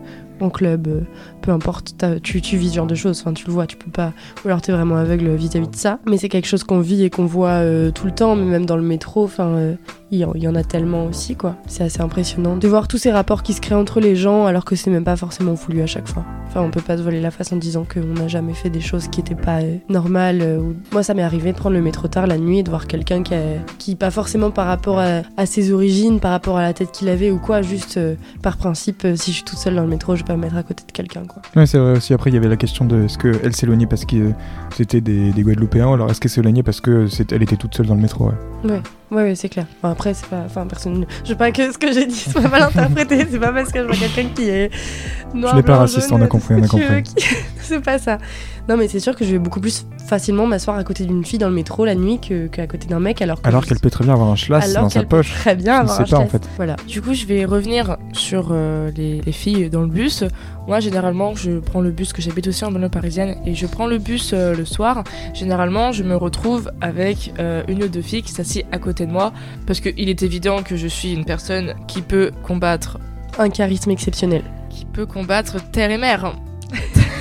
en 0.40 0.50
club, 0.50 1.04
peu 1.40 1.52
importe, 1.52 1.94
tu, 2.22 2.40
tu 2.40 2.56
vis 2.56 2.70
ce 2.70 2.76
genre 2.76 2.86
de 2.86 2.96
choses, 2.96 3.20
enfin 3.20 3.32
tu 3.32 3.46
le 3.46 3.52
vois, 3.52 3.66
tu 3.66 3.76
peux 3.76 3.90
pas, 3.90 4.12
ou 4.44 4.48
alors 4.48 4.60
t'es 4.60 4.72
vraiment 4.72 4.96
aveugle 4.96 5.28
vis-à-vis 5.34 5.68
de 5.68 5.76
ça, 5.76 6.00
mais 6.04 6.16
c'est 6.16 6.28
quelque 6.28 6.48
chose 6.48 6.64
qu'on 6.64 6.80
vit 6.80 7.04
et 7.04 7.10
qu'on 7.10 7.26
voit 7.26 7.60
tout 7.92 8.06
le 8.06 8.12
temps, 8.12 8.34
mais 8.34 8.46
même 8.46 8.66
dans 8.66 8.76
le 8.76 8.82
métro, 8.82 9.22
enfin 9.22 9.76
il 10.12 10.18
y, 10.18 10.48
en- 10.48 10.54
a 10.54 10.62
tellement 10.62 11.06
aussi, 11.06 11.34
quoi. 11.36 11.56
C'est 11.66 11.84
assez 11.84 12.00
impressionnant 12.02 12.56
de 12.56 12.68
voir 12.68 12.86
tous 12.86 12.98
ces 12.98 13.10
rapports 13.10 13.42
qui 13.42 13.54
se 13.54 13.60
créent 13.62 13.74
entre 13.74 13.98
les 13.98 14.14
gens 14.14 14.44
alors 14.46 14.64
que 14.66 14.76
c'est 14.76 14.90
même 14.90 15.04
pas 15.04 15.16
forcément 15.16 15.54
voulu 15.54 15.80
à 15.80 15.86
chaque 15.86 16.06
fois. 16.06 16.22
Enfin, 16.48 16.60
on 16.60 16.70
peut 16.70 16.82
pas 16.82 16.98
se 16.98 17.02
voiler 17.02 17.22
la 17.22 17.30
face 17.30 17.50
en 17.52 17.56
disant 17.56 17.86
qu'on 17.90 18.04
n'a 18.20 18.28
jamais 18.28 18.52
fait 18.52 18.68
des 18.68 18.82
choses 18.82 19.08
qui 19.08 19.20
étaient 19.20 19.34
pas 19.34 19.60
euh, 19.62 19.76
normales. 19.88 20.40
euh, 20.42 20.58
ou- 20.58 20.74
Moi, 20.92 21.02
ça 21.02 21.14
m'est 21.14 21.22
arrivé 21.22 21.52
de 21.52 21.56
prendre 21.56 21.74
le 21.74 21.80
métro 21.82 22.08
tard 22.08 22.26
la 22.26 22.36
nuit 22.36 22.58
et 22.58 22.62
de 22.62 22.68
voir 22.68 22.86
quelqu'un 22.86 23.22
qui, 23.22 23.32
a- 23.34 23.38
qui, 23.78 23.94
pas 23.96 24.10
forcément 24.10 24.50
par 24.50 24.66
rapport 24.66 24.98
à, 24.98 25.22
à 25.38 25.46
ses 25.46 25.72
origines, 25.72 26.20
par 26.20 26.30
rapport 26.32 26.58
à 26.58 26.62
la 26.62 26.74
tête 26.74 26.92
qu'il 26.92 27.08
avait 27.08 27.30
ou 27.30 27.38
quoi, 27.38 27.62
juste 27.62 27.96
euh, 27.96 28.14
par 28.42 28.58
principe, 28.58 29.06
euh, 29.06 29.16
si 29.16 29.30
je 29.30 29.36
suis 29.36 29.44
toute 29.44 29.58
seule 29.58 29.76
dans 29.76 29.82
le 29.82 29.88
métro, 29.88 30.14
je 30.14 30.20
vais 30.20 30.26
pas 30.26 30.36
me 30.36 30.42
mettre 30.42 30.56
à 30.56 30.62
côté 30.62 30.84
de 30.86 30.92
quelqu'un, 30.92 31.22
quoi. 31.26 31.40
Ouais, 31.56 31.64
c'est 31.64 31.78
vrai 31.78 31.92
aussi. 31.96 32.12
Après, 32.12 32.28
il 32.28 32.34
y 32.34 32.36
avait 32.36 32.48
la 32.48 32.56
question 32.58 32.84
de 32.84 33.04
est-ce 33.04 33.16
qu'elle 33.16 33.56
s'éloignait 33.56 33.86
parce 33.86 34.04
que 34.04 34.32
c'était 34.76 35.00
des, 35.00 35.30
des 35.32 35.42
Guadeloupéens, 35.42 35.88
ou 35.88 35.94
alors 35.94 36.10
est-ce 36.10 36.20
qu'elle 36.20 36.30
s'éloignait 36.30 36.62
parce 36.62 36.82
que 36.82 37.06
elle 37.32 37.42
était 37.42 37.56
toute 37.56 37.74
seule 37.74 37.86
dans 37.86 37.94
le 37.94 38.02
métro. 38.02 38.26
Ouais. 38.26 38.70
Ouais, 38.72 38.82
ouais, 39.12 39.22
ouais, 39.22 39.34
c'est 39.34 39.48
clair. 39.48 39.66
Bon, 39.82 39.90
après, 39.90 40.14
c'est 40.14 40.26
pas. 40.26 40.42
Enfin, 40.46 40.66
personne. 40.66 41.06
Je 41.24 41.30
veux 41.30 41.36
pas 41.36 41.52
que 41.52 41.70
ce 41.72 41.78
que 41.78 41.92
j'ai 41.92 42.06
dit 42.06 42.14
soit 42.30 42.48
mal 42.48 42.62
interprété. 42.62 43.26
c'est 43.30 43.38
pas 43.38 43.52
parce 43.52 43.70
que 43.70 43.80
je 43.80 43.84
vois 43.86 43.96
quelqu'un 43.96 44.28
qui 44.34 44.48
est. 44.48 44.70
Noir, 45.34 45.52
Tu 45.52 45.56
n'es 45.58 45.62
pas 45.62 45.76
raciste, 45.78 46.10
on 46.12 46.20
a 46.20 46.26
compris, 46.26 46.54
on 46.58 46.62
a 46.62 46.66
compris. 46.68 47.02
qui- 47.02 47.24
c'est 47.60 47.80
pas 47.80 47.98
ça. 47.98 48.18
Non, 48.68 48.76
mais 48.76 48.86
c'est 48.88 49.00
sûr 49.00 49.16
que 49.16 49.24
je 49.24 49.32
vais 49.32 49.38
beaucoup 49.38 49.60
plus 49.60 49.86
facilement 50.06 50.46
m'asseoir 50.46 50.76
à 50.76 50.84
côté 50.84 51.04
d'une 51.04 51.24
fille 51.24 51.38
dans 51.38 51.48
le 51.48 51.54
métro 51.54 51.84
la 51.84 51.94
nuit 51.96 52.20
que- 52.20 52.46
qu'à 52.46 52.66
côté 52.66 52.86
d'un 52.86 53.00
mec, 53.00 53.20
alors 53.20 53.42
que. 53.42 53.48
Alors 53.48 53.64
qu'elle 53.66 53.80
peut 53.80 53.90
très 53.90 54.04
bien 54.04 54.12
avoir 54.14 54.28
un 54.30 54.36
schlass 54.36 54.70
Alors 54.70 54.84
dans 54.84 54.88
sa 54.88 55.00
peut 55.00 55.06
poche. 55.06 55.32
très 55.32 55.56
bien 55.56 55.80
avoir 55.80 55.96
sais 55.96 56.02
un 56.02 56.06
pas 56.18 56.18
en 56.22 56.28
fait. 56.28 56.48
Voilà. 56.56 56.76
Du 56.86 57.02
coup, 57.02 57.12
je 57.12 57.26
vais 57.26 57.44
revenir 57.44 57.96
sur 58.12 58.48
euh, 58.52 58.90
les, 58.96 59.20
les 59.20 59.32
filles 59.32 59.68
dans 59.68 59.80
le 59.80 59.88
bus. 59.88 60.22
Moi, 60.68 60.78
généralement, 60.80 61.34
je 61.34 61.58
prends 61.58 61.80
le 61.80 61.90
bus, 61.90 62.12
que 62.12 62.22
j'habite 62.22 62.46
aussi 62.46 62.64
en 62.64 62.70
banlieue 62.70 62.88
parisienne, 62.88 63.34
et 63.46 63.54
je 63.54 63.66
prends 63.66 63.86
le 63.88 63.98
bus 63.98 64.30
euh, 64.32 64.54
le 64.54 64.64
soir. 64.64 65.02
Généralement, 65.34 65.90
je 65.90 66.04
me 66.04 66.14
retrouve 66.14 66.70
avec 66.80 67.32
euh, 67.40 67.62
une 67.68 67.82
ou 67.82 67.88
deux 67.88 68.02
filles 68.02 68.22
qui 68.22 68.32
s'assiedent 68.32 68.68
à 68.70 68.78
côté 68.78 69.06
de 69.06 69.12
moi, 69.12 69.32
parce 69.66 69.80
qu'il 69.80 70.08
est 70.08 70.22
évident 70.22 70.62
que 70.62 70.76
je 70.76 70.86
suis 70.86 71.12
une 71.12 71.24
personne 71.24 71.74
qui 71.88 72.00
peut 72.00 72.30
combattre, 72.44 72.98
Un 73.38 73.50
charisme 73.50 73.90
exceptionnel. 73.90 74.42
qui 74.70 74.84
peut 74.84 75.06
combattre 75.06 75.56
terre 75.72 75.90
et 75.90 75.98
mer. 75.98 76.34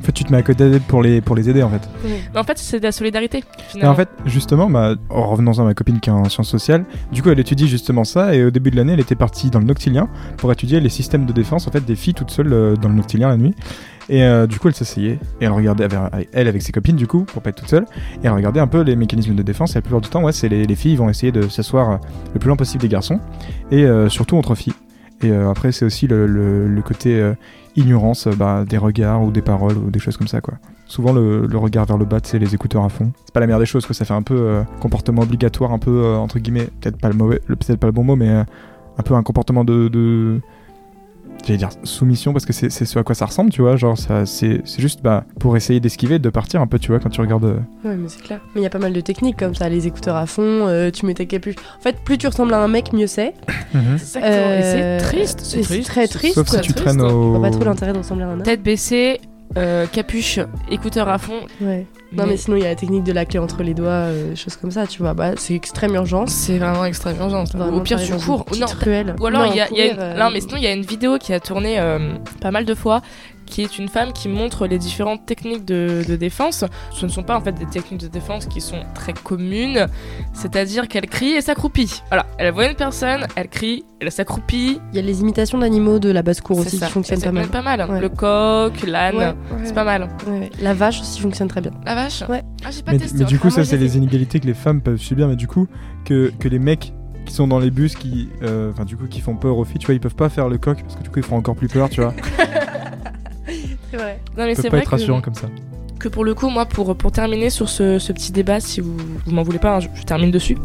En 0.00 0.02
fait, 0.02 0.12
tu 0.12 0.24
te 0.24 0.32
mets 0.32 0.38
à 0.38 0.42
côté 0.42 0.80
pour 0.88 1.02
les, 1.02 1.20
pour 1.20 1.36
les 1.36 1.50
aider 1.50 1.62
en 1.62 1.68
fait. 1.68 1.88
Mais 2.32 2.38
en 2.38 2.42
fait, 2.44 2.58
c'est 2.58 2.78
de 2.78 2.84
la 2.84 2.92
solidarité. 2.92 3.44
Et 3.76 3.86
en 3.86 3.94
fait, 3.94 4.08
justement, 4.24 4.70
bah, 4.70 4.94
en 5.10 5.28
revenant 5.28 5.52
à 5.58 5.62
ma 5.62 5.74
copine 5.74 6.00
qui 6.00 6.08
est 6.08 6.12
en 6.12 6.24
sciences 6.28 6.48
sociales, 6.48 6.84
du 7.12 7.22
coup, 7.22 7.30
elle 7.30 7.38
étudie 7.40 7.68
justement 7.68 8.04
ça. 8.04 8.34
Et 8.34 8.44
au 8.44 8.50
début 8.50 8.70
de 8.70 8.76
l'année, 8.76 8.94
elle 8.94 9.00
était 9.00 9.14
partie 9.14 9.50
dans 9.50 9.58
le 9.58 9.66
Noctilien 9.66 10.08
pour 10.36 10.50
étudier 10.52 10.80
les 10.80 10.88
systèmes 10.88 11.26
de 11.26 11.32
défense 11.32 11.68
en 11.68 11.70
fait 11.70 11.84
des 11.84 11.96
filles 11.96 12.14
toutes 12.14 12.30
seules 12.30 12.52
euh, 12.52 12.76
dans 12.76 12.88
le 12.88 12.94
Noctilien 12.94 13.28
la 13.28 13.36
nuit. 13.36 13.54
Et 14.08 14.24
euh, 14.24 14.46
du 14.48 14.58
coup, 14.58 14.66
elle 14.66 14.74
s'asseyait 14.74 15.18
et 15.40 15.44
elle 15.44 15.52
regardait 15.52 15.84
avec, 15.84 16.28
elle 16.32 16.48
avec 16.48 16.62
ses 16.62 16.72
copines 16.72 16.96
du 16.96 17.06
coup 17.06 17.22
pour 17.22 17.42
pas 17.42 17.50
être 17.50 17.60
toute 17.60 17.68
seule. 17.68 17.84
Et 18.22 18.26
elle 18.26 18.32
regardait 18.32 18.58
un 18.60 18.66
peu 18.66 18.80
les 18.80 18.96
mécanismes 18.96 19.36
de 19.36 19.42
défense. 19.42 19.72
Et 19.72 19.74
la 19.76 19.82
plupart 19.82 20.00
du 20.00 20.08
temps, 20.08 20.22
ouais, 20.22 20.32
c'est 20.32 20.48
les, 20.48 20.66
les 20.66 20.74
filles 20.74 20.96
vont 20.96 21.08
essayer 21.08 21.30
de 21.30 21.48
s'asseoir 21.48 21.90
euh, 21.90 21.96
le 22.34 22.40
plus 22.40 22.48
loin 22.48 22.56
possible 22.56 22.82
des 22.82 22.88
garçons 22.88 23.20
et 23.70 23.84
euh, 23.84 24.08
surtout 24.08 24.36
entre 24.36 24.54
filles. 24.56 24.74
Et 25.22 25.30
euh, 25.30 25.50
après, 25.50 25.72
c'est 25.72 25.84
aussi 25.84 26.06
le, 26.06 26.82
côté 26.84 27.20
euh, 27.20 27.34
ignorance 27.76 28.26
euh, 28.26 28.32
bah, 28.32 28.64
des 28.66 28.78
regards 28.78 29.22
ou 29.22 29.30
des 29.30 29.42
paroles 29.42 29.76
ou 29.76 29.90
des 29.90 29.98
choses 29.98 30.16
comme 30.16 30.28
ça 30.28 30.40
quoi. 30.40 30.54
Souvent 30.86 31.12
le, 31.12 31.46
regard 31.56 31.86
vers 31.86 31.98
le 31.98 32.04
bas, 32.04 32.18
c'est 32.22 32.38
les 32.38 32.54
écouteurs 32.54 32.84
à 32.84 32.88
fond. 32.88 33.12
C'est 33.24 33.32
pas 33.32 33.38
la 33.38 33.46
meilleure 33.46 33.60
des 33.60 33.66
choses, 33.66 33.86
quoi. 33.86 33.94
Ça 33.94 34.04
fait 34.04 34.14
un 34.14 34.22
peu 34.22 34.64
comportement 34.80 35.22
obligatoire, 35.22 35.72
un 35.72 35.78
peu 35.78 36.04
entre 36.16 36.40
guillemets, 36.40 36.68
peut-être 36.80 36.98
pas 36.98 37.08
le 37.08 37.14
mauvais, 37.14 37.40
peut-être 37.46 37.76
pas 37.76 37.86
le 37.86 37.92
bon 37.92 38.02
mot, 38.02 38.16
mais 38.16 38.28
un 38.28 39.02
peu 39.04 39.14
un 39.14 39.22
comportement 39.22 39.64
de, 39.64 39.86
de... 39.86 40.40
j'allais 41.46 41.58
dire 41.58 41.68
soumission 41.84 42.32
parce 42.32 42.44
que 42.46 42.52
c'est 42.52 42.70
c'est 42.70 42.84
ce 42.84 42.98
à 42.98 43.02
quoi 43.02 43.14
ça 43.14 43.26
ressemble, 43.26 43.50
tu 43.50 43.62
vois. 43.62 43.76
Genre 43.76 43.96
ça, 43.98 44.26
c'est 44.26 44.60
c'est 44.64 44.80
juste 44.80 45.02
bah 45.02 45.24
pour 45.38 45.56
essayer 45.56 45.80
d'esquiver, 45.80 46.18
de 46.18 46.28
partir 46.30 46.60
un 46.60 46.66
peu, 46.66 46.78
tu 46.78 46.88
vois, 46.92 47.00
quand 47.00 47.08
tu 47.10 47.20
regardes. 47.20 47.44
euh, 47.44 47.56
Ouais, 47.84 47.96
mais 47.96 48.08
c'est 48.08 48.22
clair. 48.22 48.40
Mais 48.54 48.60
il 48.60 48.64
y 48.64 48.66
a 48.66 48.70
pas 48.70 48.78
mal 48.78 48.92
de 48.92 49.00
techniques 49.00 49.36
comme 49.38 49.54
ça, 49.54 49.68
les 49.68 49.86
écouteurs 49.86 50.16
à 50.16 50.26
fond, 50.26 50.42
euh, 50.68 50.90
tu 50.90 51.06
mets 51.06 51.14
ta 51.14 51.24
capuche. 51.24 51.56
En 51.78 51.82
fait, 51.82 51.96
plus 52.04 52.18
tu 52.18 52.26
ressembles 52.26 52.54
à 52.54 52.58
un 52.62 52.68
mec, 52.68 52.92
mieux 52.92 53.06
c'est. 53.06 53.34
Mhm. 53.72 53.92
Exactement. 53.94 54.52
Et 54.58 54.62
c'est 54.62 54.96
triste, 54.98 55.40
c'est 55.44 55.82
très 55.82 56.08
triste. 56.08 56.34
Sauf 56.34 56.48
si 56.48 56.60
tu 56.60 56.72
Triste. 56.72 56.78
traînes 56.98 57.00
au- 57.02 57.40
pas 57.40 57.50
trop 57.50 57.62
l'intérêt 57.64 57.92
de 57.92 57.98
ressembler 57.98 58.24
à 58.24 58.28
un 58.28 58.32
homme. 58.32 58.42
Tête 58.42 58.62
baissée, 58.64 59.20
euh, 59.56 59.86
capuche, 59.86 60.40
écouteurs 60.70 61.08
à 61.08 61.18
fond. 61.18 61.40
Ouais. 61.60 61.86
Non, 62.12 62.26
mais 62.26 62.36
sinon, 62.36 62.56
il 62.56 62.62
y 62.62 62.66
a 62.66 62.70
la 62.70 62.74
technique 62.74 63.04
de 63.04 63.12
la 63.12 63.24
clé 63.24 63.38
entre 63.38 63.62
les 63.62 63.72
doigts, 63.74 63.88
euh, 63.88 64.34
choses 64.34 64.56
comme 64.56 64.70
ça, 64.72 64.86
tu 64.86 65.00
vois. 65.00 65.14
Bah, 65.14 65.32
c'est 65.36 65.54
extrême 65.54 65.94
urgence. 65.94 66.30
C'est 66.32 66.58
vraiment 66.58 66.84
extrême 66.84 67.16
urgence. 67.18 67.54
Vraiment, 67.54 67.76
Au 67.76 67.80
pire, 67.80 67.98
tu 68.02 68.12
cours. 68.14 68.44
non, 68.58 68.66
ou 69.20 69.26
alors, 69.26 69.46
il 69.46 69.56
y 69.56 69.60
a, 69.60 69.68
il 69.70 69.76
y 69.76 69.80
a 69.82 69.92
une... 69.92 69.98
euh, 70.00 70.18
non, 70.18 70.30
mais 70.32 70.40
sinon, 70.40 70.56
il 70.56 70.62
y 70.64 70.66
a 70.66 70.72
une 70.72 70.82
vidéo 70.84 71.18
qui 71.18 71.32
a 71.32 71.38
tourné 71.40 71.78
euh, 71.78 72.14
pas 72.40 72.50
mal 72.50 72.64
de 72.64 72.74
fois, 72.74 73.00
qui 73.50 73.62
est 73.62 73.78
une 73.78 73.88
femme 73.88 74.12
qui 74.12 74.28
montre 74.28 74.66
les 74.66 74.78
différentes 74.78 75.26
techniques 75.26 75.64
de, 75.66 76.02
de 76.08 76.16
défense. 76.16 76.64
Ce 76.92 77.04
ne 77.04 77.10
sont 77.10 77.22
pas 77.22 77.36
en 77.36 77.40
fait 77.42 77.52
des 77.52 77.66
techniques 77.66 78.00
de 78.00 78.08
défense 78.08 78.46
qui 78.46 78.60
sont 78.60 78.80
très 78.94 79.12
communes, 79.12 79.86
c'est-à-dire 80.32 80.88
qu'elle 80.88 81.06
crie 81.06 81.32
et 81.32 81.40
s'accroupit. 81.40 82.02
Voilà, 82.08 82.26
elle 82.38 82.52
voit 82.52 82.68
une 82.70 82.76
personne, 82.76 83.26
elle 83.36 83.48
crie, 83.48 83.84
elle 84.00 84.10
s'accroupit. 84.10 84.80
Il 84.92 84.96
y 84.96 84.98
a 84.98 85.02
les 85.02 85.20
imitations 85.20 85.58
d'animaux 85.58 85.98
de 85.98 86.10
la 86.10 86.22
basse-cour 86.22 86.58
aussi 86.58 86.78
ça. 86.78 86.86
qui 86.86 86.92
fonctionnent 86.92 87.20
pas 87.20 87.32
mal. 87.32 87.44
c'est 87.44 87.50
pas 87.50 87.62
mal. 87.62 87.90
Ouais. 87.90 88.00
Le 88.00 88.08
coq, 88.08 88.82
l'âne, 88.86 89.16
Ouais, 89.16 89.24
ouais. 89.26 89.34
c'est 89.64 89.74
pas 89.74 89.84
mal. 89.84 90.08
Ouais, 90.26 90.38
ouais. 90.40 90.50
La 90.62 90.72
vache 90.74 91.00
aussi 91.00 91.20
fonctionne 91.20 91.48
très 91.48 91.60
bien. 91.60 91.72
La 91.84 91.94
vache 91.94 92.22
Ouais. 92.28 92.42
Ah, 92.64 92.70
j'ai 92.70 92.82
pas 92.82 92.92
Mais, 92.92 92.98
testé. 92.98 93.18
mais 93.18 93.24
du 93.24 93.38
coup, 93.38 93.48
Ah, 93.48 93.56
ça, 93.56 93.64
c'est 93.64 93.76
les 93.76 93.96
inégalités 93.96 94.40
que 94.40 94.46
les 94.46 94.54
femmes 94.54 94.80
peuvent 94.80 94.96
subir, 95.00 95.26
mais 95.28 95.36
du 95.36 95.46
coup, 95.48 95.66
que, 96.04 96.32
que 96.38 96.48
les 96.48 96.58
mecs 96.58 96.92
qui 97.26 97.34
sont 97.34 97.46
dans 97.48 97.58
les 97.58 97.70
bus, 97.70 97.94
qui, 97.96 98.28
euh, 98.42 98.70
enfin, 98.72 98.84
du 98.84 98.96
coup, 98.96 99.06
qui 99.06 99.20
font 99.20 99.36
peur 99.36 99.56
aux 99.58 99.64
filles, 99.64 99.78
tu 99.78 99.86
vois, 99.86 99.94
ils 99.94 100.00
peuvent 100.00 100.14
pas 100.14 100.28
faire 100.28 100.48
le 100.48 100.58
coq 100.58 100.80
parce 100.82 100.96
que 100.96 101.02
du 101.02 101.10
coup, 101.10 101.18
ils 101.18 101.24
feront 101.24 101.36
encore 101.36 101.54
plus 101.56 101.68
peur, 101.68 101.88
tu 101.90 102.00
vois. 102.00 102.14
C'est 103.90 103.96
vrai. 103.96 104.20
Non, 104.36 104.44
mais 104.44 104.54
c'est 104.54 104.62
pas 104.70 104.76
vrai 104.76 104.80
être 104.80 104.96
que- 104.96 105.20
comme 105.20 105.34
ça. 105.34 105.48
que 105.98 106.08
pour 106.08 106.24
le 106.24 106.34
coup, 106.34 106.48
moi, 106.48 106.66
pour, 106.66 106.96
pour 106.96 107.12
terminer 107.12 107.50
sur 107.50 107.68
ce, 107.68 107.98
ce 107.98 108.12
petit 108.12 108.32
débat, 108.32 108.60
si 108.60 108.80
vous, 108.80 108.96
vous 109.26 109.32
m'en 109.32 109.42
voulez 109.42 109.58
pas, 109.58 109.76
hein, 109.76 109.80
je, 109.80 109.88
je 109.94 110.02
termine 110.04 110.30
dessus. 110.30 110.56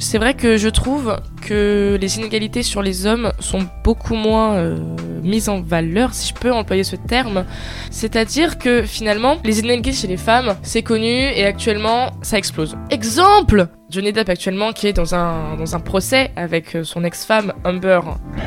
C'est 0.00 0.18
vrai 0.18 0.34
que 0.34 0.56
je 0.56 0.68
trouve 0.68 1.16
que 1.42 1.98
les 2.00 2.18
inégalités 2.18 2.62
sur 2.62 2.82
les 2.82 3.04
hommes 3.06 3.32
sont 3.40 3.66
beaucoup 3.82 4.14
moins 4.14 4.54
euh, 4.54 4.78
mises 5.24 5.48
en 5.48 5.60
valeur, 5.60 6.14
si 6.14 6.28
je 6.28 6.34
peux 6.34 6.52
employer 6.52 6.84
ce 6.84 6.94
terme. 6.94 7.44
C'est-à-dire 7.90 8.58
que 8.58 8.82
finalement, 8.84 9.38
les 9.44 9.58
inégalités 9.58 9.92
chez 9.92 10.06
les 10.06 10.16
femmes, 10.16 10.54
c'est 10.62 10.82
connu 10.82 11.08
et 11.08 11.44
actuellement, 11.44 12.10
ça 12.22 12.38
explose. 12.38 12.76
Exemple 12.90 13.66
Johnny 13.90 14.12
Depp 14.12 14.28
actuellement 14.28 14.72
qui 14.72 14.86
est 14.86 14.92
dans 14.92 15.16
un, 15.16 15.56
dans 15.56 15.74
un 15.74 15.80
procès 15.80 16.30
avec 16.36 16.76
euh, 16.76 16.84
son 16.84 17.02
ex-femme 17.02 17.52
Amber 17.64 18.00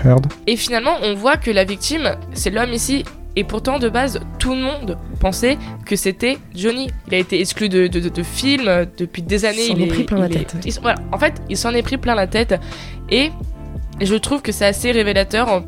Heard. 0.05 0.27
et 0.47 0.55
finalement, 0.55 0.93
on 1.03 1.15
voit 1.15 1.35
que 1.35 1.51
la 1.51 1.65
victime, 1.65 2.15
c'est 2.33 2.49
l'homme 2.51 2.71
ici. 2.71 3.03
Et 3.35 3.43
pourtant, 3.43 3.79
de 3.79 3.87
base, 3.89 4.19
tout 4.39 4.53
le 4.53 4.61
monde 4.61 4.97
pensait 5.19 5.57
que 5.85 5.95
c'était 5.95 6.37
Johnny. 6.55 6.89
Il 7.07 7.15
a 7.15 7.17
été 7.17 7.39
exclu 7.39 7.69
de, 7.69 7.87
de, 7.87 7.99
de- 8.01 8.09
de 8.09 8.23
films 8.23 8.67
euh, 8.67 8.85
depuis 8.97 9.21
des 9.21 9.45
années. 9.45 9.67
s'en 9.67 9.75
il 9.75 9.83
est 9.83 9.87
pris 9.87 10.03
plein 10.03 10.17
la 10.19 10.25
est- 10.25 10.29
tête. 10.29 10.55
il- 10.65 10.73
voilà. 10.81 10.97
En 11.13 11.17
fait, 11.17 11.41
il 11.49 11.55
s'en 11.57 11.71
est 11.71 11.81
pris 11.81 11.97
plein 11.97 12.15
la 12.15 12.27
tête. 12.27 12.59
Et 13.09 13.31
je 14.01 14.15
trouve 14.15 14.41
que 14.41 14.51
c'est 14.51 14.65
assez 14.65 14.91
révélateur. 14.91 15.47
en- 15.47 15.63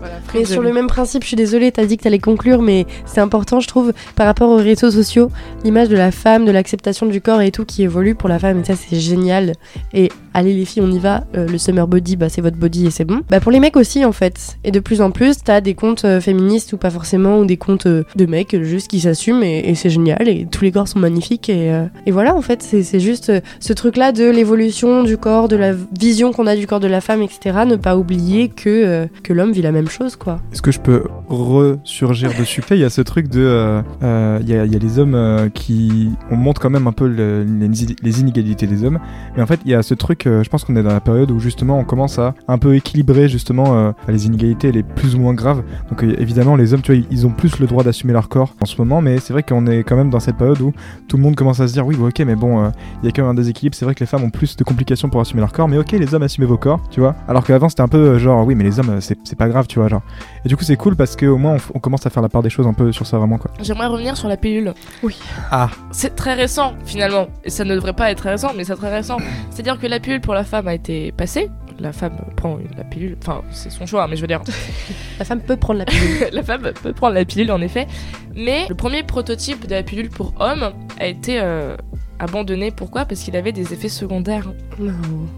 Voilà, 0.00 0.14
Mais 0.34 0.44
sur 0.46 0.62
le 0.62 0.72
même 0.72 0.86
principe, 0.86 1.22
je 1.22 1.28
suis 1.28 1.36
désolée, 1.36 1.70
t'as 1.72 1.84
dit 1.84 1.98
que 1.98 2.04
t'allais 2.04 2.18
conclure, 2.18 2.62
mais 2.62 2.86
c'est 3.04 3.20
important, 3.20 3.60
je 3.60 3.68
trouve, 3.68 3.92
par 4.16 4.26
rapport 4.26 4.48
aux 4.48 4.56
réseaux 4.56 4.90
sociaux, 4.90 5.30
l'image 5.62 5.90
de 5.90 5.96
la 5.96 6.10
femme, 6.10 6.46
de 6.46 6.50
l'acceptation 6.50 7.04
du 7.06 7.20
corps 7.20 7.42
et 7.42 7.50
tout 7.50 7.66
qui 7.66 7.82
évolue 7.82 8.14
pour 8.14 8.28
la 8.28 8.38
femme, 8.38 8.60
et 8.60 8.64
ça 8.64 8.74
c'est 8.76 8.98
génial. 8.98 9.52
Et 9.92 10.10
allez 10.32 10.54
les 10.54 10.64
filles, 10.64 10.82
on 10.82 10.90
y 10.90 10.98
va, 10.98 11.24
euh, 11.36 11.46
le 11.46 11.58
summer 11.58 11.86
body, 11.86 12.16
bah 12.16 12.30
c'est 12.30 12.40
votre 12.40 12.56
body 12.56 12.86
et 12.86 12.90
c'est 12.90 13.04
bon. 13.04 13.20
Bah 13.28 13.40
pour 13.40 13.52
les 13.52 13.60
mecs 13.60 13.76
aussi 13.76 14.04
en 14.04 14.12
fait. 14.12 14.56
Et 14.64 14.70
de 14.70 14.80
plus 14.80 15.02
en 15.02 15.10
plus, 15.10 15.42
t'as 15.44 15.60
des 15.60 15.74
comptes 15.74 16.06
euh, 16.06 16.20
féministes 16.20 16.72
ou 16.72 16.78
pas 16.78 16.90
forcément, 16.90 17.38
ou 17.38 17.44
des 17.44 17.58
comptes 17.58 17.86
euh, 17.86 18.04
de 18.16 18.24
mecs 18.24 18.56
juste 18.62 18.88
qui 18.88 19.00
s'assument 19.00 19.42
et, 19.42 19.68
et 19.68 19.74
c'est 19.74 19.90
génial, 19.90 20.28
et 20.28 20.46
tous 20.50 20.64
les 20.64 20.72
corps 20.72 20.88
sont 20.88 20.98
magnifiques. 20.98 21.50
Et, 21.50 21.70
et 22.06 22.10
voilà, 22.10 22.34
en 22.34 22.40
fait, 22.40 22.62
c'est 22.62 23.00
juste 23.00 23.32
ce 23.60 23.72
truc-là 23.72 24.12
de 24.12 24.24
l'évolution 24.24 25.02
du 25.02 25.18
corps, 25.18 25.48
de 25.48 25.56
la 25.56 25.72
vision 25.98 26.32
qu'on 26.32 26.46
a 26.46 26.56
du 26.56 26.66
corps 26.66 26.80
de 26.80 26.86
la 26.86 27.00
femme, 27.00 27.20
etc. 27.22 27.58
Ne 27.66 27.76
pas 27.76 27.96
oublier 27.96 28.48
que, 28.48 29.06
que 29.22 29.32
l'homme 29.32 29.52
vit 29.52 29.62
la 29.62 29.72
même 29.72 29.88
chose, 29.90 30.16
quoi. 30.16 30.40
Est-ce 30.52 30.62
que 30.62 30.72
je 30.72 30.80
peux 30.80 31.04
ressurgir 31.28 32.30
dessus? 32.38 32.62
Il 32.70 32.78
y 32.78 32.84
a 32.84 32.90
ce 32.90 33.00
truc 33.00 33.28
de. 33.28 33.40
euh, 33.40 33.82
euh, 34.02 34.38
Il 34.42 34.48
y, 34.48 34.54
a, 34.54 34.64
les 34.64 34.98
hommes 34.98 35.14
euh, 35.14 35.48
qui. 35.48 36.10
On 36.30 36.36
montre 36.36 36.60
quand 36.60 36.70
même 36.70 36.86
un 36.86 36.92
peu 36.92 37.06
le- 37.08 37.44
les, 37.44 38.20
inégalités 38.20 38.66
des 38.66 38.84
hommes. 38.84 38.98
Mais 39.36 39.42
en 39.42 39.46
fait, 39.46 39.60
il 39.64 39.70
y 39.70 39.74
a 39.74 39.82
ce 39.82 39.94
truc. 39.94 40.22
je 40.26 40.48
pense 40.48 40.64
qu'on 40.64 40.76
est 40.76 40.82
dans 40.82 40.92
la 40.92 41.00
période 41.00 41.30
où 41.30 41.38
justement 41.40 41.78
on 41.78 41.84
commence 41.84 42.18
à 42.18 42.34
un 42.48 42.58
peu 42.58 42.74
équilibrer 42.74 43.28
justement 43.28 43.92
les 44.08 44.26
inégalités 44.26 44.72
les 44.72 44.82
plus 44.82 45.14
ou 45.14 45.18
moins 45.20 45.34
graves. 45.34 45.62
Donc 45.88 46.02
évidemment, 46.02 46.56
les 46.56 46.72
hommes, 46.74 46.82
tu 46.82 46.94
vois, 46.94 47.04
ils- 47.10 47.26
ont 47.26 47.30
plus 47.30 47.58
le 47.58 47.66
droit 47.66 47.82
d'assumer 47.84 48.12
leur 48.12 48.28
corps 48.28 48.54
en 48.62 48.66
ce 48.66 48.76
moment. 48.78 49.00
Mais 49.02 49.18
c'est 49.18 49.32
vrai 49.32 49.42
qu'on 49.42 49.66
est 49.66 49.82
quand 49.84 49.96
même 49.96 50.10
dans 50.10 50.20
cette 50.20 50.36
période 50.36 50.60
où 50.60 50.72
tout 51.08 51.16
le 51.16 51.22
monde 51.22 51.34
commence 51.34 51.60
à 51.60 51.68
se 51.68 51.72
dire 51.72 51.86
oui, 51.86 51.96
ok, 52.00 52.20
mais 52.20 52.34
bon, 52.36 52.70
il 53.02 53.06
y 53.06 53.08
a 53.08 53.12
quand 53.12 53.22
même 53.22 53.30
un 53.32 53.34
déséquilibre. 53.34 53.76
C'est 53.76 53.84
vrai 53.84 53.94
que 53.94 54.00
les 54.00 54.06
femmes 54.06 54.24
ont 54.24 54.30
plus 54.30 54.56
de 54.56 54.64
complications 54.64 55.08
pour 55.08 55.20
assumer 55.20 55.40
leur 55.40 55.52
corps. 55.52 55.68
Mais 55.68 55.78
ok, 55.78 55.92
les 55.92 56.14
hommes, 56.14 56.22
assumez 56.22 56.46
vos 56.46 56.56
corps, 56.58 56.80
tu 56.90 57.00
vois. 57.00 57.14
Alors 57.28 57.44
qu'avant, 57.44 57.68
c'était 57.68 57.82
un 57.82 57.88
peu 57.88 58.18
genre 58.18 58.46
oui, 58.46 58.54
mais 58.54 58.64
les 58.64 58.78
hommes, 58.78 58.98
c'est 59.00 59.36
pas 59.38 59.48
grave, 59.48 59.66
tu 59.66 59.78
vois. 59.78 59.79
Genre. 59.88 60.02
Et 60.44 60.48
du 60.48 60.56
coup, 60.56 60.64
c'est 60.64 60.76
cool 60.76 60.96
parce 60.96 61.16
qu'au 61.16 61.36
moins, 61.36 61.56
on, 61.74 61.78
commence 61.78 62.06
à 62.06 62.10
faire 62.10 62.22
la 62.22 62.28
part 62.28 62.42
des 62.42 62.50
choses 62.50 62.66
un 62.66 62.72
peu 62.72 62.92
sur 62.92 63.06
ça 63.06 63.18
vraiment, 63.18 63.38
quoi. 63.38 63.50
J'aimerais 63.60 63.86
revenir 63.86 64.16
sur 64.16 64.28
la 64.28 64.36
pilule. 64.36 64.74
Oui. 65.02 65.18
Ah. 65.50 65.70
C'est 65.90 66.16
très 66.16 66.34
récent 66.34 66.74
finalement. 66.84 67.28
Et 67.44 67.50
ça 67.50 67.64
ne 67.64 67.74
devrait 67.74 67.92
pas 67.92 68.10
être 68.10 68.18
très 68.18 68.30
récent, 68.30 68.52
mais 68.56 68.64
c'est 68.64 68.76
très 68.76 68.90
récent. 68.90 69.18
C'est-à-dire 69.50 69.78
que 69.78 69.86
la 69.86 70.00
pilule 70.00 70.20
pour 70.20 70.34
la 70.34 70.44
femme 70.44 70.68
a 70.68 70.74
été 70.74 71.12
passée. 71.12 71.50
La 71.78 71.92
femme 71.92 72.16
prend 72.36 72.58
la 72.76 72.84
pilule. 72.84 73.16
Enfin, 73.22 73.42
c'est 73.50 73.70
son 73.70 73.86
choix, 73.86 74.06
mais 74.06 74.16
je 74.16 74.20
veux 74.20 74.26
dire. 74.26 74.42
La 75.18 75.26
femme 75.26 75.40
peut 75.40 75.56
prendre 75.56 75.80
la 75.80 75.84
pilule. 75.84 76.28
la 76.32 76.42
femme 76.42 76.72
peut 76.82 76.94
prendre 76.94 77.14
la 77.14 77.26
pilule 77.26 77.52
en 77.52 77.60
effet. 77.60 77.86
Mais 78.34 78.66
le 78.70 78.74
premier 78.74 79.02
prototype 79.02 79.66
de 79.66 79.74
la 79.74 79.82
pilule 79.82 80.08
pour 80.08 80.32
homme 80.40 80.70
a 80.98 81.06
été 81.06 81.38
euh, 81.38 81.76
abandonné. 82.18 82.70
Pourquoi? 82.70 83.04
Parce 83.04 83.20
qu'il 83.20 83.36
avait 83.36 83.52
des 83.52 83.72
effets 83.72 83.88
secondaires. 83.88 84.52
Non. 84.78 84.92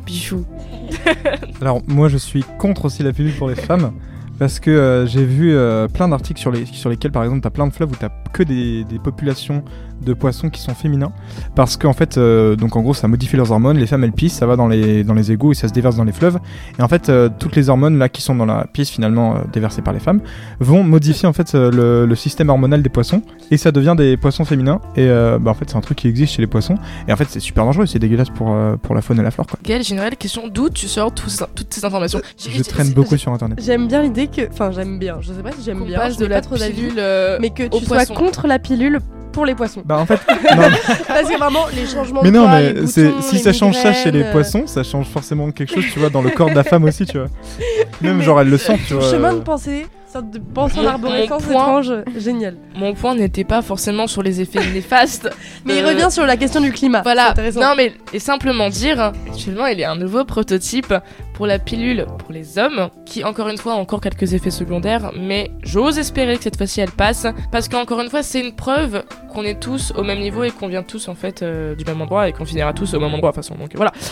Bijou. 0.07 0.45
Alors 1.61 1.81
moi 1.89 2.09
je 2.09 2.17
suis 2.17 2.45
contre 2.59 2.85
aussi 2.85 3.03
la 3.03 3.13
pilule 3.13 3.35
pour 3.35 3.49
les 3.49 3.55
femmes 3.55 3.93
parce 4.39 4.61
que 4.61 4.71
euh, 4.71 5.07
j'ai 5.07 5.25
vu 5.25 5.55
euh, 5.55 5.89
plein 5.89 6.09
d'articles 6.09 6.41
sur, 6.41 6.51
les, 6.51 6.67
sur 6.67 6.91
lesquels 6.91 7.13
par 7.13 7.25
exemple 7.25 7.43
tu 7.43 7.49
as 7.49 7.51
plein 7.51 7.67
de 7.67 7.73
fleuves 7.73 7.93
où 7.93 7.97
tu 7.97 8.07
que 8.33 8.43
des 8.43 8.85
populations 9.03 9.65
de 10.03 10.13
poissons 10.15 10.51
qui 10.51 10.61
sont 10.61 10.75
féminins 10.75 11.13
parce 11.55 11.77
qu'en 11.77 11.93
fait 11.93 12.19
euh, 12.19 12.57
donc 12.57 12.77
en 12.77 12.83
gros 12.83 12.95
ça 12.95 13.09
modifie 13.09 13.37
leurs 13.37 13.51
hormones 13.53 13.79
les 13.79 13.87
femmes 13.87 14.05
elles 14.05 14.13
pissent 14.13 14.35
ça 14.35 14.47
va 14.47 14.57
dans 14.57 14.69
les, 14.69 15.05
dans 15.05 15.15
les 15.15 15.33
égouts 15.33 15.53
et 15.53 15.55
ça 15.55 15.69
se 15.69 15.73
déverse 15.73 15.97
dans 15.97 16.05
les 16.05 16.13
fleuves 16.13 16.39
et 16.79 16.83
en 16.83 16.89
fait 16.89 17.09
euh, 17.09 17.29
toutes 17.39 17.57
les 17.57 17.69
hormones 17.69 17.99
là 17.99 18.09
qui 18.09 18.23
sont 18.23 18.35
dans 18.35 18.47
la 18.47 18.67
pisse 18.73 18.91
finalement 18.91 19.35
euh, 19.37 19.39
déversées 19.53 19.83
par 19.83 19.93
les 19.93 20.01
femmes 20.01 20.21
vont 20.61 20.83
modifier 20.85 21.29
en 21.29 21.33
fait 21.33 21.55
euh, 21.55 21.71
le, 21.71 22.07
le 22.07 22.15
système 22.15 22.49
hormonal 22.51 22.83
des 22.83 22.89
poissons 22.91 23.23
et 23.51 23.57
ça 23.57 23.73
devient 23.73 23.95
des 23.97 24.17
poissons 24.17 24.45
féminins 24.45 24.81
et 24.97 25.07
euh, 25.09 25.39
bah, 25.39 25.51
en 25.51 25.55
fait 25.55 25.71
c'est 25.71 25.77
un 25.77 25.81
truc 25.81 25.99
qui 25.99 26.09
existe 26.09 26.35
chez 26.35 26.43
les 26.43 26.49
poissons 26.49 26.75
et 27.09 27.13
en 27.13 27.17
fait 27.17 27.27
c'est 27.29 27.41
super 27.41 27.65
dangereux 27.65 27.87
c'est 27.87 27.99
dégueulasse 27.99 28.31
pour, 28.31 28.53
euh, 28.53 28.77
pour 28.77 28.95
la 28.95 29.03
faune 29.03 29.19
et 29.21 29.23
la 29.23 29.31
flore 29.31 29.47
quoi. 29.47 29.59
Gaël, 29.65 29.83
j'ai 29.85 29.95
une 29.95 30.01
réelle 30.01 30.17
question. 30.17 30.49
D'où 30.49 30.69
tu 30.71 30.89
sors 30.89 31.13
tout 31.15 31.29
ça- 31.29 31.49
toutes 31.55 31.73
ces 31.73 31.85
informations? 31.85 32.21
Je 32.39 32.63
traîne 32.63 32.91
beaucoup 32.91 33.17
sur 33.17 33.33
internet 33.33 33.59
J'aime 33.63 33.87
bien 33.87 34.03
l'idée 34.03 34.27
que. 34.27 34.49
Enfin, 34.51 34.71
j'aime 34.71 34.99
bien. 34.99 35.19
Je 35.21 35.33
sais 35.33 35.43
pas 35.43 35.53
si 35.53 35.63
j'aime 35.65 35.85
bien. 35.85 35.99
passe 35.99 36.17
de 36.17 36.27
la 36.27 36.37
pas 36.37 36.41
trop 36.43 36.57
d'avis, 36.57 36.73
pilule, 36.75 36.95
euh, 36.99 37.39
mais 37.41 37.51
que 37.51 37.63
tu 37.65 37.85
sois 37.85 37.97
poisson. 37.99 38.15
contre 38.15 38.47
la 38.47 38.59
pilule 38.59 39.01
pour 39.33 39.47
les 39.47 39.55
poissons. 39.55 39.83
Bah 39.85 39.99
en 39.99 40.07
fait, 40.07 40.21
non. 40.29 40.63
Parce 41.09 41.29
que 41.29 41.39
vraiment, 41.39 41.67
les 41.75 41.87
changements 41.87 42.23
Mais 42.23 42.31
de 42.31 42.37
non, 42.37 42.45
poids, 42.45 42.53
mais 42.59 42.73
les 42.73 42.81
boutons, 42.83 43.23
si 43.23 43.33
les 43.37 43.39
ça 43.39 43.53
change 43.53 43.77
ça 43.77 43.93
chez 43.93 44.11
les 44.11 44.23
euh, 44.23 44.33
poissons, 44.33 44.67
ça 44.67 44.83
change 44.83 45.07
forcément 45.07 45.51
quelque 45.51 45.75
chose, 45.75 45.85
tu 45.93 45.99
vois, 45.99 46.11
dans 46.11 46.23
le 46.23 46.31
corps 46.31 46.51
de 46.51 46.55
la 46.55 46.65
femme 46.65 46.85
aussi, 46.85 47.07
tu 47.07 47.19
vois. 47.19 47.29
Même 48.01 48.19
mais 48.19 48.25
genre 48.25 48.41
elle 48.41 48.49
le 48.51 48.59
sent, 48.59 48.79
tu 48.87 48.95
vois. 48.95 49.11
chemin 49.11 49.33
de 49.35 49.41
pensée, 49.41 49.87
sorte 50.13 50.31
de 50.31 50.39
pensée 50.39 50.77
Mon- 50.77 50.83
d'arborescence 50.85 51.45
étrange, 51.47 51.93
génial. 52.19 52.57
Mon 52.77 52.95
point 52.95 53.15
n'était 53.15 53.45
pas 53.45 53.63
forcément 53.63 54.07
sur 54.07 54.23
les 54.23 54.41
effets 54.41 54.61
néfastes. 54.73 55.31
Mais 55.65 55.79
il 55.79 55.83
de- 55.83 55.89
revient 55.89 56.11
sur 56.11 56.27
la 56.27 56.37
question 56.37 56.61
du 56.61 56.71
climat. 56.73 57.03
Voilà. 57.03 57.31
intéressant. 57.31 57.61
Non, 57.61 57.75
mais 57.77 57.93
et 58.13 58.19
simplement 58.19 58.69
dire, 58.69 59.13
actuellement, 59.31 59.67
il 59.67 59.79
y 59.79 59.85
a 59.85 59.91
un 59.91 59.97
nouveau 59.97 60.25
prototype 60.25 60.93
pour 61.35 61.47
la 61.47 61.59
pilule 61.59 62.07
pour 62.19 62.33
les 62.33 62.59
hommes, 62.59 62.91
qui 63.07 63.25
encore 63.25 63.49
une 63.49 63.57
fois 63.59 63.73
a 63.73 63.77
encore 63.77 64.01
quelques 64.01 64.35
effets 64.35 64.51
secondaires, 64.51 65.13
mais 65.19 65.51
j'ose 65.63 65.99
espérer 65.99 66.37
que 66.37 66.43
cette 66.43 66.57
fois-ci 66.57 66.81
elle 66.81 66.91
passe, 66.91 67.27
parce 67.51 67.69
qu'encore 67.69 68.01
une 68.01 68.11
fois, 68.11 68.23
c'est 68.23 68.41
une 68.41 68.55
preuve 68.55 69.05
qu'on 69.33 69.45
est 69.45 69.59
tous 69.59 69.93
au 69.97 70.03
même 70.03 70.19
niveau 70.21 70.45
et 70.45 70.51
qu'on 70.51 70.69
vient 70.69 70.83
tous 70.83 71.09
en 71.09 71.15
fait 71.15 71.43
euh, 71.43 71.75
du 71.75 71.85
même 71.85 72.01
endroit 72.03 72.29
et 72.29 72.33
qu'on 72.33 72.45
finira 72.45 72.73
tous 72.75 72.93
au 72.95 73.01
même 73.01 73.15
endroit 73.15 73.31
de 73.31 73.37
toute 73.37 73.45
façon. 73.47 73.55
Donc 73.59 73.71
voilà. 73.75 73.93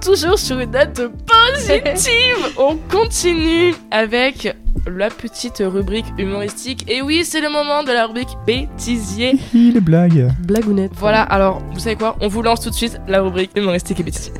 Toujours 0.00 0.38
sur 0.38 0.60
une 0.60 0.70
note 0.70 1.00
positive, 1.26 2.54
on 2.56 2.76
continue 2.76 3.74
avec 3.90 4.54
la 4.88 5.10
petite 5.10 5.62
rubrique 5.64 6.06
humoristique. 6.18 6.84
Et 6.88 7.02
oui, 7.02 7.24
c'est 7.24 7.40
le 7.40 7.50
moment 7.50 7.82
de 7.82 7.92
la 7.92 8.06
rubrique 8.06 8.28
bêtisier. 8.46 9.38
Les 9.52 9.80
blagues. 9.80 10.30
Blagounette. 10.40 10.92
Voilà, 10.94 11.22
alors 11.22 11.60
vous 11.72 11.78
savez 11.78 11.96
quoi? 11.96 12.16
On 12.20 12.28
vous 12.28 12.42
lance 12.42 12.60
tout 12.60 12.70
de 12.70 12.74
suite 12.74 13.00
la 13.06 13.20
rubrique 13.20 13.50
humoristique 13.56 14.00
et 14.00 14.02
bêtisier. 14.02 14.32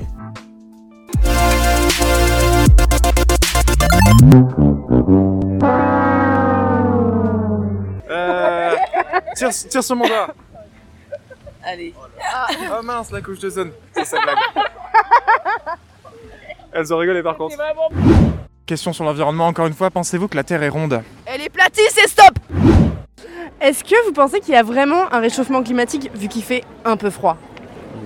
Euh, 8.11 8.75
tire, 9.37 9.51
tire 9.51 9.83
sur 9.83 9.97
mon 9.97 10.07
doigt. 10.07 10.35
Allez. 11.65 11.95
Oh 12.73 12.83
mince, 12.83 13.11
la 13.11 13.21
couche 13.21 13.41
de 13.41 13.51
zone. 13.51 13.73
C'est 13.93 14.05
ça 14.05 14.19
blague. 14.23 14.39
Elles 16.73 16.93
ont 16.95 16.99
rigolé 16.99 17.23
par 17.23 17.37
contre. 17.37 17.57
Question 18.69 18.93
sur 18.93 19.05
l'environnement, 19.05 19.47
encore 19.47 19.67
une 19.67 19.73
fois, 19.73 19.89
pensez-vous 19.91 20.29
que 20.29 20.37
la 20.37 20.45
Terre 20.45 20.63
est 20.63 20.69
ronde 20.69 21.01
Elle 21.25 21.41
est 21.41 21.49
platisse 21.49 21.97
et 22.05 22.07
stop 22.07 22.35
Est-ce 23.63 23.83
que 23.83 24.05
vous 24.05 24.13
pensez 24.13 24.41
qu'il 24.41 24.53
y 24.53 24.59
a 24.59 24.63
vraiment 24.63 25.11
un 25.11 25.21
réchauffement 25.21 25.63
climatique 25.63 26.11
vu 26.15 26.29
qu'il 26.29 26.43
fait 26.43 26.63
un 26.85 26.99
peu 26.99 27.09
froid? 27.09 27.39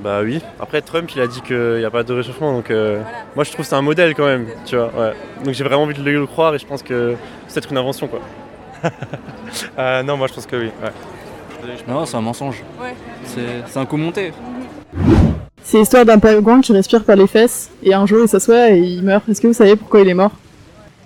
Bah 0.04 0.20
oui. 0.22 0.40
Après, 0.60 0.80
Trump, 0.80 1.10
il 1.16 1.20
a 1.20 1.26
dit 1.26 1.40
qu'il 1.40 1.78
n'y 1.78 1.84
a 1.84 1.90
pas 1.90 2.04
de 2.04 2.12
réchauffement, 2.12 2.52
donc 2.52 2.70
euh, 2.70 3.02
moi 3.34 3.42
je 3.42 3.50
trouve 3.50 3.64
que 3.64 3.68
c'est 3.68 3.74
un 3.74 3.82
modèle 3.82 4.14
quand 4.14 4.24
même, 4.24 4.46
tu 4.64 4.76
vois. 4.76 4.92
Ouais. 4.96 5.14
Donc 5.44 5.52
j'ai 5.52 5.64
vraiment 5.64 5.82
envie 5.82 5.94
de 5.94 6.08
le 6.08 6.26
croire 6.28 6.54
et 6.54 6.60
je 6.60 6.66
pense 6.66 6.84
que 6.84 7.16
c'est 7.48 7.54
peut-être 7.54 7.72
une 7.72 7.78
invention, 7.78 8.06
quoi. 8.06 8.20
Euh, 9.78 10.02
non, 10.04 10.16
moi 10.16 10.28
je 10.28 10.34
pense 10.34 10.46
que 10.46 10.54
oui. 10.54 10.70
ouais. 10.80 11.74
Non, 11.88 12.06
c'est 12.06 12.16
un 12.16 12.20
mensonge. 12.20 12.62
Ouais. 12.80 12.94
C'est 13.24 13.40
c'est 13.66 13.78
un 13.80 13.84
coup 13.84 13.96
monté. 13.96 14.32
C'est 15.64 15.78
l'histoire 15.78 16.04
d'un 16.04 16.20
pingouin 16.20 16.60
qui 16.60 16.72
respire 16.72 17.02
par 17.04 17.16
les 17.16 17.26
fesses 17.26 17.68
et 17.82 17.94
un 17.94 18.06
jour 18.06 18.20
il 18.22 18.28
s'assoit 18.28 18.70
et 18.70 18.78
il 18.78 19.02
meurt. 19.02 19.28
Est-ce 19.28 19.40
que 19.40 19.48
vous 19.48 19.52
savez 19.52 19.74
pourquoi 19.74 20.00
il 20.00 20.08
est 20.08 20.14
mort? 20.14 20.30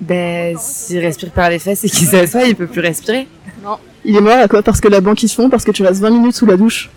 Ben, 0.00 0.56
s'il 0.58 0.98
respire 0.98 1.30
par 1.32 1.48
les 1.48 1.58
fesses 1.58 1.84
et 1.84 1.88
qu'il 1.88 2.06
s'assoit, 2.06 2.44
il 2.44 2.54
peut 2.54 2.66
plus 2.66 2.80
respirer. 2.80 3.26
Non. 3.62 3.78
Il 4.04 4.16
est 4.16 4.20
mort 4.20 4.36
à 4.38 4.46
quoi? 4.48 4.62
Parce 4.62 4.80
que 4.80 4.88
la 4.88 5.00
banque 5.00 5.22
ils 5.22 5.28
se 5.28 5.34
font, 5.34 5.48
parce 5.50 5.64
que 5.64 5.70
tu 5.70 5.82
restes 5.82 6.00
20 6.00 6.10
minutes 6.10 6.36
sous 6.36 6.46
la 6.46 6.56
douche. 6.56 6.90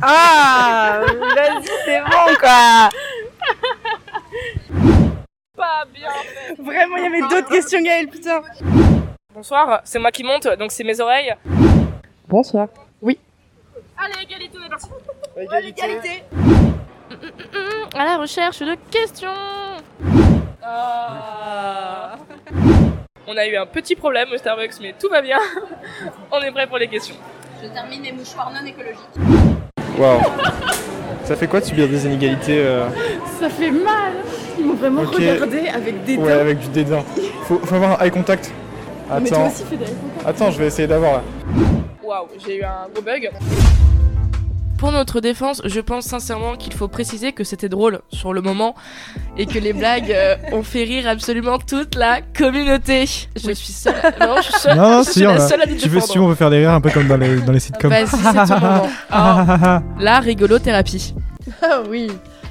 Ah 0.00 1.00
Vas-y, 1.06 1.64
c'est 1.84 2.00
bon 2.00 2.34
quoi 2.40 2.88
Pas 5.56 5.84
bien 5.92 6.08
fait. 6.10 6.62
Vraiment, 6.62 6.96
il 6.96 7.02
y 7.04 7.06
avait 7.06 7.20
d'autres 7.22 7.48
questions, 7.50 7.82
Gaël, 7.82 8.08
putain. 8.08 8.40
Bonsoir, 9.34 9.80
c'est 9.84 9.98
moi 9.98 10.10
qui 10.10 10.22
monte, 10.22 10.46
donc 10.58 10.70
c'est 10.70 10.84
mes 10.84 11.00
oreilles. 11.00 11.34
Bonsoir. 12.28 12.68
Oui. 13.02 13.18
Allez, 13.98 14.22
égalité, 14.22 14.56
on 14.60 14.66
est 14.66 14.68
parti. 14.68 14.88
Égalité. 15.36 16.22
À 17.96 18.04
la 18.04 18.16
recherche 18.18 18.60
de 18.60 18.76
questions. 18.90 19.28
Ah. 20.66 22.16
On 23.26 23.36
a 23.36 23.46
eu 23.46 23.56
un 23.56 23.66
petit 23.66 23.94
problème 23.94 24.28
au 24.32 24.38
Starbucks, 24.38 24.80
mais 24.80 24.94
tout 24.98 25.08
va 25.10 25.20
bien. 25.20 25.38
On 26.32 26.40
est 26.40 26.50
prêt 26.52 26.66
pour 26.66 26.78
les 26.78 26.88
questions. 26.88 27.16
Je 27.62 27.68
termine 27.68 28.00
mes 28.00 28.12
mouchoirs 28.12 28.50
non 28.50 28.66
écologiques. 28.66 28.98
Waouh. 29.98 30.20
Ça 31.24 31.36
fait 31.36 31.46
quoi 31.46 31.60
de 31.60 31.66
subir 31.66 31.88
des 31.88 32.06
inégalités 32.06 32.64
euh, 32.64 32.88
Ça 33.40 33.48
fait 33.50 33.70
mal. 33.70 34.12
Ils 34.58 34.64
m'ont 34.64 34.74
vraiment 34.74 35.02
regardé 35.02 35.68
avec 35.68 36.04
des 36.04 36.16
Ouais, 36.16 36.32
avec 36.32 36.58
du 36.58 36.68
dédain. 36.68 37.02
Faut, 37.42 37.58
faut 37.58 37.74
avoir 37.74 38.00
un 38.00 38.04
eye 38.04 38.10
contact. 38.10 38.52
Mais 39.20 39.28
toi 39.28 39.38
Attends. 39.38 39.46
aussi 39.48 39.64
fais 39.64 39.76
des 39.76 39.84
eye 39.84 39.94
contact. 39.94 40.28
Attends, 40.28 40.50
je 40.50 40.58
vais 40.58 40.66
essayer 40.66 40.88
d'avoir 40.88 41.12
là. 41.12 41.22
Waouh, 42.02 42.28
j'ai 42.44 42.56
eu 42.58 42.62
un 42.64 42.88
gros 42.92 43.02
bug. 43.02 43.30
Pour 44.78 44.92
notre 44.92 45.20
défense, 45.20 45.62
je 45.64 45.80
pense 45.80 46.04
sincèrement 46.04 46.56
qu'il 46.56 46.74
faut 46.74 46.88
préciser 46.88 47.32
que 47.32 47.42
c'était 47.44 47.68
drôle 47.70 48.00
sur 48.12 48.32
le 48.34 48.42
moment 48.42 48.74
et 49.38 49.46
que 49.46 49.58
les 49.58 49.72
blagues 49.72 50.10
euh, 50.12 50.36
ont 50.52 50.62
fait 50.62 50.84
rire 50.84 51.08
absolument 51.08 51.58
toute 51.58 51.94
la 51.94 52.20
communauté. 52.36 53.04
Je 53.36 53.52
suis 53.52 53.72
seule. 53.72 53.94
Non, 54.20 54.36
je 54.38 54.42
suis 54.42 54.52
seule. 54.60 54.76
Non, 54.76 54.90
non, 54.90 54.98
je 55.02 55.06
si, 55.06 55.12
suis 55.20 55.26
on 55.26 55.34
la 55.34 55.42
a- 55.44 55.48
seule 55.48 55.62
à 55.62 55.66
tu 55.66 55.88
veux, 55.88 56.00
si 56.00 56.18
on 56.18 56.26
veut 56.28 56.34
faire 56.34 56.50
des 56.50 56.58
rires 56.58 56.72
un 56.72 56.80
peu 56.80 56.90
comme 56.90 57.06
dans 57.08 57.16
les, 57.16 57.40
dans 57.40 57.52
les 57.52 57.60
sitcoms. 57.60 57.90
Vas-y, 57.90 58.06
c'est 58.08 58.46
ton 58.54 58.60
moment. 58.60 58.88
La 60.00 60.20
rigolothérapie. 60.20 61.14
Ah 61.62 61.80
oui. 61.88 62.10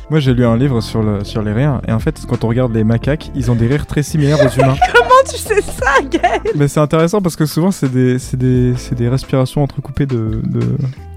Moi 0.10 0.20
j'ai 0.20 0.34
lu 0.34 0.46
un 0.46 0.58
livre 0.58 0.82
sur, 0.82 1.02
le, 1.02 1.24
sur 1.24 1.42
les 1.42 1.54
rires, 1.54 1.82
et 1.88 1.92
en 1.92 2.00
fait, 2.00 2.22
quand 2.28 2.44
on 2.44 2.48
regarde 2.50 2.74
les 2.74 2.84
macaques, 2.84 3.32
ils 3.36 3.50
ont 3.50 3.56
des 3.56 3.68
rires 3.68 3.86
très 3.88 4.04
similaires 4.04 4.38
aux 4.46 4.50
humains. 4.60 4.76
Comment 4.94 5.10
tu 5.30 5.38
sais 5.38 5.62
ça, 5.62 6.02
Gaël? 6.10 6.42
Mais 6.56 6.68
c'est 6.68 6.80
intéressant 6.82 7.22
parce 7.22 7.36
que 7.36 7.46
souvent 7.46 7.72
c'est 7.72 7.92
des, 7.92 8.20
c'est 8.20 8.38
des, 8.38 8.74
c'est 8.78 8.96
des 8.96 9.10
respirations 9.10 9.64
entrecoupées 9.64 10.06
de, 10.06 10.42
de, 10.44 10.62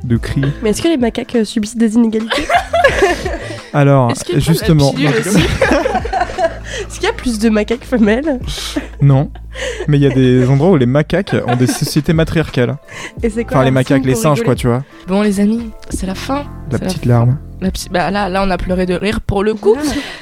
de 0.04 0.16
cris. 0.16 0.42
Mais 0.62 0.70
est-ce 0.70 0.82
que 0.82 0.88
les 0.88 0.96
macaques 0.96 1.34
euh, 1.34 1.44
subissent 1.44 1.76
des 1.76 1.94
inégalités? 1.96 2.46
Alors, 3.72 4.12
justement. 4.36 4.94
Est-ce 6.78 7.00
qu'il 7.00 7.04
y 7.04 7.10
a 7.10 7.12
plus 7.12 7.38
de 7.38 7.48
macaques 7.48 7.84
femelles? 7.84 8.38
Non. 9.00 9.30
Mais 9.88 9.96
il 9.98 10.02
y 10.02 10.06
a 10.06 10.10
des 10.10 10.48
endroits 10.48 10.70
où 10.70 10.76
les 10.76 10.86
macaques 10.86 11.34
ont 11.46 11.56
des 11.56 11.66
sociétés 11.66 12.12
matriarcales. 12.12 12.76
Et 13.22 13.30
c'est 13.30 13.44
quoi 13.44 13.56
Enfin, 13.56 13.64
les 13.64 13.70
macaques, 13.70 14.04
les 14.04 14.14
singes, 14.14 14.38
rigoler? 14.40 14.44
quoi, 14.44 14.54
tu 14.54 14.66
vois. 14.68 14.84
Bon, 15.08 15.22
les 15.22 15.40
amis, 15.40 15.70
c'est 15.90 16.06
la 16.06 16.14
fin. 16.14 16.44
La 16.70 16.78
petite 16.78 17.02
fin. 17.04 17.08
larme. 17.08 17.38
La 17.60 17.70
psy- 17.70 17.88
Bah 17.90 18.10
là, 18.10 18.28
là, 18.28 18.42
on 18.46 18.50
a 18.50 18.58
pleuré 18.58 18.84
de 18.86 18.94
rire 18.94 19.20
pour 19.20 19.42
le 19.42 19.54
coup. 19.54 19.76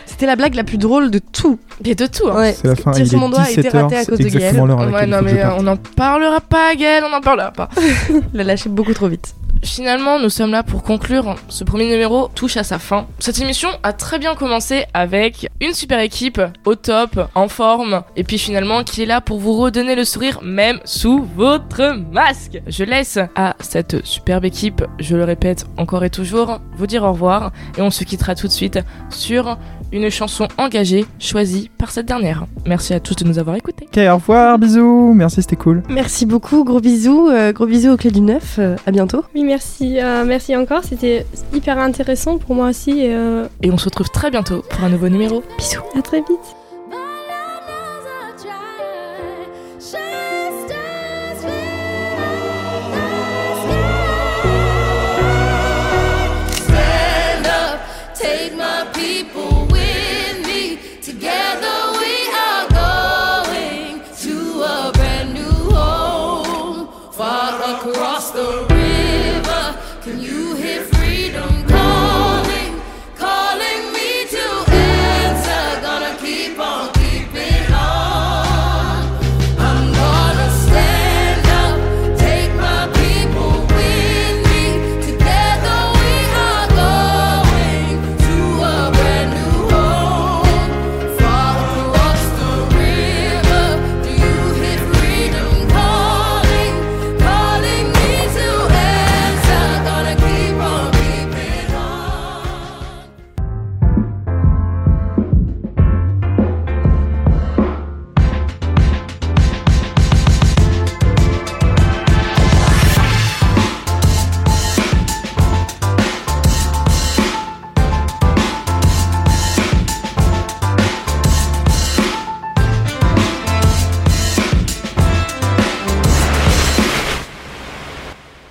C'était 0.07 0.27
la 0.27 0.37
blague 0.37 0.55
la 0.55 0.63
plus 0.63 0.79
drôle 0.79 1.11
de 1.11 1.19
tout. 1.19 1.59
Et 1.85 1.95
de 1.97 2.07
tout. 2.07 2.29
Hein. 2.29 2.37
Ouais. 2.37 2.53
C'est 2.53 2.69
la 2.69 2.77
fin. 2.77 2.93
Tire 2.93 3.05
Il 3.05 3.09
sur 3.09 3.19
mon 3.19 3.29
doigt 3.29 3.41
a 3.41 3.51
été 3.51 3.63
17 3.63 3.75
heures, 3.75 3.83
raté 3.85 3.97
à 3.97 4.05
cause 4.05 4.19
de 4.19 4.25
Gaël. 4.25 4.37
exactement 4.37 4.67
l'heure 4.67 4.81
à 4.81 4.85
laquelle 4.87 4.95
Ouais, 5.01 5.05
il 5.07 5.11
non, 5.11 5.17
faut 5.19 5.25
que 5.25 5.31
mais 5.31 5.35
je 5.35 5.39
euh, 5.39 5.43
parte. 5.49 5.61
on 5.61 5.63
n'en 5.65 5.77
parlera 5.77 6.41
pas, 6.41 6.75
Gaël, 6.77 7.03
on 7.05 7.11
n'en 7.11 7.21
parlera 7.21 7.51
pas. 7.53 7.69
l'a 8.35 8.45
lâché 8.45 8.69
beaucoup 8.69 8.95
trop 8.95 9.09
vite. 9.09 9.35
Finalement, 9.65 10.21
nous 10.21 10.29
sommes 10.29 10.51
là 10.51 10.63
pour 10.63 10.83
conclure. 10.83 11.37
Ce 11.49 11.65
premier 11.65 11.87
numéro 11.87 12.29
touche 12.35 12.59
à 12.59 12.65
sa 12.65 12.79
fin. 12.79 13.07
Cette 13.19 13.41
émission 13.41 13.71
a 13.83 13.95
très 13.95 14.19
bien 14.19 14.35
commencé 14.35 14.85
avec 14.93 15.49
une 15.61 15.73
super 15.73 16.01
équipe 16.01 16.41
au 16.67 16.75
top, 16.75 17.19
en 17.35 17.49
forme, 17.49 18.03
et 18.15 18.25
puis 18.25 18.39
finalement 18.39 18.85
qui 18.85 19.03
est 19.03 19.07
là 19.07 19.23
pour 19.23 19.39
vous 19.39 19.55
redonner 19.55 19.95
le 19.95 20.05
sourire 20.05 20.41
même 20.43 20.81
sous 20.85 21.27
votre 21.35 21.97
masque. 22.13 22.61
Je 22.67 22.85
laisse 22.85 23.19
à 23.37 23.57
cette 23.59 24.05
superbe 24.05 24.45
équipe, 24.45 24.85
je 24.99 25.17
le 25.17 25.25
répète 25.25 25.67
encore 25.79 26.05
et 26.05 26.11
toujours, 26.11 26.61
vous 26.77 26.87
dire 26.87 27.03
au 27.03 27.13
revoir 27.13 27.51
et 27.79 27.83
on 27.83 27.91
se 27.91 28.05
quittera 28.05 28.35
tout 28.35 28.47
de 28.47 28.53
suite 28.53 28.79
sur 29.09 29.57
une 29.93 30.11
chanson 30.11 30.49
engagée 30.59 31.07
choisie 31.19 31.71
par 31.79 31.91
cette 31.91 32.07
dernière. 32.07 32.47
Merci 32.67 32.95
à 32.95 33.01
tous 33.01 33.15
de 33.17 33.25
nous 33.25 33.39
avoir 33.39 33.57
écoutés. 33.57 33.87
Ok, 33.87 33.99
au 33.99 34.15
revoir, 34.15 34.59
bisous. 34.59 35.13
Merci, 35.15 35.43
c'était 35.43 35.57
cool. 35.57 35.83
Merci 35.89 36.27
beaucoup, 36.27 36.65
gros 36.65 36.81
bisous, 36.81 37.29
euh, 37.29 37.53
gros 37.53 37.67
bisous 37.67 37.93
aux 37.93 37.97
clés 37.97 38.11
du 38.11 38.21
neuf, 38.21 38.57
euh, 38.59 38.77
à 38.87 38.91
bientôt. 38.91 39.25
Oui, 39.35 39.45
merci, 39.55 40.01
euh, 40.01 40.25
merci 40.25 40.57
encore. 40.57 40.83
C'était 40.83 41.25
hyper 41.53 41.79
intéressant 41.79 42.39
pour 42.39 42.57
moi 42.57 42.69
aussi. 42.71 42.91
Et, 43.03 43.15
euh, 43.15 43.47
Et 43.63 43.71
on 43.71 43.79
se 43.79 43.85
retrouve 43.85 44.11
très 44.11 44.31
bientôt 44.31 44.63
pour 44.69 44.83
un 44.83 44.89
nouveau 44.89 45.09
numéro. 45.09 45.45
Bisous. 45.59 45.81
à 45.97 46.03
très 46.03 46.19
vite. 46.19 46.47